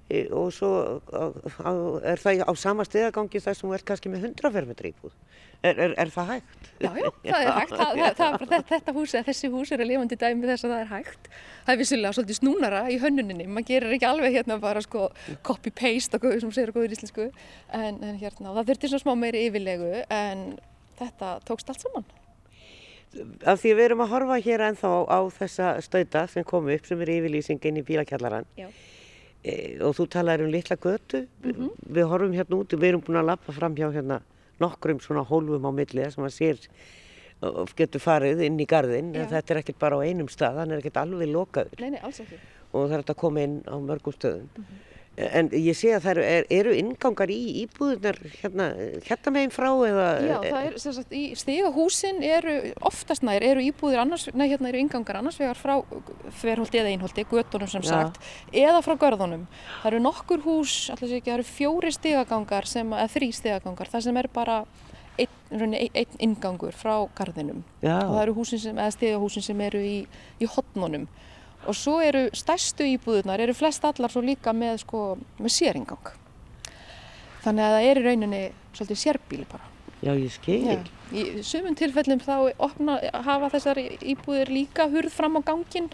e, 0.09 0.25
og 0.33 0.49
svo 0.53 0.71
á, 1.09 1.25
á, 1.65 1.71
er 2.13 2.21
það 2.21 2.45
á 2.45 2.53
sama 2.57 2.85
stegagangi 2.87 3.41
þar 3.43 3.57
sem 3.57 3.75
ert 3.77 3.87
kannski 3.89 4.13
með 4.13 4.31
100 4.31 4.53
fermetra 4.55 4.91
íbúð? 4.91 5.13
Er, 5.59 5.75
er, 5.75 5.93
er 5.99 6.07
það 6.13 6.29
hægt? 6.31 6.67
Já, 6.79 6.87
já, 6.95 7.07
það 7.25 7.41
er 7.43 7.49
hægt. 7.57 7.71
Það, 7.73 7.79
það, 7.79 8.13
það, 8.15 8.35
er 8.35 8.43
bara 8.47 8.63
þetta- 8.69 8.93
hús, 8.95 9.13
eða 9.17 9.27
þessi 9.27 9.49
hús 9.51 9.71
er 9.75 9.81
að 9.83 9.89
lifandi 9.89 10.17
dæmi 10.21 10.47
þess 10.47 10.63
að 10.63 10.71
það 10.71 10.83
er 10.83 10.91
hægt. 10.93 11.27
Það 11.65 11.73
er 11.73 11.79
vissilega 11.81 12.11
svolítið 12.15 12.37
snúnara 12.39 12.79
í 12.87 12.99
hönnuninni. 13.01 13.47
Man 13.51 13.65
gerir 13.67 13.95
ekki 13.97 14.07
alveg 14.07 14.37
hérna 14.37 14.59
bara 14.63 14.83
sko 14.85 15.09
copy-paste 15.43 16.15
og 16.15 16.23
góður 16.23 16.45
sem 16.45 16.53
segir 16.55 16.71
góður 16.77 16.95
íslensku. 16.95 17.27
En, 17.75 17.99
en 17.99 18.15
hérna, 18.21 18.53
það 18.55 18.71
þurfti 18.71 18.93
svona 18.93 19.03
smá 19.03 19.13
meiri 19.25 19.43
yfirlegu 19.49 19.91
en 20.07 20.45
þetta 21.01 21.33
tókst 21.49 21.75
allt 21.75 21.83
saman. 21.83 22.07
Af 23.43 23.59
því 23.59 23.75
við 23.75 23.85
erum 23.89 24.05
að 24.05 24.11
horfa 24.13 24.39
hér 24.45 24.63
ennþá 24.69 24.95
á, 25.11 25.19
þessa 25.41 25.75
stauta 25.83 26.23
sem 26.31 26.47
kom 26.47 26.71
upp 26.71 26.87
sem 26.87 27.03
er 27.03 27.15
yfirlýsing 27.17 27.59
inn 27.67 27.81
í 27.81 27.83
bílakjallaran 27.83 28.45
Já. 28.55 28.67
e, 29.43 29.53
og 29.83 29.95
þú 29.97 30.05
talaðir 30.13 30.45
um 30.45 30.51
litla 30.55 30.77
götu. 30.79 31.25
Við 31.43 32.05
horfum 32.07 32.35
hérna 32.37 32.59
út 32.63 32.75
við 32.79 32.93
erum 32.93 33.03
búin 33.03 33.19
að 33.19 33.33
lappa 33.33 33.55
fram 33.55 33.75
hjá 33.75 33.89
hérna 33.91 34.21
nokkrum 34.63 35.01
svona 35.03 35.25
hólfum 35.27 35.67
á 35.67 35.71
milli 35.75 36.05
þar 36.05 36.15
sem 36.15 36.27
að 36.27 36.35
sér 36.35 36.63
og 37.49 37.71
getur 37.79 38.03
farið 38.03 38.43
inn 38.43 38.59
í 38.59 38.67
garðin 38.67 39.13
en 39.15 39.29
þetta 39.31 39.55
er 39.55 39.61
ekkert 39.61 39.79
bara 39.79 39.99
á 39.99 40.03
einum 40.03 40.27
stað, 40.31 40.59
hann 40.59 40.73
er 40.75 40.81
ekkert 40.81 40.99
alveg 40.99 41.31
lokaður. 41.31 41.79
Nei, 41.79 41.95
nei, 41.95 42.01
og 42.73 42.89
það 42.89 42.97
er 42.97 43.03
að 43.05 43.19
koma 43.21 43.45
inn 43.47 43.59
á 43.63 43.75
mörgum 43.79 44.15
stöðum. 44.15 44.49
En 45.19 45.49
ég 45.51 45.75
sé 45.75 45.89
að 45.91 46.05
það 46.05 46.11
eru, 46.13 46.23
er, 46.23 46.45
eru 46.55 46.73
ingangar 46.79 47.31
í 47.33 47.39
íbúðunar 47.65 48.19
hérna, 48.39 48.67
hérna 49.03 49.33
meginn 49.35 49.51
frá 49.51 49.67
eða... 49.67 50.05
Já, 50.23 50.35
það 50.45 50.59
er 50.61 50.77
sem 50.79 50.95
sagt 50.95 51.15
í 51.15 51.23
stigahúsin 51.39 52.21
eru 52.23 52.53
oftast 52.87 53.25
nær, 53.27 53.43
eru 53.43 53.63
íbúðir 53.65 53.99
annars, 54.05 54.29
nei 54.31 54.45
hérna 54.47 54.71
eru 54.71 54.79
ingangar 54.79 55.19
annars 55.19 55.39
vegar 55.41 55.59
frá 55.59 55.75
þverholti 56.39 56.79
eða 56.79 56.93
einholti, 56.93 57.25
göttunum 57.27 57.71
sem 57.71 57.83
Já. 57.83 57.89
sagt, 57.91 58.21
eða 58.55 58.79
frá 58.85 58.95
görðunum. 59.01 59.43
Það 59.81 59.91
eru 59.91 60.03
nokkur 60.05 60.45
hús, 60.45 60.77
allir 60.95 61.11
sé 61.11 61.19
ekki, 61.19 61.33
það 61.33 61.39
eru 61.41 61.49
fjóri 61.49 61.95
stigagangar 61.97 62.69
sem, 62.69 62.95
eða 62.95 63.13
þrý 63.17 63.31
stigagangar, 63.41 63.91
það 63.91 64.07
sem 64.07 64.21
er 64.23 64.31
bara 64.39 64.61
einn, 65.19 65.75
einn 65.75 66.21
ingangur 66.23 66.75
frá 66.79 66.95
garðinum. 67.17 67.63
Já. 67.83 67.97
Og 68.05 68.13
það 68.13 68.21
eru 68.23 68.37
húsin 68.39 68.63
sem, 68.63 68.79
eða 68.79 68.95
stigahúsin 68.95 69.45
sem 69.45 69.67
eru 69.67 69.83
í, 69.83 69.97
í 70.39 70.49
hotnunum. 70.55 71.09
Og 71.67 71.75
svo 71.75 71.97
eru 72.01 72.27
stærstu 72.35 72.87
íbúðunar, 72.87 73.41
eru 73.43 73.53
flest 73.57 73.83
allar 73.85 74.11
svo 74.11 74.23
líka 74.23 74.53
með, 74.55 74.79
sko, 74.85 75.01
með 75.41 75.55
séringang. 75.57 76.13
Þannig 77.43 77.65
að 77.65 77.75
það 77.75 77.89
er 77.89 77.99
í 77.99 78.05
rauninni 78.05 78.43
svolítið 78.77 79.01
sérbíli 79.03 79.47
bara. 79.49 79.67
Já, 79.99 80.13
ég 80.15 80.31
skil. 80.31 80.59
Já, 80.63 80.77
í 81.11 81.43
sumum 81.43 81.75
tilfellum 81.75 82.21
þá 82.23 82.35
opna, 82.55 82.95
hafa 83.25 83.51
þessar 83.55 83.81
íbúðir 83.83 84.51
líka 84.53 84.87
hurð 84.91 85.11
fram 85.11 85.35
á 85.35 85.41
gangin 85.43 85.89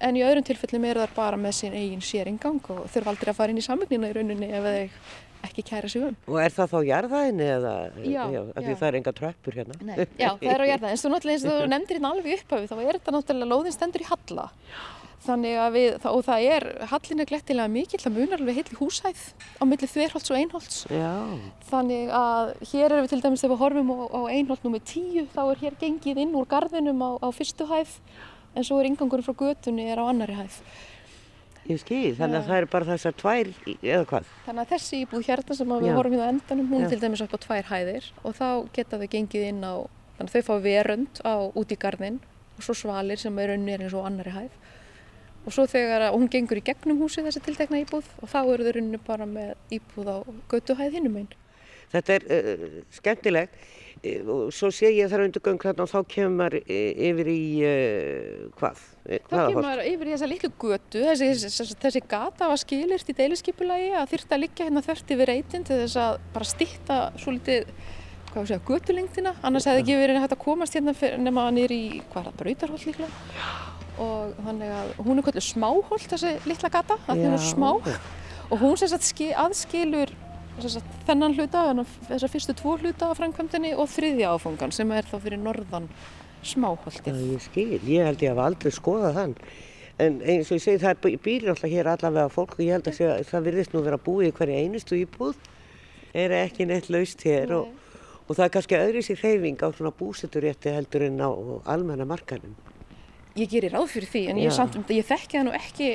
en 0.00 0.16
í 0.16 0.24
öðrum 0.24 0.46
tilfellum 0.46 0.86
eru 0.88 1.04
þar 1.04 1.14
bara 1.16 1.40
með 1.40 1.58
sín 1.58 1.76
eigin 1.76 2.02
séringang 2.04 2.62
og 2.72 2.86
þurfa 2.92 3.12
aldrei 3.12 3.30
að 3.32 3.38
fara 3.38 3.54
inn 3.54 3.60
í 3.60 3.64
samvignina 3.64 4.10
í 4.10 4.16
rauninni 4.16 4.48
ef 4.48 4.66
þeir 4.68 4.96
ekki 5.44 5.66
kæra 5.68 5.90
sig 5.92 6.08
um. 6.08 6.18
Og 6.30 6.40
er 6.42 6.54
það 6.54 6.74
þá 6.74 6.78
jarðaðinni 6.88 7.46
eða? 7.58 7.74
Já, 8.00 8.24
af 8.24 8.58
því 8.58 8.74
já. 8.74 8.78
það 8.80 8.88
er 8.88 8.98
enga 9.00 9.14
tröppur 9.20 9.58
hérna. 9.60 9.78
Nei. 9.80 9.96
Já, 10.18 10.28
það 10.40 10.50
er 10.54 10.64
á 10.64 10.66
jarða, 10.72 10.90
eins 10.90 11.06
og 11.06 11.14
náttúrulega 11.14 11.38
eins 11.38 11.46
og 11.46 11.56
þú 11.62 11.70
nefndir 11.72 11.98
hérna 12.00 12.12
alveg 12.14 12.42
upphafi 12.42 12.70
þá 12.70 12.76
er 12.80 12.98
þetta 12.98 13.16
náttúrulega 13.16 13.52
lóðin 13.54 13.76
stendur 13.78 14.04
í 14.04 14.10
halla. 14.10 14.50
Þannig 15.24 15.54
að 15.56 15.70
við, 15.72 15.86
og 16.10 16.18
það 16.26 16.46
er, 16.52 16.64
hallin 16.90 17.22
er 17.22 17.28
glettilega 17.30 17.72
mikill, 17.72 18.00
það 18.02 18.16
munar 18.18 18.42
alveg 18.42 18.58
heill 18.58 18.76
húshæð 18.76 19.22
á 19.56 19.62
milli 19.64 19.88
þverholts 19.88 20.32
og 20.32 20.36
einholts. 20.36 20.80
Já, 20.92 21.12
Þannig 21.70 22.12
að 22.12 22.52
hér 22.74 22.84
erum 22.90 23.06
við 23.06 23.14
til 23.14 23.20
dæmis 23.24 23.44
þegar 23.44 23.54
við 23.54 23.62
horfum 23.62 23.92
á, 23.94 23.98
á 24.04 24.20
einholt 24.36 24.66
nummer 24.66 24.82
10 24.84 25.30
þá 25.32 25.40
er 25.46 25.62
hér 25.62 25.78
gengið 25.80 26.20
inn 26.26 26.36
úr 26.36 26.48
garðinum 26.50 27.00
á, 27.00 27.10
á 27.24 27.28
fyrstu 27.32 27.64
hæð 27.70 27.94
en 28.54 28.68
svo 28.68 28.82
er 28.82 28.90
ingangurinn 28.90 29.24
frá 29.24 29.32
götunni 29.40 29.88
er 29.88 30.02
á 30.02 30.04
annari 30.04 30.36
hæð. 30.36 30.60
Ég 31.70 31.80
skil. 31.80 32.12
Þannig 32.18 32.40
að 32.40 32.48
það 32.48 32.58
eru 32.58 32.70
bara 32.74 32.88
þessar 32.90 33.16
tvær, 33.20 33.50
eða 33.74 34.04
hvað? 34.10 34.30
Þannig 34.46 34.62
að 34.64 34.72
þessi 34.74 35.00
íbúð 35.04 35.26
hérna 35.28 35.56
sem 35.58 35.74
við 35.74 35.96
horfum 35.98 36.16
hérna 36.16 36.28
á 36.28 36.32
endanum, 36.34 36.70
hún 36.72 36.84
Já. 36.84 36.88
til 36.92 37.00
dæmis 37.02 37.24
upp 37.24 37.36
á 37.36 37.38
tvær 37.44 37.70
hæðir 37.70 38.08
og 38.22 38.36
þá 38.38 38.48
geta 38.76 39.00
þau 39.00 39.08
gengið 39.14 39.46
inn 39.50 39.62
á, 39.64 39.74
þannig 40.18 40.30
að 40.30 40.34
þau 40.34 40.48
fá 40.48 40.54
verund 40.68 41.22
á, 41.24 41.34
út 41.54 41.74
í 41.74 41.80
garðin 41.84 42.20
og 42.54 42.66
svo 42.66 42.76
svalir 42.78 43.20
sem 43.20 43.38
er 43.42 43.54
unnir 43.56 43.84
eins 43.84 43.96
og 43.96 44.08
annari 44.08 44.34
hæð. 44.34 44.58
Og 45.44 45.52
svo 45.52 45.66
þegar 45.68 46.06
að, 46.06 46.14
og 46.14 46.22
hún 46.22 46.30
gengur 46.32 46.60
í 46.60 46.64
gegnum 46.64 47.00
húsið 47.04 47.28
þessi 47.28 47.42
tiltekna 47.44 47.82
íbúð 47.82 48.06
og 48.22 48.30
þá 48.32 48.38
eru 48.42 48.64
þau 48.64 48.76
runni 48.78 49.00
bara 49.04 49.26
með 49.28 49.56
íbúð 49.76 50.08
á 50.08 50.16
götuhæð 50.52 51.00
hinnum 51.00 51.18
einn. 51.20 51.32
Þetta 51.94 52.18
er 52.18 52.28
uh, 52.28 52.68
skemmtilegt. 52.94 53.56
Uh, 54.04 54.30
og 54.34 54.52
svo 54.54 54.70
sé 54.74 54.90
ég 54.92 55.10
þar 55.10 55.26
undir 55.28 55.42
göng 55.44 55.60
þarna 55.62 55.86
og 55.86 55.90
þá 55.92 55.98
kemur 56.10 56.36
maður 56.40 56.56
uh, 56.60 57.04
yfir 57.08 57.30
í 57.30 57.42
uh, 57.64 58.46
hvað? 58.58 58.86
Þá 59.04 59.36
kemur 59.36 59.60
maður 59.60 59.84
yfir 59.88 60.08
í 60.08 60.14
þessa 60.14 60.30
litlu 60.30 60.50
götu, 60.64 61.02
þessi, 61.08 61.28
þessi, 61.44 61.76
þessi 61.84 62.02
gata 62.10 62.48
var 62.50 62.60
skilyrt 62.60 63.12
í 63.12 63.18
deiliskipulagi 63.20 63.92
að 64.00 64.14
þyrfti 64.14 64.36
að 64.36 64.42
liggja 64.46 64.68
hérna 64.68 64.84
þvert 64.86 65.14
yfir 65.16 65.30
reytin 65.30 65.68
til 65.68 65.78
þess 65.84 66.00
að 66.02 66.16
bara 66.34 66.48
stýtta 66.50 66.98
svo 67.20 67.36
litið, 67.36 67.70
við 68.34 68.56
götulengdina, 68.66 69.36
annars 69.46 69.68
hefði 69.70 69.84
ekki 69.84 70.00
verið 70.00 70.20
hægt 70.24 70.34
að 70.34 70.42
komast 70.42 70.74
hérna 70.74 70.94
nema 71.22 71.46
niður 71.54 71.76
í, 71.76 71.84
hvað 72.10 72.24
er 72.24 72.26
það, 72.26 72.38
brautarholt 72.40 72.86
líklega. 72.88 73.52
Og 74.02 74.32
þannig 74.42 74.72
að 74.74 74.88
hún 75.06 75.20
er 75.20 75.26
kvöldu 75.28 75.42
smáholt 75.44 76.08
þessi 76.10 76.32
litla 76.50 76.70
gata, 76.74 76.96
að 77.06 77.20
því 77.20 77.28
hún 77.28 77.36
er 77.36 77.44
smá. 77.46 77.68
Og 78.50 78.58
hún 78.58 78.74
sem 78.80 78.90
sagt 78.90 79.06
ski, 79.06 79.28
aðskilur 79.38 80.10
þennan 81.06 81.34
hluta, 81.36 81.62
þessar 82.08 82.30
fyrstu 82.30 82.54
tvo 82.58 82.76
hluta 82.78 83.10
af 83.10 83.18
framkvæmdini 83.18 83.74
og 83.74 83.88
þriðja 83.90 84.34
áfangan 84.34 84.74
sem 84.74 84.90
er 84.94 85.06
þá 85.08 85.16
fyrir 85.18 85.40
norðan 85.42 85.88
smáholtið. 86.44 87.22
ég 87.32 87.42
skil. 87.42 87.80
Ég 87.88 88.04
held 88.04 88.22
ég 88.22 88.34
hafa 88.34 88.48
aldrei 88.50 88.72
skoðað 88.74 89.18
þann. 89.18 89.38
En 89.98 90.20
eins 90.22 90.50
og 90.50 90.58
ég 90.58 90.64
segi, 90.64 90.82
það 90.82 91.18
býr 91.22 91.48
alltaf 91.52 91.70
hér 91.70 91.90
allavega 91.92 92.28
fólk 92.34 92.56
og 92.56 92.64
ég 92.64 92.74
held 92.74 92.88
að 92.90 92.96
segja, 92.98 93.18
það 93.30 93.48
virðist 93.48 93.74
nú 93.74 93.82
vera 93.84 93.98
búið 93.98 94.28
í 94.28 94.34
hverju 94.34 94.60
einustu 94.60 94.98
íbúð. 94.98 95.36
Er 96.14 96.34
ekki 96.34 96.66
neitt 96.66 96.90
laust 96.90 97.22
hér 97.26 97.54
og, 97.54 97.70
og 98.26 98.36
það 98.36 98.44
er 98.44 98.54
kannski 98.56 98.78
öðru 98.78 99.02
sér 99.06 99.22
hreyfing 99.22 99.62
á 99.62 99.68
svona 99.70 99.94
búseturétti 99.94 100.74
heldur 100.74 101.06
en 101.06 101.22
á 101.22 101.30
almenna 101.70 102.06
markanum. 102.06 102.54
Ég 103.34 103.50
gerir 103.50 103.74
ráð 103.74 103.88
fyrir 103.90 104.10
því 104.12 104.24
en 104.30 104.42
ég, 104.44 104.52
samt, 104.54 104.76
ég 104.94 105.06
þekki 105.08 105.40
það 105.40 105.46
nú 105.48 105.54
ekki 105.58 105.88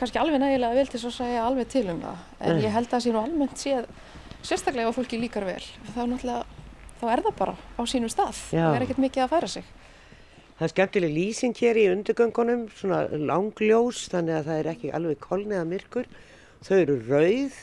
kannski 0.00 0.20
alveg 0.20 0.42
nægilega 0.42 0.76
vel 0.76 0.88
til 0.92 0.98
að 1.00 1.14
segja 1.16 1.44
alveg 1.46 1.70
til 1.72 1.86
um 1.88 2.02
það. 2.02 2.24
En 2.40 2.58
Nei. 2.58 2.64
ég 2.66 2.74
held 2.74 2.88
að 2.88 2.96
það 2.96 3.04
sé 3.04 3.14
nú 3.14 3.22
almennt 3.22 3.62
séð 3.62 3.86
sérstaklega 4.42 4.90
ef 4.90 4.98
fólki 4.98 5.20
líkar 5.22 5.46
vel 5.46 5.62
þá, 5.94 6.02
þá 7.00 7.06
er 7.12 7.22
það 7.24 7.38
bara 7.38 7.54
á 7.78 7.82
sínum 7.88 8.10
stað 8.12 8.36
Já. 8.50 8.66
það 8.66 8.76
er 8.76 8.84
ekkert 8.86 9.02
mikið 9.06 9.24
að 9.24 9.32
færa 9.36 9.50
sig 9.54 9.70
Það 10.52 10.66
er 10.68 10.72
skemmtileg 10.76 11.12
lýsing 11.16 11.56
hér 11.58 11.78
í 11.80 11.84
undirgöngunum, 11.90 12.60
svona 12.76 12.98
langljós, 13.18 14.04
þannig 14.12 14.36
að 14.36 14.44
það 14.46 14.58
er 14.60 14.68
ekki 14.70 14.90
alveg 14.94 15.18
kolniða 15.24 15.62
myrkur. 15.66 16.06
Þau 16.62 16.76
eru 16.76 16.96
rauð 17.08 17.56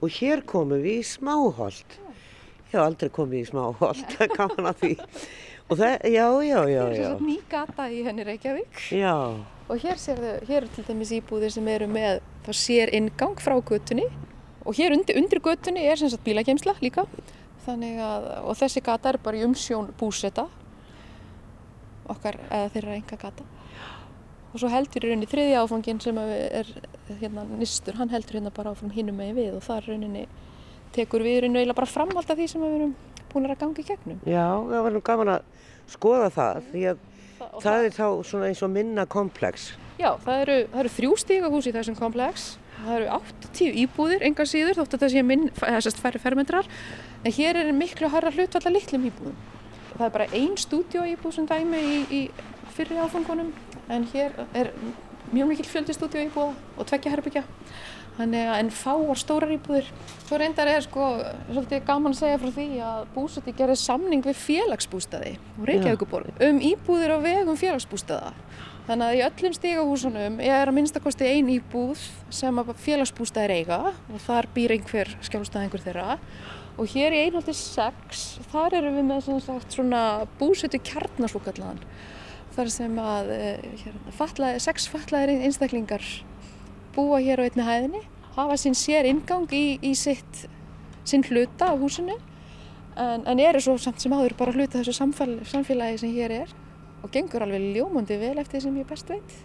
og 0.00 0.14
hér 0.16 0.42
komum 0.48 0.80
við 0.80 1.02
í 1.02 1.08
smáholt. 1.10 1.98
Ég 2.70 2.70
hef 2.70 2.80
aldrei 2.86 3.10
komið 3.18 3.42
í 3.42 3.48
smáholt, 3.50 4.14
það 4.14 4.32
gaman 4.38 4.70
að 4.70 4.80
því. 4.80 4.92
Og 5.66 5.78
það, 5.80 5.94
já, 6.14 6.26
já, 6.46 6.60
já, 6.70 6.82
Það 6.82 6.92
er 6.92 7.00
já. 7.00 7.08
svo 7.10 7.26
ný 7.26 7.36
gata 7.50 7.86
í 7.90 8.02
henni 8.06 8.26
Reykjavík. 8.28 8.82
Já, 8.94 9.14
og 9.66 9.80
hér, 9.82 9.98
sérðu, 9.98 10.34
hér 10.46 10.60
eru 10.60 10.68
til 10.76 10.84
dæmis 10.86 11.10
íbúðir 11.16 11.50
sem 11.56 11.70
eru 11.72 11.88
með 11.90 12.20
þá 12.46 12.50
sér 12.54 12.92
inngang 12.94 13.34
frá 13.42 13.56
götunni. 13.66 14.06
Og 14.66 14.78
hér 14.78 14.94
undir, 14.94 15.18
undir 15.18 15.42
götunni 15.42 15.82
er 15.90 15.98
sem 15.98 16.10
sagt 16.12 16.22
bílageimsla 16.26 16.76
líka. 16.82 17.06
Þannig 17.66 17.98
að, 17.98 18.28
og 18.46 18.54
þessi 18.60 18.82
gata 18.86 19.10
er 19.10 19.18
bara 19.22 19.40
í 19.40 19.44
umsjón 19.46 19.90
búseta. 19.98 20.46
Okkar 22.14 22.38
eða 22.46 22.70
þeirra 22.76 22.98
enga 23.00 23.18
gata 23.18 23.46
og 24.56 24.60
svo 24.62 24.70
heldur 24.72 25.04
í 25.04 25.08
rauninni 25.10 25.26
þriðja 25.28 25.62
áfangin 25.66 25.98
sem 26.00 26.16
er 26.22 26.68
hérna 27.20 27.42
nýstur, 27.58 27.96
hann 27.98 28.08
heldur 28.08 28.38
hérna 28.38 28.52
bara 28.56 28.70
áfram 28.72 28.92
hinnum 28.94 29.18
megin 29.18 29.36
við. 29.36 29.50
Og 29.58 29.64
þar 29.66 29.84
rauninni 29.90 30.22
tekur 30.96 31.20
við 31.26 31.42
rauninni 31.42 31.60
eiginlega 31.60 31.76
bara 31.76 31.90
framhald 31.90 32.30
af 32.32 32.38
því 32.38 32.46
sem 32.48 32.62
við 32.64 32.76
erum 32.78 32.94
búin 33.36 33.50
að 33.52 33.60
ganga 33.62 33.84
í 33.84 33.86
gegnum 33.92 34.24
já, 34.24 34.46
það 34.72 34.88
var 34.88 34.96
nú 34.96 35.04
gaman 35.10 35.34
að 35.36 35.52
skoða 35.92 36.32
það, 36.34 36.64
því 36.72 36.88
að 36.94 37.04
og 37.56 37.64
það 37.64 37.86
er 37.86 37.96
þá 37.96 38.06
svona 38.26 38.50
eins 38.50 38.62
og 38.64 38.72
minna 38.72 39.06
komplex. 39.08 39.72
Já, 39.96 40.10
það 40.24 40.42
eru, 40.44 40.56
það 40.72 40.80
eru 40.82 40.92
þrjú 40.96 41.18
stígahús 41.22 41.68
í 41.68 41.74
þessum 41.74 41.98
komplex. 41.98 42.46
Það 42.76 42.94
eru 42.98 43.08
80 43.16 43.78
íbúðir, 43.82 44.24
enga 44.28 44.46
síður, 44.48 44.78
þótt 44.80 44.96
að 44.96 45.04
það 45.04 45.12
sé 45.14 45.24
minn, 45.24 45.46
þessast 45.56 46.02
færri 46.02 46.20
fermetrar. 46.20 46.68
En 47.24 47.34
hér 47.36 47.60
er 47.62 47.72
miklu 47.76 48.10
harra 48.12 48.32
hlutvalla 48.34 48.74
litlum 48.74 49.08
íbúðum. 49.08 49.38
Það 49.96 50.06
er 50.06 50.14
bara 50.18 50.28
ein 50.36 50.56
stúdíóíbúð 50.60 51.36
sem 51.38 51.48
dæmi 51.48 51.80
í, 51.80 51.98
í 52.12 52.22
fyrri 52.76 53.00
áfangunum. 53.00 53.54
En 53.88 54.04
hér 54.12 54.36
er 54.52 54.72
mjög 55.32 55.52
mikil 55.54 55.68
fjöldi 55.70 55.96
stúdíóíbúða 55.96 56.52
og 56.76 56.90
tveggja 56.90 57.14
herbyggja. 57.14 57.46
Þannig 58.16 58.46
að 58.48 58.58
en 58.62 58.70
fáar 58.72 59.18
stórar 59.20 59.50
íbúðir. 59.52 59.88
Svo 60.24 60.38
reyndar 60.40 60.70
er 60.72 60.84
sko 60.86 61.08
svolítið 61.50 61.82
gaman 61.84 62.14
að 62.14 62.20
segja 62.22 62.38
frá 62.40 62.52
því 62.54 62.68
að 62.86 63.02
búsætti 63.12 63.52
gerði 63.58 63.76
samning 63.82 64.24
við 64.24 64.38
félagsbústaði 64.40 65.34
og 65.58 65.66
Reykjavíkuborg 65.68 66.40
um 66.48 66.62
íbúðir 66.64 67.12
á 67.12 67.18
vegum 67.20 67.58
félagsbústaða. 67.60 68.32
Þannig 68.86 69.06
að 69.06 69.18
í 69.18 69.22
öllum 69.26 69.54
stígahúsunum 69.56 70.36
er 70.46 70.62
að 70.62 70.76
minnstakosti 70.76 71.26
ein 71.26 71.48
íbúð 71.50 72.04
sem 72.32 72.60
að 72.62 72.70
félagsbústaðir 72.84 73.56
eiga 73.58 73.80
og 73.90 74.20
þar 74.22 74.48
býr 74.54 74.76
einhver 74.76 75.10
skjálfstæðingur 75.26 75.82
þeirra. 75.82 76.16
Og 76.76 76.92
hér 76.92 77.16
í 77.16 77.22
einhaldi 77.24 77.54
6, 77.56 78.22
þar 78.52 78.76
erum 78.78 78.98
við 79.00 79.08
með 79.08 79.24
svona, 79.26 79.42
sagt, 79.42 79.74
svona 79.74 80.02
búsættu 80.38 80.78
kjarnasvokallaðan. 80.86 81.82
Þar 82.56 82.72
sem 82.72 82.98
að 83.00 83.32
eh, 83.34 83.66
hérna, 83.82 84.14
fatlaði, 84.16 84.62
sex 84.64 84.86
fatlaðir 84.92 85.44
einstaklingar 85.48 86.04
búa 86.96 87.20
hér 87.22 87.42
á 87.42 87.46
einni 87.46 87.66
hæðinni, 87.66 88.02
hafa 88.36 88.56
sín 88.60 88.76
sér 88.76 89.08
ingang 89.08 89.52
í, 89.52 89.78
í 89.84 89.92
sitt, 89.96 90.46
sinn 91.06 91.24
hluta 91.28 91.70
á 91.70 91.74
húsinu 91.76 92.16
en, 92.96 93.26
en 93.28 93.42
eru 93.42 93.60
svo 93.62 93.76
samt 93.80 94.00
sem 94.02 94.14
áður 94.16 94.36
bara 94.38 94.54
hluta 94.56 94.80
þessu 94.80 94.96
samfélagi, 94.96 95.44
samfélagi 95.52 96.00
sem 96.02 96.14
hér 96.16 96.34
er 96.42 96.56
og 97.04 97.12
gengur 97.12 97.44
alveg 97.44 97.68
ljómandi 97.76 98.18
vel 98.20 98.34
eftir 98.40 98.58
því 98.58 98.64
sem 98.64 98.80
ég 98.80 98.88
best 98.88 99.12
veit. 99.12 99.36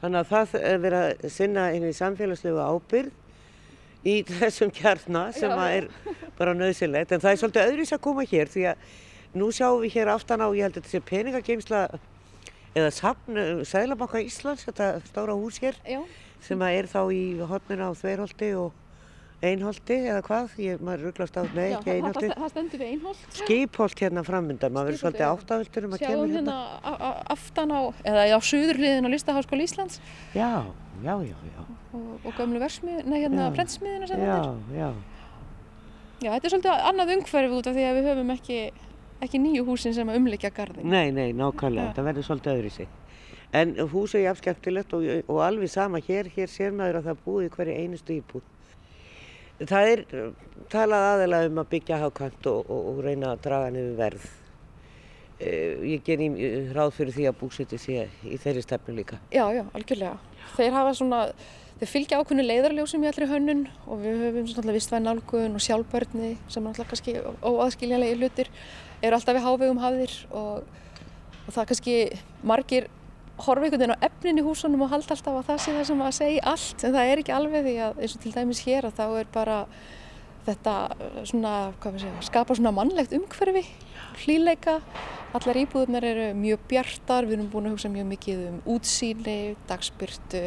Þannig 0.00 0.22
að 0.22 0.32
það 0.32 0.56
er 0.60 0.82
verið 0.82 1.04
að 1.04 1.32
sinna 1.32 1.68
einhverju 1.72 1.98
samfélagslegu 2.00 2.64
ábyrgð 2.64 4.06
í 4.06 4.16
þessum 4.40 4.72
kjarna 4.74 5.28
sem 5.36 5.52
er 5.66 5.88
bara 6.38 6.56
nöðsilegt. 6.56 7.12
En 7.12 7.22
það 7.22 7.32
er 7.32 7.40
svolítið 7.42 7.70
öðruvis 7.70 7.94
að 7.96 8.04
koma 8.08 8.26
hér 8.26 8.52
því 8.52 8.66
að 8.72 8.90
nú 9.36 9.48
sjáum 9.52 9.80
við 9.84 9.96
hér 9.98 10.12
aftan 10.12 10.44
á, 10.44 10.48
ég 10.56 10.66
held 10.66 10.76
að 10.76 10.82
þetta 10.82 10.94
sé 10.94 11.02
peningageimsla 11.10 11.80
eða 12.76 12.90
safn 12.94 13.38
Sælabanka 13.66 14.20
Íslands, 14.24 14.66
þetta 14.68 14.90
stóra 15.08 15.36
hús 15.38 15.58
hér 15.62 15.78
Já, 15.88 16.02
sem 16.44 16.60
að 16.66 16.80
er 16.82 16.88
þá 16.92 17.00
í 17.16 17.22
hotnina 17.48 17.88
á 17.88 17.92
Þveirholti 17.96 18.50
og 18.60 18.82
Einholti 19.44 19.96
eða 20.08 20.22
hvað, 20.24 20.52
ég, 20.64 20.78
maður 20.80 21.02
rugglast 21.10 21.34
á, 21.36 21.44
Já 21.44 21.76
ekki 21.76 21.90
Einholti. 21.92 22.28
það, 22.30 22.38
það 22.40 22.52
stendur 22.54 22.80
við 22.80 22.92
einholt. 22.94 23.24
Skipholt 23.36 24.00
hérna 24.00 24.22
framönda, 24.24 24.70
maður 24.72 24.88
verður 24.88 25.00
svolítið 25.02 25.24
já. 25.26 25.28
áttavöldur 25.36 25.84
um 25.88 25.92
að 25.92 26.00
Sjáum 26.00 26.14
kemur 26.14 26.32
hérna 26.32 26.54
hérna. 26.56 26.78
a- 26.80 27.00
a- 27.08 27.22
aftan 27.36 27.74
á, 27.76 27.80
eða 28.08 28.22
á 28.32 28.38
suðurliðin 28.48 29.04
á 29.04 29.10
Listaháskóla 29.12 29.66
Íslands 29.68 30.00
Já, 30.32 30.48
já, 31.04 31.14
já, 31.20 31.36
já, 31.52 31.60
og, 31.92 32.08
og 32.24 32.32
gömlu 32.40 32.62
versmið, 32.64 33.04
nei 33.04 33.18
hérna 33.26 33.50
Já. 33.50 33.54
prentsmiðina 33.60 34.08
sem 34.08 34.24
já, 34.24 34.32
þetta 34.40 34.48
er. 34.48 34.80
já. 34.80 34.88
Já, 36.24 36.30
þetta 36.32 36.44
er 36.48 36.54
svolítið 36.56 36.84
annað 36.88 37.14
umhverfi 37.18 37.56
út 37.60 37.66
af 37.68 37.76
því 37.76 37.84
að 37.90 37.96
við 38.00 38.08
höfum 38.08 38.32
ekki, 38.38 38.58
ekki 39.24 39.40
nýju 39.42 39.64
húsin 39.66 39.94
sem 39.96 40.08
umlikja 40.12 40.50
garðin. 40.54 40.86
Nei, 40.90 41.10
nei, 41.14 41.32
nákvæmlega, 41.36 41.92
Já. 41.92 41.96
það 41.96 42.08
verður 42.10 42.26
svolítið 42.28 42.58
öðru 42.58 42.72
sig. 42.74 42.88
En 43.56 43.72
húsið 43.92 44.20
er 44.20 44.24
jafn 44.26 44.42
skemmtilegt 44.42 44.94
og, 44.96 45.06
og 45.30 45.40
alveg 45.44 45.70
sama 45.72 46.00
hér, 46.02 46.28
hér 46.34 46.50
sér 46.50 46.74
maður 46.76 47.00
að 47.00 47.10
það 47.10 47.22
búið 47.24 47.46
í 47.46 47.52
hverju 47.56 47.76
einustu 47.82 48.16
íbúð. 48.16 48.48
Það 49.56 49.90
er 49.92 50.02
talað 50.72 51.06
aðeins 51.12 51.52
um 51.52 51.60
að 51.62 51.70
byggja 51.72 52.00
hákant 52.02 52.48
og, 52.50 52.66
og, 52.68 52.88
og 52.90 52.98
reyna 53.06 53.30
að 53.32 53.44
draga 53.46 53.70
niður 53.72 53.94
verð. 54.00 54.26
Uh, 55.36 55.84
ég 55.84 56.04
ger 56.04 56.20
í 56.24 56.28
ráð 56.72 56.94
fyrir 56.96 57.12
því 57.12 57.28
að 57.28 57.38
búsiti 57.40 57.78
sé 57.80 58.06
í 58.24 58.38
þeirri 58.40 58.64
stefnu 58.64 58.96
líka. 58.96 59.20
Já, 59.32 59.44
já, 59.52 59.64
algjörlega. 59.76 60.16
Þeir 60.56 60.76
hafa 60.76 60.92
svona, 60.96 61.22
þeir 61.80 61.90
fylgja 61.90 62.20
ákveðnu 62.20 62.44
leiðarljósum 62.46 63.04
í 63.04 63.08
allri 63.10 63.28
hönnun 63.28 63.64
og 63.84 64.00
við 64.00 64.20
höfum 64.24 64.48
svona 64.50 64.74
vistvæn 64.76 65.04
nálgun 65.04 65.58
og 65.58 65.64
sjálfbörni 65.64 66.30
sem 66.48 66.64
er 66.64 66.72
alltaf 66.72 66.92
kannski 66.92 67.16
óaðskiljanlega 67.44 68.16
hlutir, 68.16 68.50
eru 69.02 69.18
alltaf 69.18 69.36
við 69.36 69.44
hávegum 69.44 69.82
hafðir 69.82 70.14
og, 70.30 70.62
og 71.44 71.50
það 71.52 71.68
kannski 71.72 71.98
margir 72.46 72.88
horfa 73.36 73.66
einhvern 73.66 73.82
veginn 73.82 73.96
á 74.00 74.04
efnin 74.08 74.40
í 74.40 74.46
húsunum 74.46 74.86
og 74.86 74.92
halda 74.94 75.12
alltaf 75.12 75.36
að 75.42 75.48
það 75.50 75.62
sé 75.62 75.76
það 75.76 75.86
sem 75.90 76.02
að 76.06 76.16
segja 76.16 76.48
allt 76.54 76.86
en 76.86 76.96
það 76.96 77.12
er 77.12 77.22
ekki 77.22 77.36
alveg 77.36 77.66
því 77.66 77.76
að 77.84 78.00
eins 78.00 78.16
og 78.16 78.24
til 78.24 78.34
dæmis 78.38 78.64
hér 78.64 78.88
að 78.88 78.96
þá 78.96 79.06
er 79.20 79.30
bara 79.34 79.58
þetta 80.46 80.74
svona, 81.26 81.52
hvað 81.82 81.96
við 81.96 82.04
segja, 82.06 82.24
skapa 82.28 82.56
svona 82.56 82.72
mannlegt 82.74 83.14
umhverfi, 83.16 83.64
hlýleika, 84.22 84.76
allar 85.36 85.58
íbúðunar 85.58 86.06
eru 86.06 86.26
mjög 86.38 86.62
bjartar, 86.70 87.26
við 87.26 87.40
erum 87.40 87.48
búin 87.52 87.68
að 87.68 87.76
hugsa 87.76 87.90
mjög 87.92 88.06
mikið 88.12 88.44
um 88.52 88.60
útsýni, 88.76 89.38
dagspyrtu, 89.68 90.44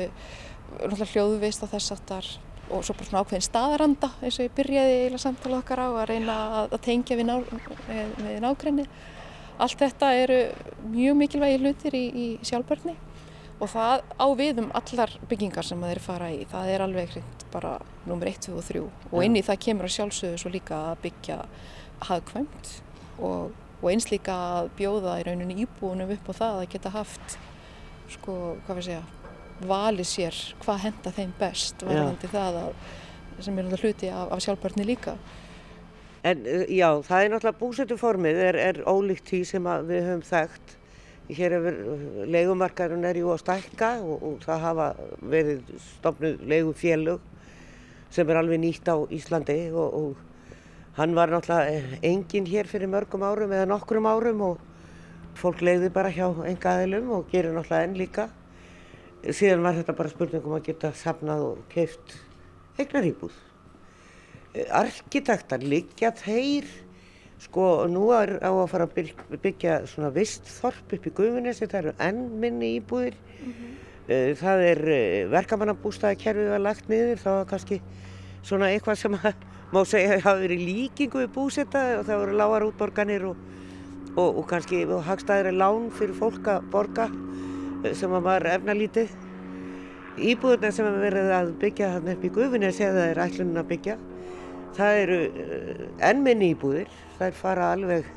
náttúrulega 0.77 1.11
hljóðvist 1.13 1.65
og 1.65 1.73
þess 1.73 1.95
aftar 1.95 2.29
og 2.69 2.83
svo 2.85 2.93
bara 2.93 3.07
svona 3.07 3.23
ákveðin 3.23 3.45
staðaranda 3.45 4.09
eins 4.21 4.37
og 4.37 4.45
ég 4.45 4.55
byrjaði 4.57 4.95
eiginlega 4.95 5.23
samtala 5.23 5.59
okkar 5.63 5.81
á 5.81 5.89
að 5.89 6.07
reyna 6.11 6.35
að, 6.59 6.73
að 6.75 6.81
tengja 6.85 7.17
við, 7.17 7.29
ná, 7.29 7.35
við, 7.87 8.35
nákrenni. 8.43 8.85
Allt 9.59 9.81
þetta 9.81 10.11
eru 10.15 10.39
mjög 10.93 11.17
mikilvægi 11.19 11.61
hlutir 11.63 11.97
í, 11.97 12.03
í 12.13 12.27
sjálfbörni 12.45 12.95
og 13.59 13.71
það 13.73 14.05
á 14.15 14.27
við 14.39 14.61
um 14.63 14.69
allar 14.77 15.15
byggingar 15.31 15.67
sem 15.67 15.81
þeir 15.83 16.03
fara 16.03 16.29
í. 16.31 16.45
Það 16.51 16.73
er 16.75 16.85
alveg 16.85 17.15
hreint 17.15 17.47
bara 17.51 17.73
nummer 18.05 18.29
1, 18.29 18.45
2 18.47 18.55
og 18.59 18.67
3 18.69 18.85
og 18.85 19.25
inn 19.25 19.35
í 19.39 19.43
það 19.45 19.63
kemur 19.65 19.89
að 19.89 19.95
sjálfsögðu 19.97 20.39
svo 20.43 20.53
líka 20.53 20.79
að 20.91 21.01
byggja 21.07 21.39
hagkvæmt 22.09 22.73
og, 23.17 23.51
og 23.81 23.87
eins 23.91 24.07
líka 24.13 24.37
að 24.53 24.71
bjóða 24.77 25.19
í 25.19 25.25
rauninni 25.27 25.63
íbúunum 25.65 26.13
upp 26.15 26.29
á 26.31 26.33
það 26.43 26.61
að 26.61 26.71
geta 26.75 26.93
haft 26.93 27.39
sko, 28.13 28.35
hvað 28.65 28.79
við 28.79 28.87
segja, 28.89 29.03
valið 29.67 30.07
sér 30.07 30.39
hvað 30.63 30.81
henda 30.85 31.13
þeim 31.15 31.35
best 31.39 31.83
varðandi 31.83 32.31
það 32.31 32.57
að, 32.63 32.73
sem 33.39 33.57
er 33.57 33.67
náttúrulega 33.67 33.87
hluti 33.87 34.11
af, 34.13 34.33
af 34.35 34.43
sjálfbörni 34.45 34.87
líka. 34.87 35.15
En 36.27 36.43
uh, 36.43 36.65
já, 36.67 36.89
það 37.07 37.23
er 37.23 37.33
náttúrulega 37.33 37.59
búsetuformið 37.59 38.43
er, 38.49 38.59
er 38.59 38.81
ólíkt 38.87 39.31
því 39.31 39.41
sem 39.47 39.71
við 39.89 40.07
höfum 40.07 40.23
þekkt. 40.29 40.75
Hér 41.29 41.55
hefur 41.57 41.81
uh, 41.93 42.23
leigumarkarinn 42.35 43.05
er 43.07 43.19
jú 43.21 43.33
að 43.33 43.43
stækka 43.43 43.91
og, 44.03 44.23
og 44.29 44.39
það 44.45 44.63
hafa 44.65 44.87
verið 45.35 45.75
stofnuð 45.89 46.47
leigufélög 46.53 47.27
sem 48.09 48.29
er 48.31 48.39
alveg 48.39 48.63
nýtt 48.63 48.89
á 48.89 48.97
Íslandi 49.13 49.59
og, 49.69 49.93
og 49.93 50.97
hann 50.97 51.13
var 51.15 51.31
náttúrulega 51.31 52.01
enginn 52.09 52.49
hér 52.49 52.67
fyrir 52.67 52.89
mörgum 52.91 53.23
árum 53.23 53.53
eða 53.53 53.69
nokkrum 53.69 54.09
árum 54.09 54.41
og 54.47 54.65
fólk 55.39 55.61
leiði 55.63 55.91
bara 55.93 56.11
hjá 56.11 56.27
engaðilum 56.49 57.13
og 57.15 57.29
gerir 57.31 57.53
náttúrulega 57.55 57.87
enn 57.87 57.99
líka. 57.99 58.29
Síðan 59.19 59.65
var 59.65 59.75
þetta 59.75 59.95
bara 59.97 60.11
spurningum 60.11 60.55
að 60.55 60.67
geta 60.69 60.93
safnað 60.95 61.41
og 61.43 61.63
keift 61.71 62.13
eignar 62.79 63.07
íbúð. 63.09 63.33
Arkitektar 64.73 65.63
liggja 65.65 66.13
þeir 66.15 66.69
sko 67.39 67.65
nú 67.91 68.09
er 68.15 68.37
á 68.43 68.51
að 68.51 68.69
fara 68.71 68.87
að 68.87 69.35
byggja 69.43 69.81
svona 69.87 70.11
vistþorp 70.15 70.95
upp 70.95 71.05
í 71.07 71.13
Guðunnesi 71.15 71.67
það 71.67 71.79
eru 71.81 71.93
enn 72.07 72.23
minni 72.39 72.73
íbúðir. 72.79 73.19
Eh, 74.09 74.33
það 74.39 74.63
er 74.65 74.79
eh, 74.89 75.27
verkamannabústaðakerfið 75.29 76.49
var 76.49 76.63
lagt 76.63 76.87
niður 76.89 77.19
það 77.21 77.35
var 77.37 77.49
kannski 77.51 77.77
svona 78.41 78.71
eitthvað 78.73 78.97
sem 79.03 79.17
að, 79.19 79.43
má 79.69 79.83
segja 79.85 80.17
hafa 80.23 80.39
verið 80.41 80.63
líkingu 80.65 81.21
við 81.21 81.33
búsetta 81.35 81.83
og 81.99 82.07
það 82.07 82.23
voru 82.23 82.39
lágar 82.39 82.65
útborganir 82.65 83.27
og, 83.29 83.43
og, 84.15 84.39
og 84.41 84.47
kannski 84.49 84.81
og 84.87 85.03
hagstæðri 85.05 85.53
lán 85.53 85.91
fyrir 85.93 86.17
fólk 86.17 86.49
að 86.55 86.71
borga. 86.73 87.05
eh, 87.11 87.48
sem 87.95 88.15
var 88.25 88.45
efnalítið 88.57 89.11
íbúðurna 90.19 90.71
sem 90.75 90.87
er 90.89 91.01
verið 91.03 91.33
að 91.35 91.51
byggja 91.61 91.93
hann 91.95 92.09
upp 92.11 92.23
í 92.25 92.31
Guðunnesi 92.35 92.83
eða 92.87 93.05
er 93.11 93.21
ætlunin 93.23 93.61
að 93.61 93.69
byggja 93.73 93.97
það 94.77 95.01
eru 95.03 95.19
uh, 95.27 95.85
ennminni 96.09 96.53
íbúðir, 96.53 96.91
það 97.17 97.29
er 97.29 97.37
fara 97.37 97.71
alveg, 97.75 98.11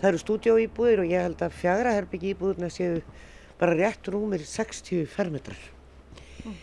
það 0.00 0.08
eru 0.10 0.22
stúdjóíbúðir 0.22 1.04
og 1.04 1.12
ég 1.12 1.26
held 1.26 1.44
að 1.44 1.60
fjagraherbyggi 1.60 2.32
íbúðirna 2.34 2.70
séu 2.72 2.98
bara 3.60 3.76
rétt 3.78 4.10
rúmir 4.10 4.42
60 4.46 5.06
fermetrar. 5.12 5.62
Mm. 6.42 6.58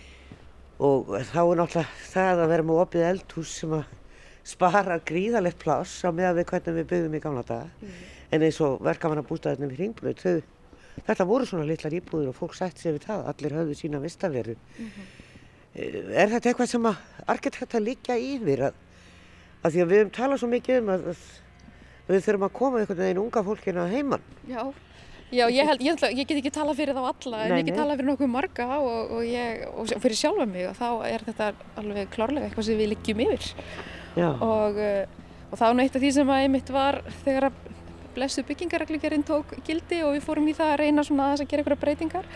Og 0.86 1.14
þá 1.32 1.42
er 1.46 1.62
náttúrulega 1.62 1.88
það 2.12 2.44
að 2.44 2.54
vera 2.54 2.68
með 2.68 2.84
opið 2.84 3.08
eldhús 3.14 3.56
sem 3.62 3.76
að 3.80 3.98
spara 4.50 5.00
gríðalegt 5.06 5.60
pláss 5.62 6.02
á 6.04 6.10
meðan 6.12 6.40
við 6.40 6.50
hvernig 6.52 6.80
við 6.80 6.90
byggðum 6.92 7.18
í 7.20 7.24
gamla 7.24 7.46
daga. 7.48 7.70
Mm. 7.80 8.00
En 8.30 8.46
eins 8.46 8.60
og 8.66 8.82
verkefannabústaðinni 8.86 9.72
við 9.72 9.84
Ringbröð, 9.84 10.20
þau, 10.20 10.59
þetta 11.08 11.28
voru 11.30 11.48
svona 11.48 11.68
litlar 11.70 11.96
íbúðir 11.96 12.32
og 12.32 12.38
fólk 12.38 12.56
sætt 12.58 12.82
sér 12.82 12.98
við 12.98 13.08
það, 13.08 13.26
allir 13.32 13.58
höfðu 13.60 13.78
sína 13.80 14.02
vistaveru. 14.04 14.56
Mm 14.56 14.86
-hmm. 14.86 15.10
Er 15.80 16.30
þetta 16.30 16.50
eitthvað 16.50 16.70
sem 16.72 16.86
að 16.86 16.96
arkitekta 17.28 17.80
líka 17.80 18.18
yfir 18.18 18.60
að, 18.70 18.74
að 19.64 19.72
því 19.72 19.82
að 19.82 19.90
við 19.90 20.00
höfum 20.00 20.12
talað 20.12 20.40
svo 20.40 20.50
mikið 20.50 20.80
um 20.82 20.90
að, 20.90 21.10
að 22.08 22.14
við 22.16 22.24
þurfum 22.26 22.48
að 22.48 22.54
koma 22.54 22.80
einhvern 22.80 23.04
veginn 23.04 23.24
unga 23.24 23.44
fólkina 23.44 23.88
heimann? 23.88 24.24
Já. 24.48 24.74
Já, 25.30 25.46
ég, 25.54 25.62
held, 25.62 25.82
ég, 25.86 26.00
ég 26.18 26.26
get 26.26 26.40
ekki 26.40 26.52
talað 26.54 26.80
fyrir 26.80 26.98
þá 26.98 27.04
alla 27.06 27.40
en 27.44 27.52
nei, 27.54 27.60
ég 27.62 27.68
get 27.68 27.76
talað 27.78 28.00
fyrir 28.00 28.10
nokkuð 28.10 28.30
marga 28.34 28.66
og, 28.82 29.12
og, 29.14 29.26
ég, 29.30 29.60
og 29.70 29.92
fyrir 30.02 30.18
sjálfa 30.18 30.48
mig 30.50 30.66
og 30.66 30.78
þá 30.80 30.88
er 31.06 31.26
þetta 31.28 31.50
alveg 31.78 32.10
klárlega 32.16 32.48
eitthvað 32.48 32.66
sem 32.66 32.80
við 32.80 32.90
liggjum 32.96 33.22
yfir 33.28 33.46
og, 34.18 34.80
eh, 34.82 35.04
og 35.52 35.54
það 35.54 35.66
var 35.68 35.78
nú 35.78 35.86
eitt 35.86 36.00
af 36.00 36.02
því 36.02 36.12
sem 36.16 36.32
að 36.34 36.46
einmitt 36.48 36.72
var 36.74 36.98
þegar 37.22 37.50
að 37.52 37.60
blessu 38.20 38.44
byggingarreglingarinn 38.48 39.24
tók 39.28 39.54
gildi 39.66 40.02
og 40.04 40.18
við 40.18 40.26
fórum 40.28 40.50
í 40.52 40.56
það 40.58 40.74
að 40.74 40.82
reyna 40.84 41.06
svona 41.08 41.30
að 41.34 41.46
gera 41.46 41.64
einhverja 41.64 41.84
breytingar. 41.84 42.28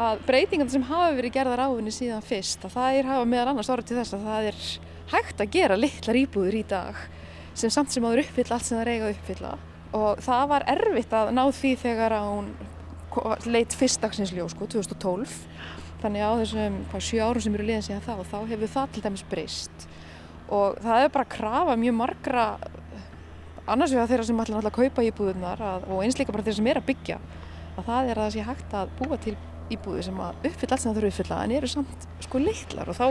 Að 0.00 0.22
breytingarna 0.28 0.72
sem 0.72 0.86
hafa 0.88 1.16
verið 1.16 1.34
gerðar 1.34 1.64
ávinni 1.66 1.92
síðan 1.92 2.24
fyrst 2.24 2.62
að 2.64 2.76
það 2.76 2.98
er 3.00 3.10
hafa 3.10 3.26
meðal 3.28 3.50
annars 3.52 3.72
orðið 3.74 3.90
til 3.90 3.98
þess 3.98 4.16
að 4.16 4.28
það 4.28 4.48
er 4.50 4.60
hægt 5.10 5.42
að 5.42 5.52
gera 5.56 5.78
litlar 5.80 6.20
íbúður 6.20 6.56
í 6.60 6.62
dag 6.70 7.00
sem 7.58 7.72
samt 7.74 7.92
sem 7.92 8.06
áður 8.06 8.22
uppfylla 8.22 8.56
allt 8.56 8.68
sem 8.68 8.78
það 8.78 8.88
reyga 8.88 9.10
uppfylla. 9.10 9.52
Og 9.98 10.22
það 10.22 10.44
var 10.54 10.66
erfitt 10.70 11.16
að 11.18 11.32
ná 11.34 11.42
því 11.50 11.72
þegar 11.82 12.16
hún 12.22 12.52
leitt 13.50 13.74
fyrstdagsins 13.74 14.30
sko, 14.30 14.68
2012 14.70 15.32
þannig 16.00 16.22
á 16.24 16.32
þessum 16.40 16.76
hvað, 16.92 17.02
sjö 17.04 17.24
árum 17.26 17.44
sem 17.44 17.56
eru 17.58 17.66
liðan 17.66 17.84
síðan 17.84 18.04
þá 18.06 18.30
þá 18.30 18.38
hefur 18.52 18.72
það 18.76 18.92
til 18.94 19.02
dæmis 19.04 19.24
breyst. 19.30 19.88
Og 20.50 20.78
það 20.82 21.04
er 21.04 21.12
bara 21.14 21.26
að 21.26 21.34
krafa 21.34 21.76
mjög 21.78 21.96
margra 21.98 22.44
annars 23.74 23.94
vegar 23.94 24.10
þeirra 24.10 24.26
sem 24.28 24.42
ætla 24.44 24.62
að 24.62 24.74
kaupa 24.76 25.04
íbúðunar 25.06 25.62
að, 25.64 25.86
og 25.90 26.02
eins 26.04 26.18
líka 26.18 26.34
bara 26.34 26.46
þeirra 26.46 26.58
sem 26.60 26.70
er 26.72 26.80
að 26.80 26.88
byggja 26.90 27.20
að 27.76 27.86
það 27.86 28.10
er 28.10 28.18
að 28.18 28.26
það 28.26 28.34
sé 28.34 28.46
hægt 28.48 28.74
að 28.80 28.96
búa 28.98 29.20
til 29.24 29.36
íbúði 29.70 30.06
sem 30.08 30.18
að 30.20 30.48
uppfylla 30.50 30.74
allt 30.74 30.82
sem 30.82 30.90
það 30.90 30.98
þurfa 30.98 31.12
uppfylla 31.14 31.38
en 31.44 31.54
eru 31.58 31.70
samt 31.70 32.08
sko 32.26 32.42
litlar 32.42 32.90
og 32.90 32.98
þá 32.98 33.06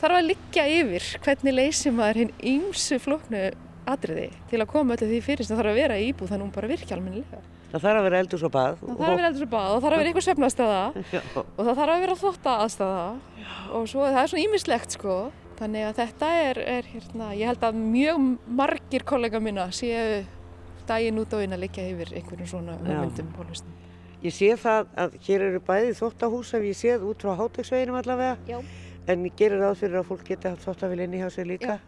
þarf 0.00 0.18
að 0.18 0.28
liggja 0.30 0.66
yfir 0.80 1.10
hvernig 1.24 1.56
leysir 1.56 1.94
maður 1.96 2.22
hinn 2.22 2.32
ímsu 2.54 2.98
flóknu 3.02 3.44
atriði 3.86 4.30
til 4.50 4.60
að 4.60 4.70
koma 4.72 4.96
öllu 4.96 5.08
því 5.12 5.20
fyrir 5.24 5.46
sem 5.46 5.54
það 5.54 5.62
þarf 5.62 5.72
að 5.72 5.80
vera 5.80 5.98
í 6.00 6.08
íbúð 6.10 6.32
þannig 6.32 6.42
að 6.42 6.46
hún 6.48 6.56
bara 6.56 6.70
virkja 6.72 6.96
almennilega. 6.96 7.42
Það 7.70 7.84
þarf 7.84 8.00
að 8.00 8.06
vera 8.06 8.20
eldur 8.22 8.40
svo 8.42 8.50
bað. 8.54 8.76
Það 8.82 8.98
þarf 8.98 9.06
að 9.06 9.16
vera 9.20 9.30
eldur 9.30 9.42
svo 9.42 9.50
bað 9.54 9.70
og 9.76 9.76
það 9.76 9.86
þarf 9.86 9.94
að 9.94 10.00
vera 10.02 10.10
einhver 10.10 10.26
svefnastæða 10.26 10.82
og 10.90 11.60
það 11.62 11.72
þarf 11.80 11.94
að 11.94 12.02
vera 12.04 12.16
þótt 12.22 12.48
aðstæða 12.52 13.06
og 13.78 13.88
svo 13.92 14.06
það 14.06 14.20
er 14.22 14.32
svona 14.32 14.46
ímislegt 14.46 14.96
sko 14.98 15.16
Þannig 15.56 15.86
að 15.88 15.98
þetta 16.02 16.30
er, 16.42 16.58
er 16.68 16.88
hérna, 16.90 17.26
ég 17.36 17.48
held 17.48 17.62
að 17.64 17.76
mjög 17.80 18.24
margir 18.58 19.04
kollega 19.08 19.40
minna 19.40 19.70
séu 19.72 20.24
daginn 20.86 21.20
út 21.22 21.32
á 21.32 21.40
einn 21.40 21.56
að 21.56 21.62
liggja 21.64 21.84
yfir 21.88 22.12
einhvern 22.18 22.48
svona 22.50 22.74
umvöndum 22.82 23.30
pólustum. 23.36 23.72
Ég 24.24 24.34
sé 24.36 24.50
það 24.60 24.90
að 25.00 25.16
hér 25.26 25.44
eru 25.46 25.62
bæði 25.64 25.94
þóttahús 25.96 26.52
ef 26.58 26.66
ég 26.66 26.76
séð 26.76 27.06
út 27.08 27.24
frá 27.24 27.32
hátegsveginum 27.40 27.96
allavega 28.00 28.36
Já. 28.48 28.58
en 29.08 29.24
ég 29.24 29.36
gerir 29.38 29.64
það 29.64 29.80
fyrir 29.80 30.00
að 30.00 30.10
fólk 30.10 30.24
geti 30.28 30.50
haft 30.50 30.66
þóttafél 30.66 31.04
inn 31.04 31.16
í 31.16 31.20
hjá 31.22 31.28
sig 31.32 31.48
líka 31.48 31.76
Já. 31.76 31.78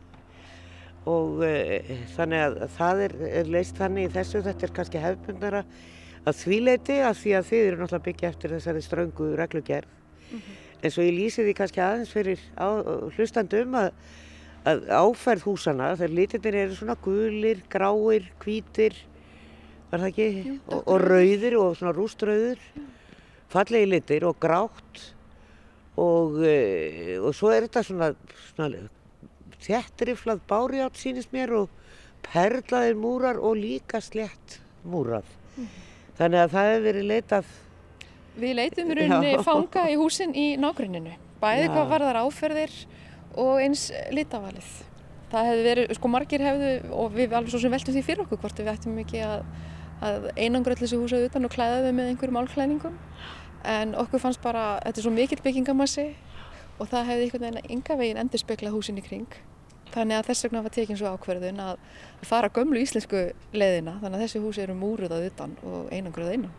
og 1.08 1.42
e, 1.44 1.98
þannig 2.16 2.44
að 2.46 2.56
það 2.76 3.02
er, 3.06 3.16
er 3.40 3.52
leist 3.56 3.80
þannig 3.80 4.08
í 4.08 4.14
þessu, 4.16 4.42
þetta 4.46 4.68
er 4.68 4.74
kannski 4.78 5.02
hefðbundara 5.02 5.64
að 6.24 6.40
því 6.40 6.62
leiti 6.64 6.98
að 7.00 7.20
því 7.20 7.36
að 7.36 7.50
þið 7.50 7.66
eru 7.66 7.82
náttúrulega 7.82 8.06
byggja 8.08 8.32
eftir 8.32 8.56
þessari 8.56 8.84
ströngu 8.84 9.30
reglugerð. 9.40 9.92
Mm 10.28 10.40
-hmm 10.40 10.64
en 10.82 10.94
svo 10.94 11.04
ég 11.04 11.16
lýsi 11.16 11.44
því 11.44 11.54
kannski 11.58 11.82
aðeins 11.82 12.12
fyrir 12.14 12.42
á, 12.54 12.68
hlustandum 13.16 13.76
að, 13.78 13.90
að 14.68 14.84
áferð 14.94 15.46
húsana 15.48 15.92
þegar 15.98 16.16
litinir 16.18 16.58
eru 16.64 16.78
svona 16.78 16.98
gulir, 17.02 17.62
gráir, 17.72 18.28
hvítir 18.42 18.96
var 19.90 20.02
það 20.02 20.08
ekki? 20.10 20.28
Jú, 20.44 20.56
og, 20.68 20.82
og 20.84 21.04
rauðir 21.04 21.58
og 21.58 21.76
svona 21.78 21.94
rústrauður 21.96 22.62
fallegi 23.52 23.88
litir 23.88 24.26
og 24.28 24.36
grátt. 24.40 25.04
Og, 25.98 26.36
e, 26.46 27.16
og 27.18 27.32
svo 27.34 27.50
er 27.50 27.66
þetta 27.66 27.82
svona, 27.82 28.12
svona 28.52 28.84
þjættriflað 29.64 30.44
bárjátt 30.46 31.00
sínist 31.00 31.32
mér 31.34 31.56
og 31.64 31.72
perlaðir 32.28 32.98
múrar 33.00 33.40
og 33.42 33.58
líka 33.58 33.98
slett 34.04 34.60
múrað. 34.86 35.26
Mm. 35.58 35.70
þannig 36.18 36.40
að 36.40 36.52
það 36.52 36.68
hefur 36.68 36.84
verið 36.84 37.08
leitað 37.08 37.48
Við 38.38 38.54
leitum 38.54 38.92
rauninni 38.94 39.32
fanga 39.42 39.88
í 39.90 39.96
húsin 39.98 40.34
í 40.38 40.52
nágruninu, 40.60 41.14
bæði 41.42 41.64
Já. 41.66 41.72
hvað 41.74 41.88
varðar 41.92 42.20
áferðir 42.22 42.76
og 43.38 43.58
eins 43.62 43.88
litavalið. 44.14 44.68
Það 45.32 45.48
hefði 45.50 45.64
verið, 45.66 45.90
sko 45.98 46.10
margir 46.12 46.44
hefðu, 46.46 46.70
og 46.94 47.10
við 47.16 47.34
alveg 47.36 47.52
svo 47.52 47.60
sem 47.64 47.74
veltum 47.74 47.96
því 47.96 48.04
fyrir 48.06 48.22
okkur 48.24 48.40
hvort 48.44 48.62
við 48.62 48.70
ættum 48.72 49.02
ekki 49.02 49.20
að, 49.26 49.42
að 50.06 50.30
einangra 50.38 50.76
allir 50.76 50.86
þessu 50.86 51.02
húsa 51.02 51.20
utan 51.26 51.48
og 51.48 51.52
klæða 51.52 51.82
þau 51.84 51.92
með 51.98 52.12
einhverjum 52.12 52.40
álklæðningum. 52.40 52.96
En 53.68 53.94
okkur 53.98 54.22
fannst 54.22 54.40
bara, 54.40 54.78
þetta 54.86 55.02
er 55.02 55.08
svo 55.08 55.12
mikill 55.12 55.42
byggingamassi 55.44 56.08
og 56.78 56.88
það 56.88 57.10
hefði 57.10 57.26
einhvern 57.26 57.46
veginn 57.48 57.76
enga 57.76 57.98
veginn 57.98 58.22
endur 58.22 58.40
speklað 58.40 58.78
húsin 58.78 59.02
í 59.02 59.04
kring. 59.04 59.28
Þannig 59.92 60.20
að 60.20 60.28
þess 60.30 60.46
vegna 60.46 60.62
var 60.64 60.72
tekinn 60.72 60.98
svo 61.00 61.10
ákverðun 61.16 61.62
að 61.64 61.78
fara 62.28 62.50
gömlu 62.54 62.80
íslensku 62.80 63.30
leðina, 63.56 63.98
þannig 64.02 64.18
að 64.20 64.24
þessi 64.26 64.42
húsi 64.44 64.62
eru 64.62 64.76
múruð 64.78 65.14
að 65.16 65.30
utan 65.30 65.56
og 65.66 65.88
einangrað 65.92 66.34
einan 66.36 66.52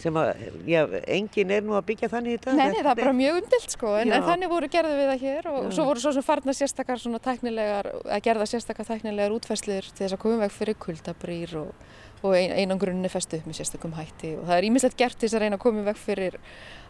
sem 0.00 0.16
að, 0.16 0.42
já, 0.68 0.80
engin 1.14 1.52
er 1.54 1.64
nú 1.66 1.76
að 1.78 1.86
byggja 1.90 2.10
þannig 2.12 2.36
í 2.36 2.40
dag. 2.44 2.56
Nei, 2.58 2.66
nei, 2.72 2.80
það 2.80 2.90
er 2.92 3.00
bara 3.02 3.14
mjög 3.16 3.38
umdilt 3.40 3.74
sko, 3.76 3.94
en, 4.00 4.12
en 4.16 4.26
þannig 4.26 4.52
voru 4.52 4.70
gerðið 4.72 5.00
við 5.00 5.10
það 5.10 5.24
hér 5.26 5.48
og 5.50 5.58
já. 5.60 5.70
svo 5.76 5.86
voru 5.88 6.04
svo 6.04 6.12
sem 6.16 6.26
farna 6.26 6.54
sérstakar 6.56 7.02
svona 7.02 7.20
tæknilegar, 7.24 7.90
að 8.04 8.22
gerða 8.26 8.48
sérstakar 8.50 8.88
tæknilegar 8.88 9.34
útfæslir 9.36 9.90
til 9.90 10.04
þess 10.04 10.16
að 10.16 10.22
koma 10.24 10.40
veg 10.44 10.54
fyrir 10.56 10.78
kuldabrýr 10.86 11.54
og, 11.60 11.84
og 12.22 12.38
ein, 12.38 12.56
einangrunni 12.62 13.12
festu 13.12 13.40
upp 13.40 13.50
með 13.50 13.60
sérstakum 13.60 13.96
hætti 13.98 14.34
og 14.38 14.48
það 14.48 14.56
er 14.56 14.68
ímislegt 14.70 14.98
gert 15.00 15.20
til 15.20 15.28
þess 15.28 15.38
að 15.38 15.46
reyna 15.46 15.60
að 15.60 15.64
koma 15.66 15.86
veg 15.86 16.00
fyrir 16.00 16.40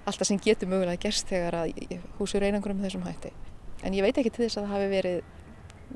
alltaf 0.06 0.30
sem 0.30 0.40
getur 0.42 0.70
mögulega 0.70 1.02
gerst 1.02 1.28
þegar 1.30 1.60
að 1.64 2.00
húsur 2.18 2.46
einangrunum 2.46 2.80
með 2.80 2.90
þessum 2.90 3.06
hætti. 3.08 3.34
En 3.84 3.94
ég 3.96 4.04
veit 4.04 4.16
ekki 4.20 4.32
til 4.32 4.46
þess 4.46 4.60
að 4.60 4.66
það 4.66 4.74
hafi 4.76 4.90
verið 4.94 5.20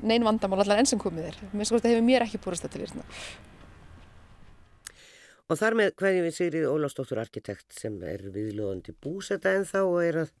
nein 0.03 0.25
vandamál 0.25 0.61
allar 0.63 0.81
enn 0.81 0.89
sem 0.89 0.99
komið 1.01 1.29
er. 1.31 1.43
Mér 1.53 1.67
sko 1.67 1.79
þetta 1.79 1.93
hefur 1.93 2.05
mér 2.05 2.25
ekki 2.25 2.41
búrast 2.43 2.65
þetta 2.65 2.79
til 2.79 2.87
því. 2.89 3.05
Og 5.45 5.59
þar 5.59 5.75
með 5.77 5.91
hverjum 6.01 6.23
við 6.25 6.33
Sigrið 6.39 6.71
Ólástóttur 6.71 7.19
arkitekt 7.21 7.75
sem 7.77 7.99
er 8.07 8.23
viðlóðandi 8.33 8.95
búsetta 8.97 9.51
en 9.53 9.67
þá 9.69 9.79
og 9.83 9.99
er 10.01 10.17
að 10.23 10.31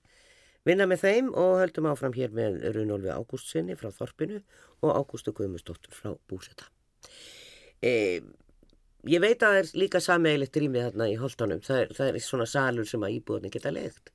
vinna 0.65 0.87
með 0.89 1.03
þeim 1.03 1.27
og 1.37 1.59
höldum 1.61 1.89
áfram 1.91 2.15
hér 2.15 2.33
með 2.33 2.57
Runolfi 2.73 3.11
Ágústsinni 3.13 3.77
frá 3.77 3.91
Þorpinu 3.93 4.39
og 4.81 4.95
Ágústu 4.97 5.33
Guðmustóttur 5.37 5.93
frá 5.93 6.15
búsetta. 6.25 6.71
E, 7.85 8.21
ég 9.09 9.21
veit 9.23 9.43
að 9.43 9.53
það 9.53 9.59
er 9.59 9.71
líka 9.83 10.01
sameigilegt 10.03 10.59
rýmið 10.61 10.87
þarna 10.89 11.07
í 11.11 11.15
holtanum, 11.21 11.61
það 11.65 11.81
er, 11.81 11.93
það 11.97 12.09
er 12.11 12.25
svona 12.25 12.47
salur 12.49 12.89
sem 12.89 13.05
að 13.05 13.17
íbúðinni 13.19 13.51
geta 13.53 13.73
leikt. 13.73 14.11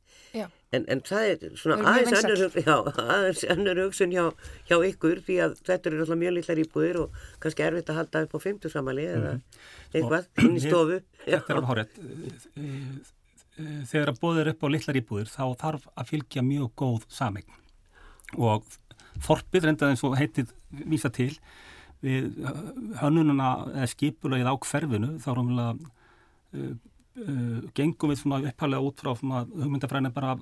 En, 0.70 0.84
en 0.86 1.00
það 1.02 1.28
er 1.28 1.54
svona 1.58 1.78
aðeins 1.90 2.24
önnur, 2.24 2.58
já, 2.62 2.74
aðeins 3.02 3.44
önnur 3.50 3.80
hugsun 3.82 4.12
hjá, 4.14 4.24
hjá 4.68 4.76
ykkur 4.86 5.22
því 5.26 5.38
að 5.46 5.56
þetta 5.66 5.90
eru 5.90 6.02
alltaf 6.04 6.20
mjög 6.20 6.36
litlar 6.36 6.60
íbúðir 6.62 6.98
og 7.00 7.16
kannski 7.42 7.64
erfitt 7.66 7.90
að 7.90 7.98
halda 7.98 8.22
upp 8.26 8.36
á 8.38 8.40
fymtusamali 8.44 9.06
eða 9.10 9.32
mm. 9.32 9.64
eitthvað 9.90 10.44
inn 10.44 10.54
í 10.54 10.62
stofu. 10.62 11.00
Þetta 11.24 11.40
er 11.40 11.58
alveg 11.58 11.72
horrið. 11.72 11.98
Þegar 13.90 14.12
að 14.12 14.20
bóðir 14.22 14.52
upp 14.52 14.62
á 14.62 14.68
litlar 14.70 15.00
íbúðir 15.02 15.32
þá 15.32 15.42
þarf 15.64 15.90
að 15.96 16.12
fylgja 16.14 16.46
mjög 16.46 16.70
góð 16.78 17.10
samegn 17.10 17.58
og 18.38 18.78
Þorpið 19.20 19.66
reyndaði 19.66 19.94
eins 19.94 20.04
og 20.06 20.16
heitið 20.18 20.52
vísa 20.88 21.10
til 21.12 21.32
við 22.04 22.30
hönnununa 23.00 23.50
eða 23.74 23.90
skipulagið 23.92 24.48
á 24.48 24.54
hverfinu 24.56 25.10
þá 25.20 25.28
erum 25.34 25.50
við 25.50 25.62
að 25.64 25.82
uh, 26.60 26.70
gengum 27.76 28.12
við 28.12 28.22
svona 28.22 28.40
upphæflega 28.48 28.86
út 28.86 29.02
frá 29.02 29.10
hugmyndafræðinu 29.12 30.14
bara 30.14 30.36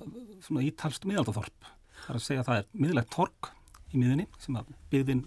svona 0.45 0.63
ítalst 0.63 1.07
miðaldathorp. 1.09 1.69
Það 2.05 2.13
er 2.13 2.19
að 2.19 2.25
segja 2.25 2.43
að 2.43 2.49
það 2.49 2.61
er 2.61 2.69
miðlegt 2.85 3.11
tork 3.15 3.51
í 3.91 3.99
miðunni 3.99 4.27
sem 4.39 4.57
að 4.59 4.71
byggðin 4.93 5.25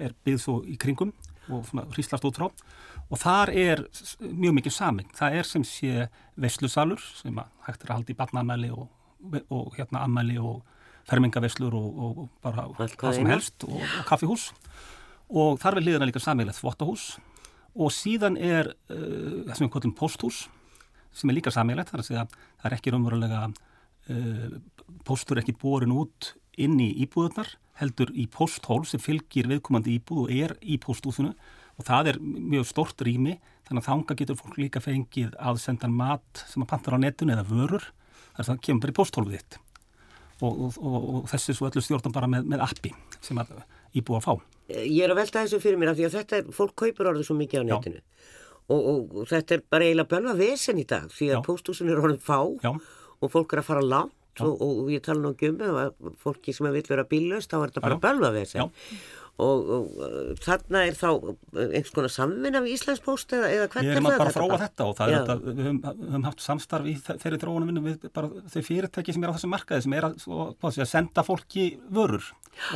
er 0.00 0.14
byggð 0.26 0.42
svo 0.42 0.58
í 0.66 0.78
kringum 0.80 1.12
og 1.52 1.66
svona 1.68 1.84
hríslast 1.92 2.24
út 2.24 2.38
frá 2.40 2.48
og 2.48 3.20
þar 3.20 3.52
er 3.52 3.82
mjög 4.24 4.54
mikið 4.58 4.74
saming. 4.74 5.10
Það 5.14 5.38
er 5.38 5.48
sem 5.48 5.64
sé 5.68 6.06
veslusalur 6.40 7.02
sem 7.20 7.36
að 7.40 7.50
hægt 7.66 7.84
er 7.84 7.92
að 7.92 7.98
halda 7.98 8.14
í 8.14 8.18
barnaamæli 8.18 8.70
og, 8.72 8.86
og 9.52 9.76
hérna 9.76 10.06
ammæli 10.06 10.38
og 10.40 10.62
fermingaveslur 11.08 11.74
og, 11.76 11.88
og, 11.92 12.22
og 12.24 12.28
bara 12.44 12.64
hvað 12.72 13.18
sem 13.18 13.28
helst 13.28 13.66
og 13.68 13.82
kaffihús 14.08 14.48
og 15.34 15.58
þar 15.62 15.78
við 15.78 15.88
liðana 15.88 16.08
líka 16.08 16.22
samilegt 16.22 16.60
þvottahús. 16.60 17.06
Og 17.74 17.90
síðan 17.90 18.38
er 18.38 18.70
uh, 18.92 19.42
við 19.50 19.70
kallum 19.72 19.96
posthús 19.98 20.44
sem 21.14 21.30
er 21.30 21.38
líka 21.38 21.52
samílegt, 21.54 21.90
þar 21.90 22.02
að 22.02 22.08
segja 22.08 22.24
það 22.30 22.68
er 22.68 22.76
ekki 22.76 22.94
raunverulega 22.94 23.42
uh, 23.50 24.56
póstur 25.06 25.40
ekki 25.42 25.56
borin 25.58 25.94
út 25.94 26.34
inn 26.60 26.78
í 26.82 26.92
íbúðunar, 27.02 27.50
heldur 27.80 28.12
í 28.14 28.28
posthól 28.30 28.84
sem 28.86 29.02
fylgir 29.02 29.48
viðkomandi 29.50 29.96
íbúð 29.98 30.26
og 30.26 30.34
er 30.34 30.54
í 30.62 30.78
posthúsinu 30.82 31.32
og 31.74 31.86
það 31.88 32.12
er 32.12 32.20
mjög 32.22 32.68
stort 32.70 33.02
rými 33.02 33.34
þannig 33.66 33.80
að 33.82 33.88
þanga 33.88 34.16
getur 34.20 34.38
fólk 34.38 34.58
líka 34.60 34.82
fengið 34.82 35.34
að 35.40 35.60
senda 35.62 35.90
mat 35.90 36.44
sem 36.46 36.62
að 36.62 36.70
pantar 36.70 36.94
á 36.94 37.02
netun 37.02 37.32
eða 37.34 37.46
vörur. 37.48 37.86
Þar 38.36 38.48
það 38.50 38.60
kemur 38.66 38.84
bara 38.84 38.94
í 38.94 38.98
posthólfið 38.98 39.40
þitt. 39.40 39.58
Og, 40.42 40.52
og, 40.52 40.78
og, 40.82 40.96
og 41.16 41.26
þessi 41.30 41.54
svo 41.54 41.68
öllu 41.68 41.82
stjórnum 41.82 42.14
bara 42.14 42.28
með, 42.30 42.46
með 42.50 42.64
appi 42.66 42.90
sem 43.24 43.38
að 43.40 43.54
íbúa 43.94 44.20
að 44.20 44.26
fá. 44.26 44.34
Ég 44.74 45.04
er 45.04 45.12
að 45.12 45.20
velta 45.20 45.44
þessu 45.44 45.60
fyrir 45.60 45.80
mér 45.80 45.92
af 45.92 45.98
því 45.98 46.06
að 46.08 46.16
þetta 46.18 46.36
er, 46.40 46.50
fólk 46.56 46.74
kaupur 46.80 47.10
orðið 47.10 47.28
svo 47.28 47.36
mikið 47.36 47.60
á 47.60 47.64
netinu 47.68 48.00
og, 48.64 48.78
og, 48.80 49.00
og 49.20 49.26
þetta 49.28 49.56
er 49.58 49.64
bara 49.70 49.84
eiginlega 49.88 50.10
bölva 50.14 50.34
vesen 50.38 50.80
í 50.80 50.86
dag 50.88 51.10
því 51.12 51.30
að 51.34 51.42
pósthúsin 51.44 51.90
er 51.92 52.00
orðið 52.00 52.22
fá 52.24 52.38
Já. 52.64 52.70
og 53.20 53.32
fólk 53.32 53.52
er 53.52 53.60
að 53.60 53.68
fara 53.68 53.84
langt 53.84 54.14
og, 54.42 54.62
og 54.64 54.88
ég 54.90 55.02
tala 55.06 55.20
nú 55.22 55.34
ekki 55.34 55.52
um 55.52 55.60
að 55.84 56.14
fólki 56.22 56.54
sem 56.56 56.66
vil 56.74 56.82
vera 56.88 57.04
bílaust 57.06 57.52
þá 57.52 57.60
er 57.62 57.68
þetta 57.74 57.84
bara 57.84 57.94
Já, 57.94 58.00
já. 58.00 58.06
bölva 58.08 58.30
vesen 58.34 58.60
Já. 58.64 58.66
og, 59.44 59.70
og 59.74 60.38
þarna 60.44 60.80
er 60.88 60.94
þá 60.98 61.08
einhvers 61.54 61.92
konar 61.94 62.12
samvinna 62.14 62.60
við 62.64 62.74
Íslandspóst 62.76 63.32
eða, 63.34 63.48
eða 63.50 63.64
Við 63.66 63.72
hvernig 63.74 63.94
erum 63.94 64.06
er 64.06 64.14
að 64.14 64.18
það 64.18 64.24
bara 64.24 64.34
þróa 64.36 64.58
þetta 64.64 64.86
og 64.90 64.96
það 64.98 65.12
er 65.12 65.16
þetta, 65.18 65.36
við 65.44 65.62
höfum, 65.68 65.80
höfum 66.04 66.26
haft 66.28 66.44
samstarf 66.44 66.86
í 66.90 66.94
þe- 67.06 67.16
þeirri 67.24 67.40
þróunum 67.44 67.70
vinnu 67.72 67.82
við 67.88 68.06
bara 68.14 68.30
þau 68.54 68.62
fyrirtæki 68.68 69.14
sem 69.16 69.26
er 69.26 69.32
á 69.32 69.34
þessum 69.38 69.54
markaði 69.54 69.86
sem 69.86 69.96
er 69.98 70.08
að, 70.10 70.26
að 70.70 70.80
senda 70.94 71.24
fólki 71.26 71.66
vörur 71.98 72.28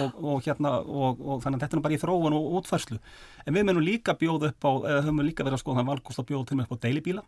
og, 0.03 0.19
og 0.19 0.43
hérna 0.47 0.75
og, 0.83 1.23
og 1.23 1.43
þannig 1.45 1.61
að 1.61 1.67
þetta 1.67 1.79
er 1.79 1.85
bara 1.87 1.95
í 1.99 2.03
þróun 2.03 2.35
og 2.39 2.57
útfærslu. 2.59 2.99
En 3.47 3.55
við 3.55 3.69
munum 3.69 3.85
líka 3.87 4.17
bjóða 4.19 4.51
upp 4.51 4.67
á, 4.67 4.71
eða 4.91 5.05
höfum 5.07 5.23
líka 5.27 5.47
verið 5.47 5.61
að 5.61 5.63
skoða 5.63 5.79
þann 5.83 5.93
valkost 5.93 6.23
að 6.25 6.27
bjóða 6.33 6.49
til 6.51 6.59
með 6.59 6.67
upp 6.67 6.75
á 6.75 6.83
deilibíla. 6.89 7.23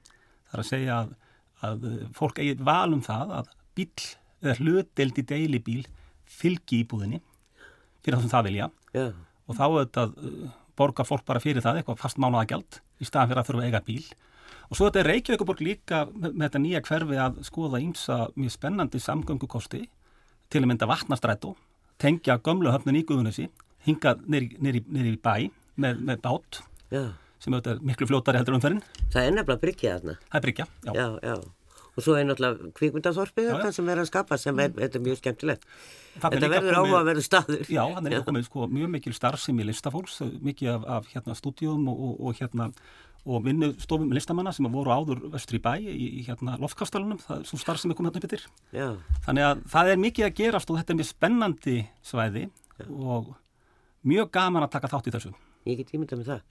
Það 0.51 0.57
er 0.59 0.65
að 0.65 0.71
segja 0.73 0.97
að, 1.05 1.13
að 1.71 1.87
fólk 2.19 2.41
eigi 2.43 2.57
val 2.67 2.91
um 2.97 3.05
það 3.07 3.37
að 3.39 3.53
bíl 3.79 3.87
eða 4.43 4.57
hlutdeild 4.61 5.21
í 5.21 5.27
deilibíl 5.33 5.83
fylgi 6.31 6.83
íbúðinni 6.85 7.21
fyrir 8.01 8.17
það 8.17 8.25
sem 8.25 8.33
það 8.33 8.49
vilja. 8.49 8.71
Já, 8.97 9.07
og 9.47 9.59
þá 9.59 9.65
auðvitað 9.67 10.17
uh, 10.17 10.51
borgar 10.79 11.09
fólk 11.09 11.25
bara 11.29 11.43
fyrir 11.43 11.65
það 11.65 11.81
eitthvað 11.81 12.01
fast 12.01 12.21
mánaðagjald 12.23 12.81
í 13.01 13.09
staðan 13.09 13.33
fyrir 13.33 13.43
að 13.43 13.49
þurfa 13.51 13.65
að 13.65 13.71
eiga 13.71 13.83
bíl. 13.87 14.05
Og 14.71 14.79
svo 14.79 14.87
þetta 14.87 15.01
er 15.03 15.11
Reykjavíkuborg 15.11 15.65
líka 15.67 16.05
með, 16.13 16.31
með 16.31 16.45
þetta 16.47 16.63
nýja 16.63 16.83
hverfi 16.87 17.19
að 17.21 17.41
skoða 17.49 17.81
ímsa 17.83 18.19
mjög 18.37 18.55
spennandi 18.55 19.03
samgöngukosti 19.03 19.83
til 20.51 20.63
að 20.63 20.69
mynda 20.71 20.89
vatnastrætó 20.91 21.57
tengja 22.01 22.39
gömlu 22.41 22.73
höfnun 22.73 22.99
í 23.01 23.05
Guðunissi 23.07 23.49
hinga 23.85 24.15
nýri 24.31 25.17
bæ 25.21 25.51
með, 25.81 26.01
með 26.01 26.23
bát 26.25 26.61
já, 26.93 27.03
sem 27.41 27.55
auðvitað 27.55 27.75
er 27.75 27.87
miklu 27.91 28.09
fljótari 28.09 28.41
heldur 28.41 28.57
umferðin. 28.57 28.85
Það 29.13 29.27
er 29.27 29.35
nefnilega 29.37 29.65
bryggja 29.65 29.97
þarna. 29.97 30.21
Það 30.27 30.39
er 30.39 30.47
bryggja, 30.47 30.69
já, 30.87 30.93
Já, 30.95 31.07
já 31.25 31.60
og 32.01 32.07
svo 32.07 32.17
er 32.17 32.25
náttúrulega 32.29 32.71
kvikmyndaþorpið 32.81 33.47
Já, 33.47 33.53
þetta 33.53 33.71
já. 33.73 33.77
sem 33.77 33.91
er 33.93 34.01
að 34.03 34.09
skapa 34.11 34.39
sem 34.41 34.63
er, 34.65 34.73
þetta 34.79 34.99
er 34.99 35.05
mjög 35.05 35.21
skemmtilegt. 35.21 35.69
Er 36.17 36.25
Þetta 36.25 36.49
verður 36.51 36.79
áhugaverður 36.81 37.27
staður. 37.27 37.63
Já, 37.71 37.83
hann 37.95 38.09
er 38.11 38.25
komið 38.27 38.49
sko, 38.49 38.67
mjög 38.73 38.91
mikil 38.97 39.13
starfsemi 39.15 39.67
listafólks, 39.69 40.19
mikið 40.43 40.73
af, 40.75 40.89
af 40.97 41.13
hérna, 41.13 41.37
stúdíum 41.39 41.87
og, 41.93 42.01
og, 42.09 42.17
og, 42.25 42.41
hérna, 42.41 42.71
og 43.27 43.45
vinnustofum 43.45 44.11
listamanna 44.17 44.53
sem 44.57 44.67
voru 44.73 44.95
áður 44.97 45.21
í 45.31 45.61
bæ 45.63 45.75
í, 45.85 46.09
í 46.21 46.25
hérna, 46.27 46.57
loftkastalunum, 46.63 47.21
það 47.27 47.43
er 47.43 47.51
svo 47.53 47.61
starfsemi 47.61 47.95
komið 47.99 48.17
hérna 48.17 48.25
upp 48.25 48.33
yfir. 48.33 48.49
Já, 48.75 48.89
Þannig 49.29 49.47
að 49.51 49.63
það 49.77 49.93
er 49.93 50.03
mikið 50.07 50.27
að 50.31 50.35
gerast 50.41 50.73
og 50.73 50.81
þetta 50.81 50.95
er 50.97 51.01
mjög 51.03 51.11
spennandi 51.13 51.77
svæði 52.11 52.47
og 52.89 53.31
mjög 54.09 54.33
gaman 54.35 54.65
að 54.67 54.75
taka 54.79 54.91
þátt 54.91 55.11
í 55.13 55.15
þessu. 55.19 55.33
ég 55.69 55.77
get 55.77 55.91
ímyndað 55.93 56.23
með 56.23 56.29
það. 56.31 56.43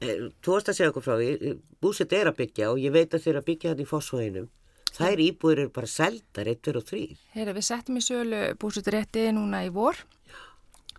Eh, 0.00 0.18
Þú 0.38 0.52
varst 0.54 0.68
að 0.70 0.76
segja 0.78 0.90
okkur 0.92 1.02
frá 1.02 1.16
því 1.18 1.54
búsett 1.82 2.12
er 2.14 2.30
að 2.30 2.36
byggja 2.38 2.68
og 2.70 2.78
ég 2.78 2.92
veit 2.94 3.10
að 3.10 3.24
þeir 3.24 3.32
eru 3.32 3.40
að 3.42 3.48
byggja 3.50 3.72
þetta 3.72 3.82
í 3.82 3.90
fósfóðinum 3.90 4.46
Þær 4.92 5.22
íbúður 5.24 5.64
eru 5.64 5.72
bara 5.72 5.88
seldar, 5.88 6.48
1, 6.52 6.60
2 6.68 6.74
og 6.76 6.88
3 6.88 7.02
Heyra, 7.32 7.54
við 7.56 7.64
settum 7.64 7.96
í 7.96 8.02
sölu 8.04 8.40
búsuturétti 8.60 9.30
núna 9.32 9.62
í 9.64 9.70
vor. 9.72 9.96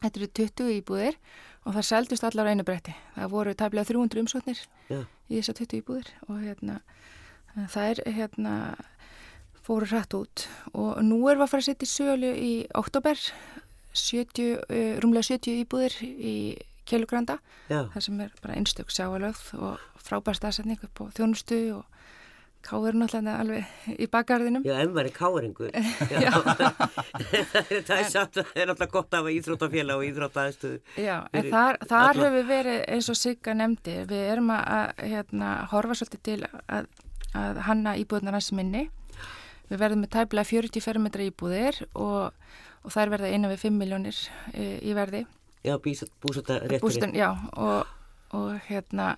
Þetta 0.01 0.19
eru 0.19 0.29
20 0.39 0.71
íbúðir 0.79 1.19
og 1.63 1.75
það 1.77 1.87
seldust 1.89 2.25
allar 2.27 2.49
á 2.49 2.51
einu 2.51 2.65
bretti. 2.67 2.95
Það 3.15 3.35
voru 3.35 3.53
tæmlega 3.59 3.89
300 3.91 4.23
umsóknir 4.23 4.63
Já, 4.89 4.99
í 5.29 5.37
þessar 5.37 5.59
20 5.61 5.79
íbúðir 5.79 6.09
og 6.27 6.41
hérna, 6.41 6.79
er 7.85 8.01
hérna, 8.17 8.55
fóru 9.63 9.87
hrætt 9.87 10.17
út. 10.17 10.47
Og 10.73 10.99
nú 11.05 11.21
erum 11.29 11.43
við 11.43 11.47
að 11.47 11.53
fara 11.53 11.63
að 11.63 11.69
setja 11.69 11.87
í 11.87 11.93
sölu 11.93 12.33
í 12.33 12.51
oktober 12.75 13.21
70, 13.93 14.59
uh, 14.67 14.93
rúmlega 15.05 15.29
70 15.29 15.63
íbúðir 15.63 15.99
í 16.03 16.35
Keilugranda. 16.89 17.37
Já, 17.69 17.85
það 17.93 18.01
sem 18.03 18.21
er 18.25 18.31
bara 18.43 18.55
einstök 18.59 18.89
sjáalögð 18.91 19.43
og 19.55 19.83
frábær 20.03 20.35
staðsetning 20.35 20.81
upp 20.83 20.99
á 20.99 21.03
þjónustu 21.15 21.59
og 21.77 21.92
káður 22.63 22.97
náttúrulega 22.99 23.35
alveg 23.43 23.99
í 23.99 24.07
bakgarðinum. 24.11 24.65
já, 24.67 24.73
en 24.79 24.93
var 24.95 25.09
í 25.09 25.13
káringur 25.13 25.71
Já, 26.23 26.31
það 27.83 27.95
er 27.97 28.09
satt 28.09 28.39
það 28.39 28.59
er 28.63 28.73
alltaf 28.73 28.91
gott 28.93 29.13
að 29.13 29.23
hafa 29.23 29.33
íþróttafélag 29.37 30.01
og 30.01 30.07
íþróttaðstöðu 30.07 31.03
Já, 31.03 31.15
en 31.33 31.49
þar, 31.51 31.79
þar 31.89 32.21
höfum 32.21 32.37
við 32.37 32.51
verið 32.51 32.81
eins 32.95 33.09
og 33.11 33.19
Sigga 33.19 33.55
nefndi, 33.57 33.95
við 34.09 34.27
erum 34.33 34.51
að, 34.55 34.93
hérna, 35.03 35.53
horfa 35.73 35.97
svolítið 35.99 36.23
til 36.29 36.39
að, 36.49 36.89
að 37.37 37.63
hanna 37.67 37.95
íbúðunar 38.01 38.37
hans 38.37 38.51
minni. 38.55 38.87
Við 39.69 39.79
verðum 39.81 40.03
með 40.03 40.13
tæplega 40.17 40.49
40 40.49 40.83
fermetra 40.83 41.25
íbúðir 41.25 41.79
og, 41.95 42.35
og 42.83 42.93
þær 42.93 43.13
verða 43.15 43.31
innan 43.33 43.53
við 43.53 43.63
5 43.65 43.79
miljónir 43.79 44.19
e, 44.53 44.67
í 44.83 44.95
verði. 44.97 45.23
Já, 45.63 45.77
búsetta 45.79 46.59
rétturinn 46.59 46.83
Bústun, 46.83 47.15
já, 47.15 47.29
og, 47.55 47.87
og 48.35 48.57
hérna, 48.67 49.13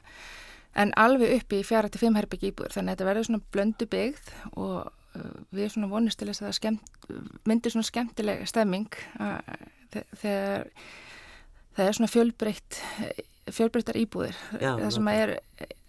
en 0.76 0.91
alveg 0.99 1.36
upp 1.39 1.55
í 1.55 1.61
4-5 1.63 2.19
herbyggi 2.19 2.51
íbúður, 2.51 2.73
þannig 2.76 2.91
að 2.91 2.97
þetta 2.97 3.09
verður 3.09 3.28
svona 3.30 3.45
blöndu 3.55 3.88
byggð 3.93 4.32
og 4.55 4.78
uh, 4.89 5.30
við 5.55 5.69
svona 5.73 5.91
vonist 5.91 6.19
til 6.19 6.28
þess 6.32 6.43
að 6.43 6.49
það 6.49 6.57
skemmt, 6.59 7.07
myndir 7.47 7.76
svona 7.76 7.89
skemmtileg 7.91 8.43
stemming 8.51 8.99
þe- 9.95 10.07
þegar 10.19 10.67
það 11.76 11.88
er 11.89 11.97
svona 11.99 12.11
fjölbreytt 12.11 12.82
fjölbreyttar 13.54 13.98
íbúðir. 14.00 14.38
Já, 14.58 14.72
það 14.80 14.91
sem 14.96 15.10
að 15.12 15.20
er 15.22 15.34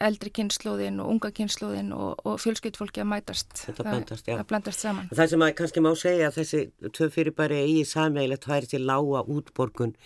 eldri 0.06 0.32
kynnslóðin 0.36 1.00
og 1.00 1.10
unga 1.14 1.30
kynnslóðin 1.32 1.88
og, 1.96 2.20
og 2.28 2.36
fjölskyldfólki 2.42 3.00
að 3.00 3.08
mætast 3.14 3.54
það, 3.62 3.80
blandast, 3.80 4.28
já. 4.28 4.34
það 4.36 4.48
blandast 4.50 4.84
saman. 4.84 5.08
Það 5.12 5.30
sem 5.32 5.44
að 5.46 5.52
kannski 5.60 5.84
má 5.84 5.90
segja 5.96 6.28
að 6.28 6.38
þessi 6.40 6.60
tvö 6.98 7.08
fyrirbæri 7.14 7.62
eigi 7.64 7.86
sammeilegt 7.88 8.48
væri 8.50 8.70
til 8.74 8.82
lága 8.84 9.24
útborgun. 9.24 9.96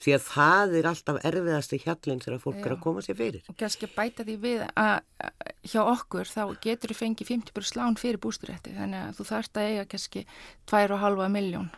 Því 0.00 0.16
að 0.16 0.26
það 0.28 0.76
er 0.80 0.90
alltaf 0.92 1.20
erfiðasti 1.32 1.82
hjallin 1.82 2.22
þegar 2.22 2.44
fólk 2.46 2.62
er 2.62 2.76
að 2.76 2.82
koma 2.86 3.04
sér 3.04 3.18
fyrir. 3.18 3.42
og 3.50 3.58
kannski 3.58 3.90
bæta 3.96 4.26
því 4.28 4.38
við 4.46 4.64
að 4.70 5.00
að 5.20 5.52
hjá 5.66 5.80
okkur 5.82 6.30
þá 6.30 6.42
getur 6.64 6.92
þú 6.92 6.98
fengið 7.00 7.32
50% 7.34 7.72
slán 7.72 7.98
fyrir 8.00 8.20
bústurétti 8.22 8.72
þannig 8.76 9.08
að 9.08 9.18
þú 9.18 9.26
þarft 9.30 9.60
að 9.60 9.68
eiga 9.70 9.86
kannski 9.90 10.24
2,5 10.70 11.28
miljón 11.34 11.70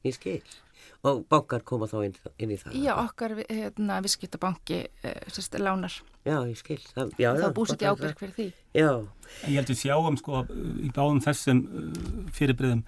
Ég 0.00 0.16
skil. 0.16 0.40
Og 1.02 1.22
bankar 1.32 1.62
koma 1.64 1.86
þá 1.88 1.94
inn, 2.04 2.16
inn 2.44 2.50
í 2.52 2.56
það. 2.60 2.74
að 2.92 2.98
okkar 3.06 3.34
hérna, 3.48 4.00
viðskiptabanki 4.04 4.80
uh, 4.84 5.14
sérst, 5.32 5.54
lánar 5.56 5.94
Já, 6.26 6.34
ég 6.44 6.58
skil. 6.60 6.76
Það, 6.92 7.14
já, 7.16 7.30
já, 7.40 7.46
búsið 7.56 7.80
í 7.80 7.86
að 7.88 7.94
ábyrg 7.94 8.10
það- 8.10 8.18
fyrir 8.20 8.34
því 8.36 8.48
Já, 8.76 8.90
ég 9.48 9.56
held 9.56 9.70
við 9.72 9.78
sjáum 9.80 10.18
sko 10.20 10.42
í 10.84 10.90
báðum 10.92 11.22
þessum 11.24 11.62
fyrirbriðum 12.36 12.82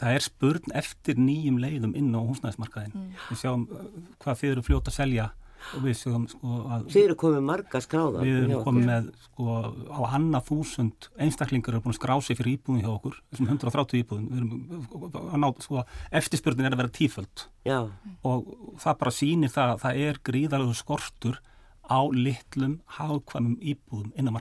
það 0.00 0.16
er 0.16 0.24
spurn 0.24 0.72
eftir 0.74 1.20
nýjum 1.20 1.60
leiðum 1.62 1.92
inn 1.94 2.08
á 2.16 2.20
húsnæðismarkaðin. 2.24 3.12
Við 3.28 3.38
sjáum 3.44 3.68
uh, 3.70 3.84
hvað 4.24 4.40
þið 4.40 4.54
eru 4.54 4.64
fljóta 4.66 4.90
að 4.90 4.96
selja 5.02 5.28
og 5.74 5.84
við 5.84 5.96
sjáum 5.98 6.26
sko 6.30 6.58
að 6.74 6.84
þið 6.92 7.04
eru 7.04 7.16
komið 7.22 7.46
marga 7.48 7.80
skráða. 7.84 8.24
við 8.24 8.38
erum 8.42 8.66
komið 8.66 8.86
með 8.90 9.08
sko 9.24 9.56
á 9.90 10.00
annað 10.18 10.46
þúsund 10.50 11.08
einstaklingar 11.26 11.74
eru 11.74 11.84
búin 11.84 11.94
að 11.94 12.00
skrá 12.00 12.14
sig 12.20 12.38
fyrir 12.38 12.58
íbúðin 12.58 12.84
hjá 12.84 12.92
okkur 12.92 13.18
þessum 13.32 13.50
130 13.54 14.02
íbúðin 14.02 14.28
við 14.30 14.42
erum 14.42 15.08
að 15.24 15.40
ná 15.42 15.48
sko 15.64 15.84
eftirspurnin 16.20 16.68
er 16.68 16.76
að 16.76 16.82
vera 16.84 16.94
tíföld. 17.00 17.48
Já, 17.64 17.80
og 18.28 18.54
það 18.82 19.00
bara 19.02 19.16
sýnir 19.18 19.54
það 19.54 19.74
að 19.74 19.84
það 19.86 20.04
er 20.06 20.22
gríðalegu 20.30 20.78
skortur 20.78 21.40
á 21.84 22.00
litlum 22.12 22.78
hagkvæmum 22.98 23.58
íbúðum 23.60 24.12
innan 24.16 24.40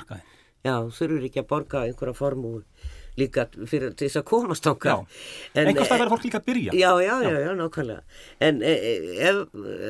já, 0.63 0.75
þurfur 0.95 1.27
ekki 1.27 1.41
að 1.41 1.49
borga 1.49 1.85
einhverja 1.87 2.15
formúi 2.15 2.61
líka 3.19 3.45
fyrir 3.69 3.93
til 3.97 4.07
þess 4.07 4.19
að 4.21 4.25
komast 4.29 4.67
ánkað. 4.69 5.03
einhvers 5.53 5.89
það 5.91 6.01
verður 6.01 6.13
fólk 6.13 6.25
líka 6.27 6.39
að 6.39 6.47
byrja 6.47 6.77
Já, 6.77 6.89
já, 7.03 7.13
já, 7.21 7.35
já, 7.43 7.51
nákvæmlega. 7.59 8.17
En 8.47 8.61
e, 8.65 8.73
ef, 9.29 9.41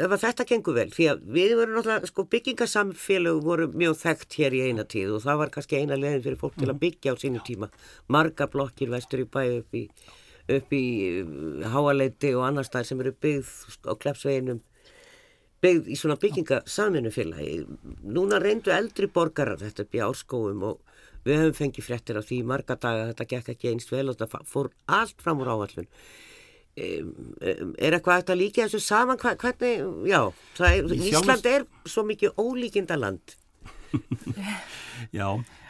ef 0.08 0.16
þetta 0.26 0.48
gengur 0.50 0.78
vel, 0.78 0.90
því 0.94 1.08
að 1.14 1.24
við 1.38 1.56
vorum 1.60 1.78
náttúrulega, 1.78 2.12
sko 2.12 2.26
byggingasamfélög 2.34 3.40
voru 3.46 3.70
mjög 3.72 3.96
þekkt 4.02 4.38
hér 4.42 4.58
í 4.58 4.66
eina 4.68 4.88
tíð 4.96 5.16
og 5.18 5.24
það 5.28 5.40
var 5.44 5.54
kannski 5.56 5.80
eina 5.80 6.00
leiðin 6.00 6.26
fyrir 6.28 6.42
fólk 6.42 6.60
til 6.60 6.70
að 6.72 6.82
byggja 6.84 7.16
á 7.16 7.22
sínu 7.24 7.46
tíma. 7.48 7.72
Margar 8.12 8.52
blokkir 8.52 8.92
vestur 8.92 9.24
í 9.24 9.30
bæ 9.30 9.42
upp 9.62 9.80
í, 9.80 9.88
upp 10.60 10.76
í 10.76 10.86
háaleiti 11.74 12.36
og 12.36 12.48
annar 12.50 12.68
staðar 12.68 12.92
sem 12.92 13.04
eru 13.06 13.16
byggð 13.24 13.88
á 13.88 13.94
klepsveginum 13.96 14.64
byggð 15.64 15.92
í 15.94 15.96
svona 15.96 16.20
byggingasamvinnufélagi. 16.20 17.62
Núna 18.04 18.40
reyndu 18.44 18.74
eldri 18.76 19.08
borgarar 19.08 19.62
þetta 19.62 19.88
áskóum 20.10 20.66
og 20.68 20.82
við 21.26 21.40
höfum 21.42 21.58
fengið 21.58 21.88
fréttir 21.88 22.20
af 22.20 22.28
því 22.28 22.42
marga 22.50 22.78
daga 22.80 23.10
þetta 23.12 23.28
gekk 23.32 23.50
ekki 23.54 23.72
einst 23.72 23.92
vel 23.94 24.08
og 24.10 24.20
þetta 24.20 24.44
fór 24.50 24.72
allt 25.00 25.24
fram 25.24 25.42
úr 25.44 25.52
áallun. 25.54 25.90
Er 26.74 27.94
eitthvað 27.94 28.32
að 28.34 28.40
líka 28.40 28.66
þessu 28.66 28.82
saman 28.82 29.20
hvernig, 29.22 29.84
já, 30.10 30.22
er, 30.66 30.94
Ísland 30.98 31.46
er 31.46 31.68
svo 31.86 32.02
mikið 32.08 32.40
ólíkinda 32.42 32.98
land 32.98 33.36
Já, 35.14 35.28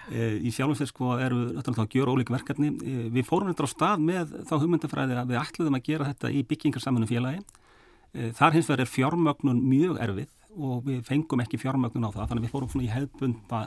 e, 0.07 0.29
í 0.39 0.51
sjálfum 0.55 0.77
sér 0.79 0.87
sko 0.87 1.17
eru 1.19 1.41
náttúrulega 1.57 1.83
að 1.83 1.97
gjöra 1.97 2.13
ólík 2.15 2.31
verkefni. 2.31 2.69
E, 2.71 2.93
við 3.11 3.27
fórum 3.27 3.51
þetta 3.51 3.67
á 3.67 3.73
stað 3.73 4.05
með 4.07 4.31
þá 4.47 4.53
hugmyndafræði 4.61 5.17
að 5.19 5.33
við 5.33 5.41
ætluðum 5.41 5.75
að 5.75 5.85
gera 5.89 6.07
þetta 6.13 6.31
í 6.31 6.45
byggingarsaminu 6.47 7.09
félagi 7.09 7.43
Eh, 8.13 8.29
Þar 8.37 8.57
hins 8.57 8.69
vegar 8.69 8.83
er 8.83 8.89
fjármögnun 8.89 9.61
mjög 9.65 9.97
erfið 10.03 10.29
og 10.57 10.83
við 10.87 11.01
fengum 11.07 11.41
ekki 11.43 11.59
fjármögnun 11.61 12.07
á 12.07 12.13
það 12.13 12.27
þannig 12.29 12.43
að 12.43 12.45
við 12.45 12.53
fórum 12.53 12.71
svona 12.71 12.85
í 12.85 12.91
hefðbundna, 12.93 13.61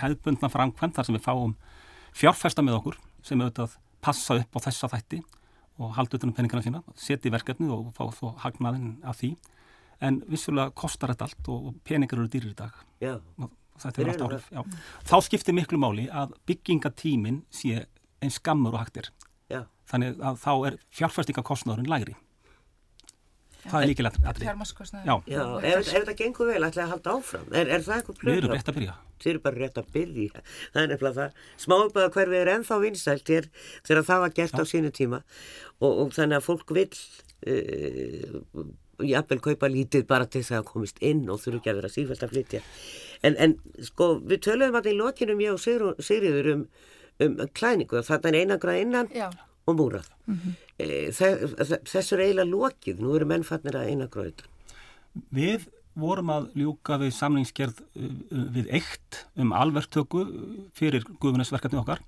hefðbundna 0.00 0.50
framkvæmt 0.52 0.96
þar 0.96 1.08
sem 1.08 1.18
við 1.18 1.26
fáum 1.26 1.54
fjárfesta 2.16 2.64
með 2.66 2.80
okkur 2.80 2.98
sem 3.26 3.42
auðvitað 3.42 3.76
passa 4.04 4.38
upp 4.40 4.58
á 4.58 4.64
þessa 4.66 4.90
þætti 4.94 5.20
og 5.80 5.94
halda 5.96 6.18
utanum 6.18 6.36
peningana 6.36 6.64
sína, 6.64 6.82
setja 6.98 7.30
í 7.30 7.34
verkefni 7.34 7.70
og 7.72 7.92
fá 7.96 8.04
þó 8.16 8.34
hagnaðin 8.42 8.98
af 9.06 9.20
því 9.20 9.34
en 10.04 10.20
vissulega 10.28 10.72
kostar 10.76 11.12
þetta 11.12 11.28
allt 11.28 11.50
og 11.52 11.72
peningar 11.86 12.20
eru 12.20 12.30
dýrir 12.32 12.54
í 12.54 12.58
dag 12.58 12.76
Já, 13.00 13.14
og 13.40 13.52
þetta 13.80 14.02
er 14.02 14.12
allt. 14.14 14.50
Já. 14.52 14.62
Þá 15.08 15.16
skiptir 15.26 15.56
miklu 15.56 15.80
máli 15.80 16.06
að 16.08 16.34
byggingatímin 16.48 17.42
sé 17.52 17.84
eins 18.20 18.40
skammur 18.40 18.76
og 18.76 18.84
hægtir 18.84 19.10
já. 19.52 19.64
þannig 19.88 20.20
að 20.20 20.40
þá 20.42 20.52
er 20.68 20.78
fjárfestingakostnaðurinn 20.98 21.92
lægri. 21.92 22.16
Það 23.66 23.78
er 23.80 23.88
líkilegt. 23.90 24.18
Já, 24.24 25.14
Já, 25.28 25.42
ef, 25.60 25.78
ef 25.80 25.88
þetta 25.92 26.16
gengur 26.18 26.48
vel, 26.48 26.60
ætlaði 26.64 26.84
að 26.86 26.92
halda 26.94 27.14
áfram. 27.18 27.46
Er, 27.52 27.70
er 27.76 27.84
það 27.84 27.96
eitthvað 27.96 28.20
við 28.20 28.32
erum 28.32 28.46
plöð? 28.48 28.54
rétt 28.56 28.70
að 28.70 28.78
byrja. 28.78 28.94
Þið 29.20 29.32
eru 29.32 29.42
bara 29.44 29.60
rétt 29.60 29.80
að 29.80 29.90
byrja. 29.96 30.44
Það 30.72 30.82
er 30.82 30.92
nefnilega 30.94 31.16
það. 31.18 31.40
Smáubæða 31.64 32.12
hverfi 32.16 32.38
er 32.40 32.52
ennþá 32.54 32.78
vinsælt 32.84 33.32
hér 33.34 33.48
þegar 33.88 34.06
það 34.08 34.22
var 34.24 34.36
gert 34.38 34.60
á 34.60 34.64
sínu 34.70 34.92
tíma 34.96 35.20
og, 35.80 35.90
og 35.90 36.14
þannig 36.16 36.38
að 36.40 36.46
fólk 36.46 36.72
vil 36.76 36.86
uh, 37.50 38.64
jafnvel 39.10 39.40
kaupa 39.44 39.70
lítið 39.72 40.06
bara 40.08 40.28
til 40.28 40.42
þess 40.44 40.56
að 40.60 40.66
komist 40.70 41.02
inn 41.04 41.26
og 41.28 41.42
þurfu 41.42 41.60
ekki 41.60 41.72
að 41.72 41.82
vera 41.82 41.92
sífælt 41.92 42.24
að 42.24 42.34
flytja. 42.34 42.62
En, 43.26 43.36
en 43.36 43.58
sko, 43.84 44.14
við 44.24 44.44
töluðum 44.48 44.80
að 44.80 44.90
í 44.92 44.96
lokinum 44.96 45.44
ég 45.44 45.56
og 45.56 46.00
Sigríður 46.04 46.50
um, 46.54 46.66
um 47.20 47.38
klæningu 47.56 48.00
og 48.00 48.08
þetta 48.08 48.32
er 48.32 48.40
einagrað 48.42 48.82
innan 48.86 49.12
Já, 49.12 49.28
og 49.66 49.76
múrað. 49.76 50.06
Mm 50.26 50.38
-hmm. 50.38 50.54
Þessu 51.84 52.14
er 52.16 52.24
eiginlega 52.24 52.50
lokið. 52.50 53.00
Nú 53.00 53.16
eru 53.16 53.26
mennfarnir 53.26 53.76
að 53.76 53.88
einagrað 53.90 54.26
utan. 54.32 54.46
Við 55.30 55.68
vorum 55.94 56.30
að 56.30 56.50
ljúka 56.54 56.98
við 56.98 57.12
samlingsgerð 57.14 57.80
uh, 57.80 58.10
við 58.30 58.66
eitt 58.70 59.26
um 59.36 59.52
alverktöku 59.52 60.24
fyrir 60.72 61.04
guðunisverkefni 61.20 61.80
okkar 61.80 62.00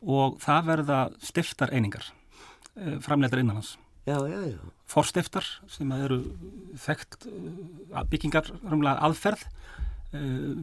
og 0.00 0.38
það 0.40 0.64
verða 0.64 1.10
stiftar 1.18 1.72
einingar, 1.74 2.04
framleitar 3.00 3.38
innan 3.38 3.56
hans. 3.56 3.78
Já, 4.06 4.16
já, 4.28 4.40
já. 4.46 4.58
forstiftar 4.86 5.44
sem 5.66 5.90
eru 5.92 6.22
þekkt 6.78 7.26
byggingar 8.08 8.46
aðferð 9.02 9.42
uh, 9.42 9.97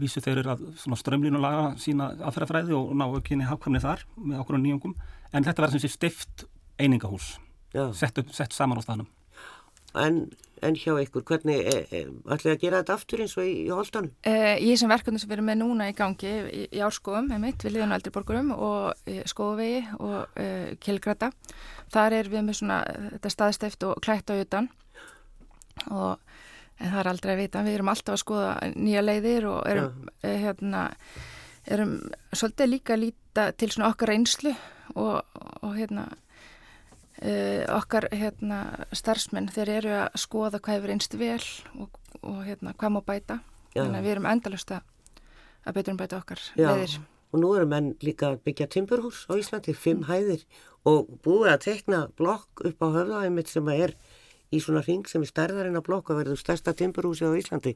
vísu 0.02 0.24
þeir 0.26 0.42
eru 0.42 0.56
að 0.56 0.64
strömlínulega 0.98 1.76
sína 1.82 2.12
aðferðafræði 2.18 2.74
og 2.78 2.96
ná 2.98 3.06
ekki 3.08 3.36
inn 3.36 3.44
í 3.46 3.50
hafkvæmni 3.50 3.84
þar 3.84 4.02
með 4.18 4.40
okkur 4.42 4.58
nýjungum 4.62 4.96
en 5.32 5.46
þetta 5.46 5.66
verður 5.66 5.78
sem 5.78 5.86
sé 5.86 5.94
stift 5.94 6.48
einingahús 6.82 7.36
já. 7.76 7.92
sett, 7.94 8.18
upp, 8.18 8.34
sett 8.34 8.58
saman 8.58 8.82
á 8.82 8.86
staðnum 8.86 9.12
En, 9.96 10.18
en 10.66 10.76
hjá 10.76 10.92
ykkur, 11.00 11.24
hvernig 11.24 11.62
e, 11.72 11.76
e, 11.88 12.00
ætlaði 12.28 12.52
að 12.52 12.64
gera 12.66 12.80
þetta 12.82 12.96
aftur 12.98 13.22
eins 13.24 13.36
og 13.40 13.48
í, 13.48 13.54
í 13.64 13.72
holdanum? 13.72 14.12
Uh, 14.28 14.56
í 14.60 14.74
þessum 14.74 14.92
verkefnum 14.92 15.22
sem 15.22 15.30
við 15.30 15.38
erum 15.38 15.48
með 15.48 15.60
núna 15.62 15.88
í 15.88 15.96
gangi 15.96 16.32
í, 16.52 16.64
í 16.68 16.82
árskóðum, 16.84 17.30
einmitt, 17.32 17.64
við 17.64 17.78
liðan 17.78 17.96
á 17.96 17.98
eldriborgurum 17.98 18.52
og 18.56 19.14
skóðvegi 19.32 19.86
og 19.96 20.42
uh, 20.42 20.74
kilgrata, 20.84 21.32
þar 21.96 22.18
er 22.20 22.32
við 22.34 22.44
með 22.50 22.60
svona 22.60 22.82
uh, 22.92 23.08
þetta 23.14 23.34
staðsteft 23.38 23.88
og 23.88 24.04
klætt 24.04 24.36
á 24.36 24.36
utan 24.36 24.70
og 25.92 26.25
en 26.80 26.92
það 26.92 27.00
er 27.02 27.10
aldrei 27.12 27.34
að 27.34 27.42
vita, 27.44 27.64
við 27.66 27.78
erum 27.80 27.94
alltaf 27.94 28.18
að 28.18 28.22
skoða 28.24 28.52
nýja 28.76 29.06
leiðir 29.06 29.50
og 29.52 29.60
erum 29.72 30.10
uh, 30.12 30.36
hérna, 30.44 30.84
erum 31.66 31.98
svolítið 32.36 32.72
líka 32.74 32.96
að 32.96 33.04
líta 33.08 33.50
til 33.56 33.72
svona 33.72 33.90
okkar 33.94 34.14
reynslu 34.14 34.54
og, 34.96 35.42
og 35.62 35.74
hérna 35.80 36.12
Uh, 37.16 37.64
okkar 37.72 38.10
hérna, 38.12 38.58
starfsmenn. 38.92 39.46
Þeir 39.56 39.70
eru 39.78 39.92
að 40.02 40.18
skoða 40.20 40.60
hvað 40.60 40.76
hefur 40.76 40.92
einst 40.92 41.14
vel 41.16 41.46
og, 41.80 41.94
og 42.20 42.42
hérna, 42.44 42.74
hvað 42.76 42.92
má 42.92 43.00
bæta. 43.08 43.38
Já. 43.76 43.84
þannig 43.84 44.00
að 44.00 44.06
við 44.06 44.14
erum 44.14 44.30
endalust 44.32 44.72
að, 44.72 44.86
að 45.68 45.78
betur 45.78 45.94
um 45.94 46.00
bæta 46.00 46.20
okkar 46.22 46.44
Já, 46.56 46.70
leiðir. 46.70 46.96
Og 47.36 47.42
nú 47.42 47.50
eru 47.58 47.68
menn 47.68 47.90
líka 48.06 48.30
að 48.32 48.38
byggja 48.48 48.70
timburhús 48.72 49.26
á 49.28 49.36
Íslandi, 49.36 49.76
fimm 49.76 50.06
hæðir 50.08 50.46
og 50.88 51.10
búið 51.26 51.52
að 51.52 51.64
tekna 51.66 52.02
blokk 52.16 52.64
upp 52.70 52.86
á 52.86 52.88
höfðaðið 52.96 53.52
sem 53.52 53.72
að 53.72 53.82
er 53.88 53.96
í 54.56 54.62
svona 54.64 54.84
ring 54.86 55.08
sem 55.10 55.24
er 55.24 55.30
stærðar 55.30 55.70
en 55.70 55.80
að 55.80 55.86
blokk 55.88 56.12
og 56.14 56.20
verður 56.22 56.40
stærsta 56.40 56.74
timburhúsi 56.78 57.28
á 57.28 57.36
Íslandi. 57.36 57.76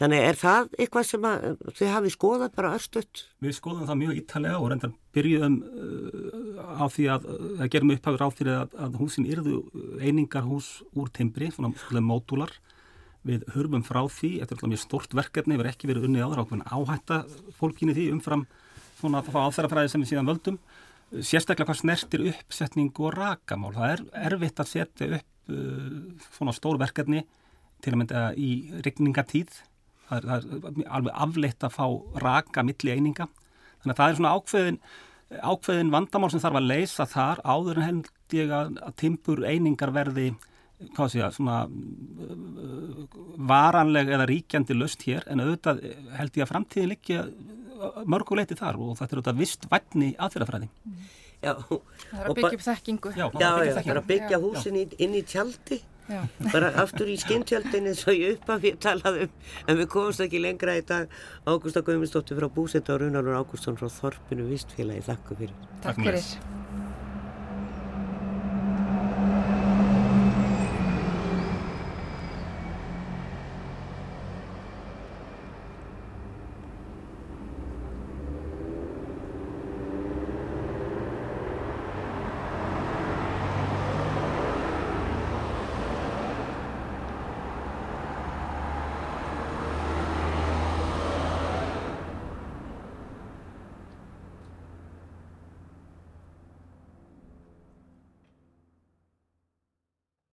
Þannig 0.00 0.26
er 0.26 0.40
það 0.40 0.72
eitthvað 0.76 1.06
sem 1.08 1.28
að 1.30 1.46
þið 1.78 1.92
hafi 1.94 2.12
skoðað 2.14 2.56
bara 2.56 2.72
örstuðt? 2.78 3.22
Við 3.44 3.56
skoðum 3.56 3.86
það 3.88 4.00
mjög 4.02 4.20
ítalega 4.22 4.58
og 4.58 4.72
reyndar 4.72 4.96
byrjuðum 5.16 5.56
uh, 5.60 6.82
á 6.82 6.84
því 6.90 7.06
að, 7.14 7.30
að 7.56 7.70
gerum 7.74 7.94
upphafur 7.96 8.26
á 8.26 8.28
því 8.34 8.50
að, 8.56 8.76
að 8.86 8.98
húsin 9.00 9.30
yrðu 9.30 9.62
einingarhús 10.00 10.74
úr 10.92 11.10
timbri, 11.14 11.50
svona, 11.54 12.02
módular 12.04 12.54
við 13.26 13.42
hörfum 13.52 13.82
frá 13.84 14.00
því, 14.08 14.38
þetta 14.40 14.56
er 14.56 14.70
mjög 14.72 14.80
stort 14.80 15.14
verkefni, 15.16 15.56
við 15.58 15.66
erum 15.66 15.74
ekki 15.74 15.90
verið 15.90 16.06
unnið 16.08 16.22
áður 16.24 16.44
ákveðin 16.44 16.70
áhætta 16.72 17.18
fólkinni 17.58 17.96
því 17.96 18.06
umfram 18.14 18.46
svona 19.00 19.20
áþærafræði 19.20 19.92
sem 19.92 20.04
við 20.04 20.12
síðan 20.14 20.30
völdum 20.30 20.56
sérstaklega 21.10 21.70
hvað 21.70 21.80
snertir 21.80 22.26
uppsetning 22.30 22.94
og 23.02 23.14
rakamál, 23.16 23.72
það 23.74 23.94
er 23.94 24.02
erfitt 24.30 24.62
að 24.62 24.70
setja 24.70 25.08
upp 25.18 25.26
uh, 25.26 25.30
svona 26.36 26.54
stór 26.56 26.80
verkefni 26.80 27.24
til 27.80 27.94
að 27.94 28.00
mynda 28.02 28.24
í 28.38 28.50
rigningatíð. 28.86 29.60
Það 30.08 30.16
er, 30.18 30.26
það 30.48 30.66
er 30.70 30.90
alveg 30.98 31.22
afleitt 31.26 31.66
að 31.66 31.76
fá 31.76 31.86
raka 32.24 32.64
milli 32.66 32.96
eininga. 32.96 33.28
Þannig 33.80 33.94
að 33.94 34.02
það 34.02 34.10
er 34.10 34.18
svona 34.18 34.34
ákveðin 34.36 34.82
ákveðin 35.30 35.92
vandamál 35.94 36.30
sem 36.32 36.42
þarf 36.42 36.58
að 36.58 36.70
leysa 36.72 37.06
þar 37.06 37.40
áður 37.46 37.78
en 37.78 37.86
held 37.86 38.34
ég 38.34 38.50
að, 38.54 38.72
að 38.82 38.96
timpur 38.98 39.44
einingar 39.46 39.92
verði 39.94 40.32
hvað 40.96 41.12
sé 41.12 41.20
ég, 41.20 41.36
svona 41.36 41.60
uh, 41.68 43.04
varanleg 43.50 44.10
eða 44.10 44.26
ríkjandi 44.30 44.76
löst 44.76 45.04
hér. 45.06 45.26
En 45.30 45.44
auðvitað 45.44 45.84
held 46.16 46.38
ég 46.38 46.46
að 46.46 46.50
framtíðin 46.50 46.92
liggja 46.94 47.24
mörguleiti 48.10 48.58
þar 48.58 48.78
og 48.80 48.96
þetta 48.98 49.14
er 49.14 49.20
auðvitað 49.20 49.40
vist 49.40 49.66
vætni 49.70 50.10
aðferðafræði. 50.18 50.70
Já, 51.40 51.54
það 51.56 52.20
er 52.20 52.26
að 52.26 52.36
byggja 52.40 52.58
upp 52.58 52.66
þekkingu. 52.66 53.14
Já, 53.16 53.24
já, 53.24 53.48
já, 53.64 53.72
það 53.78 53.90
er 53.94 54.00
að 54.02 54.10
byggja 54.10 54.42
húsin 54.42 54.76
í, 54.76 54.84
inn 55.00 55.16
í 55.16 55.24
tjaldi. 55.26 55.80
Já. 56.10 56.24
bara 56.50 56.72
aftur 56.82 57.06
í 57.06 57.14
skinntjaldinni 57.22 57.92
svo 57.94 58.10
ég 58.10 58.40
upp 58.40 58.48
að 58.50 58.64
við 58.64 58.78
talaðum 58.82 59.28
en 59.70 59.78
við 59.78 59.86
komumst 59.92 60.24
ekki 60.24 60.40
lengra 60.42 60.74
í 60.80 60.82
dag. 60.86 61.12
Ágústa 61.46 61.84
Guðmundsdóttir 61.86 62.40
frá 62.40 62.50
Búsetta 62.50 62.96
og 62.96 63.04
Runalur 63.04 63.38
Ágústsson 63.38 63.78
frá 63.78 63.86
Þorpinu 64.00 64.48
Vistfélagi, 64.50 65.06
þakku 65.06 65.38
fyrir. 65.38 65.54
Takk 65.86 66.02
fyrir 66.02 66.59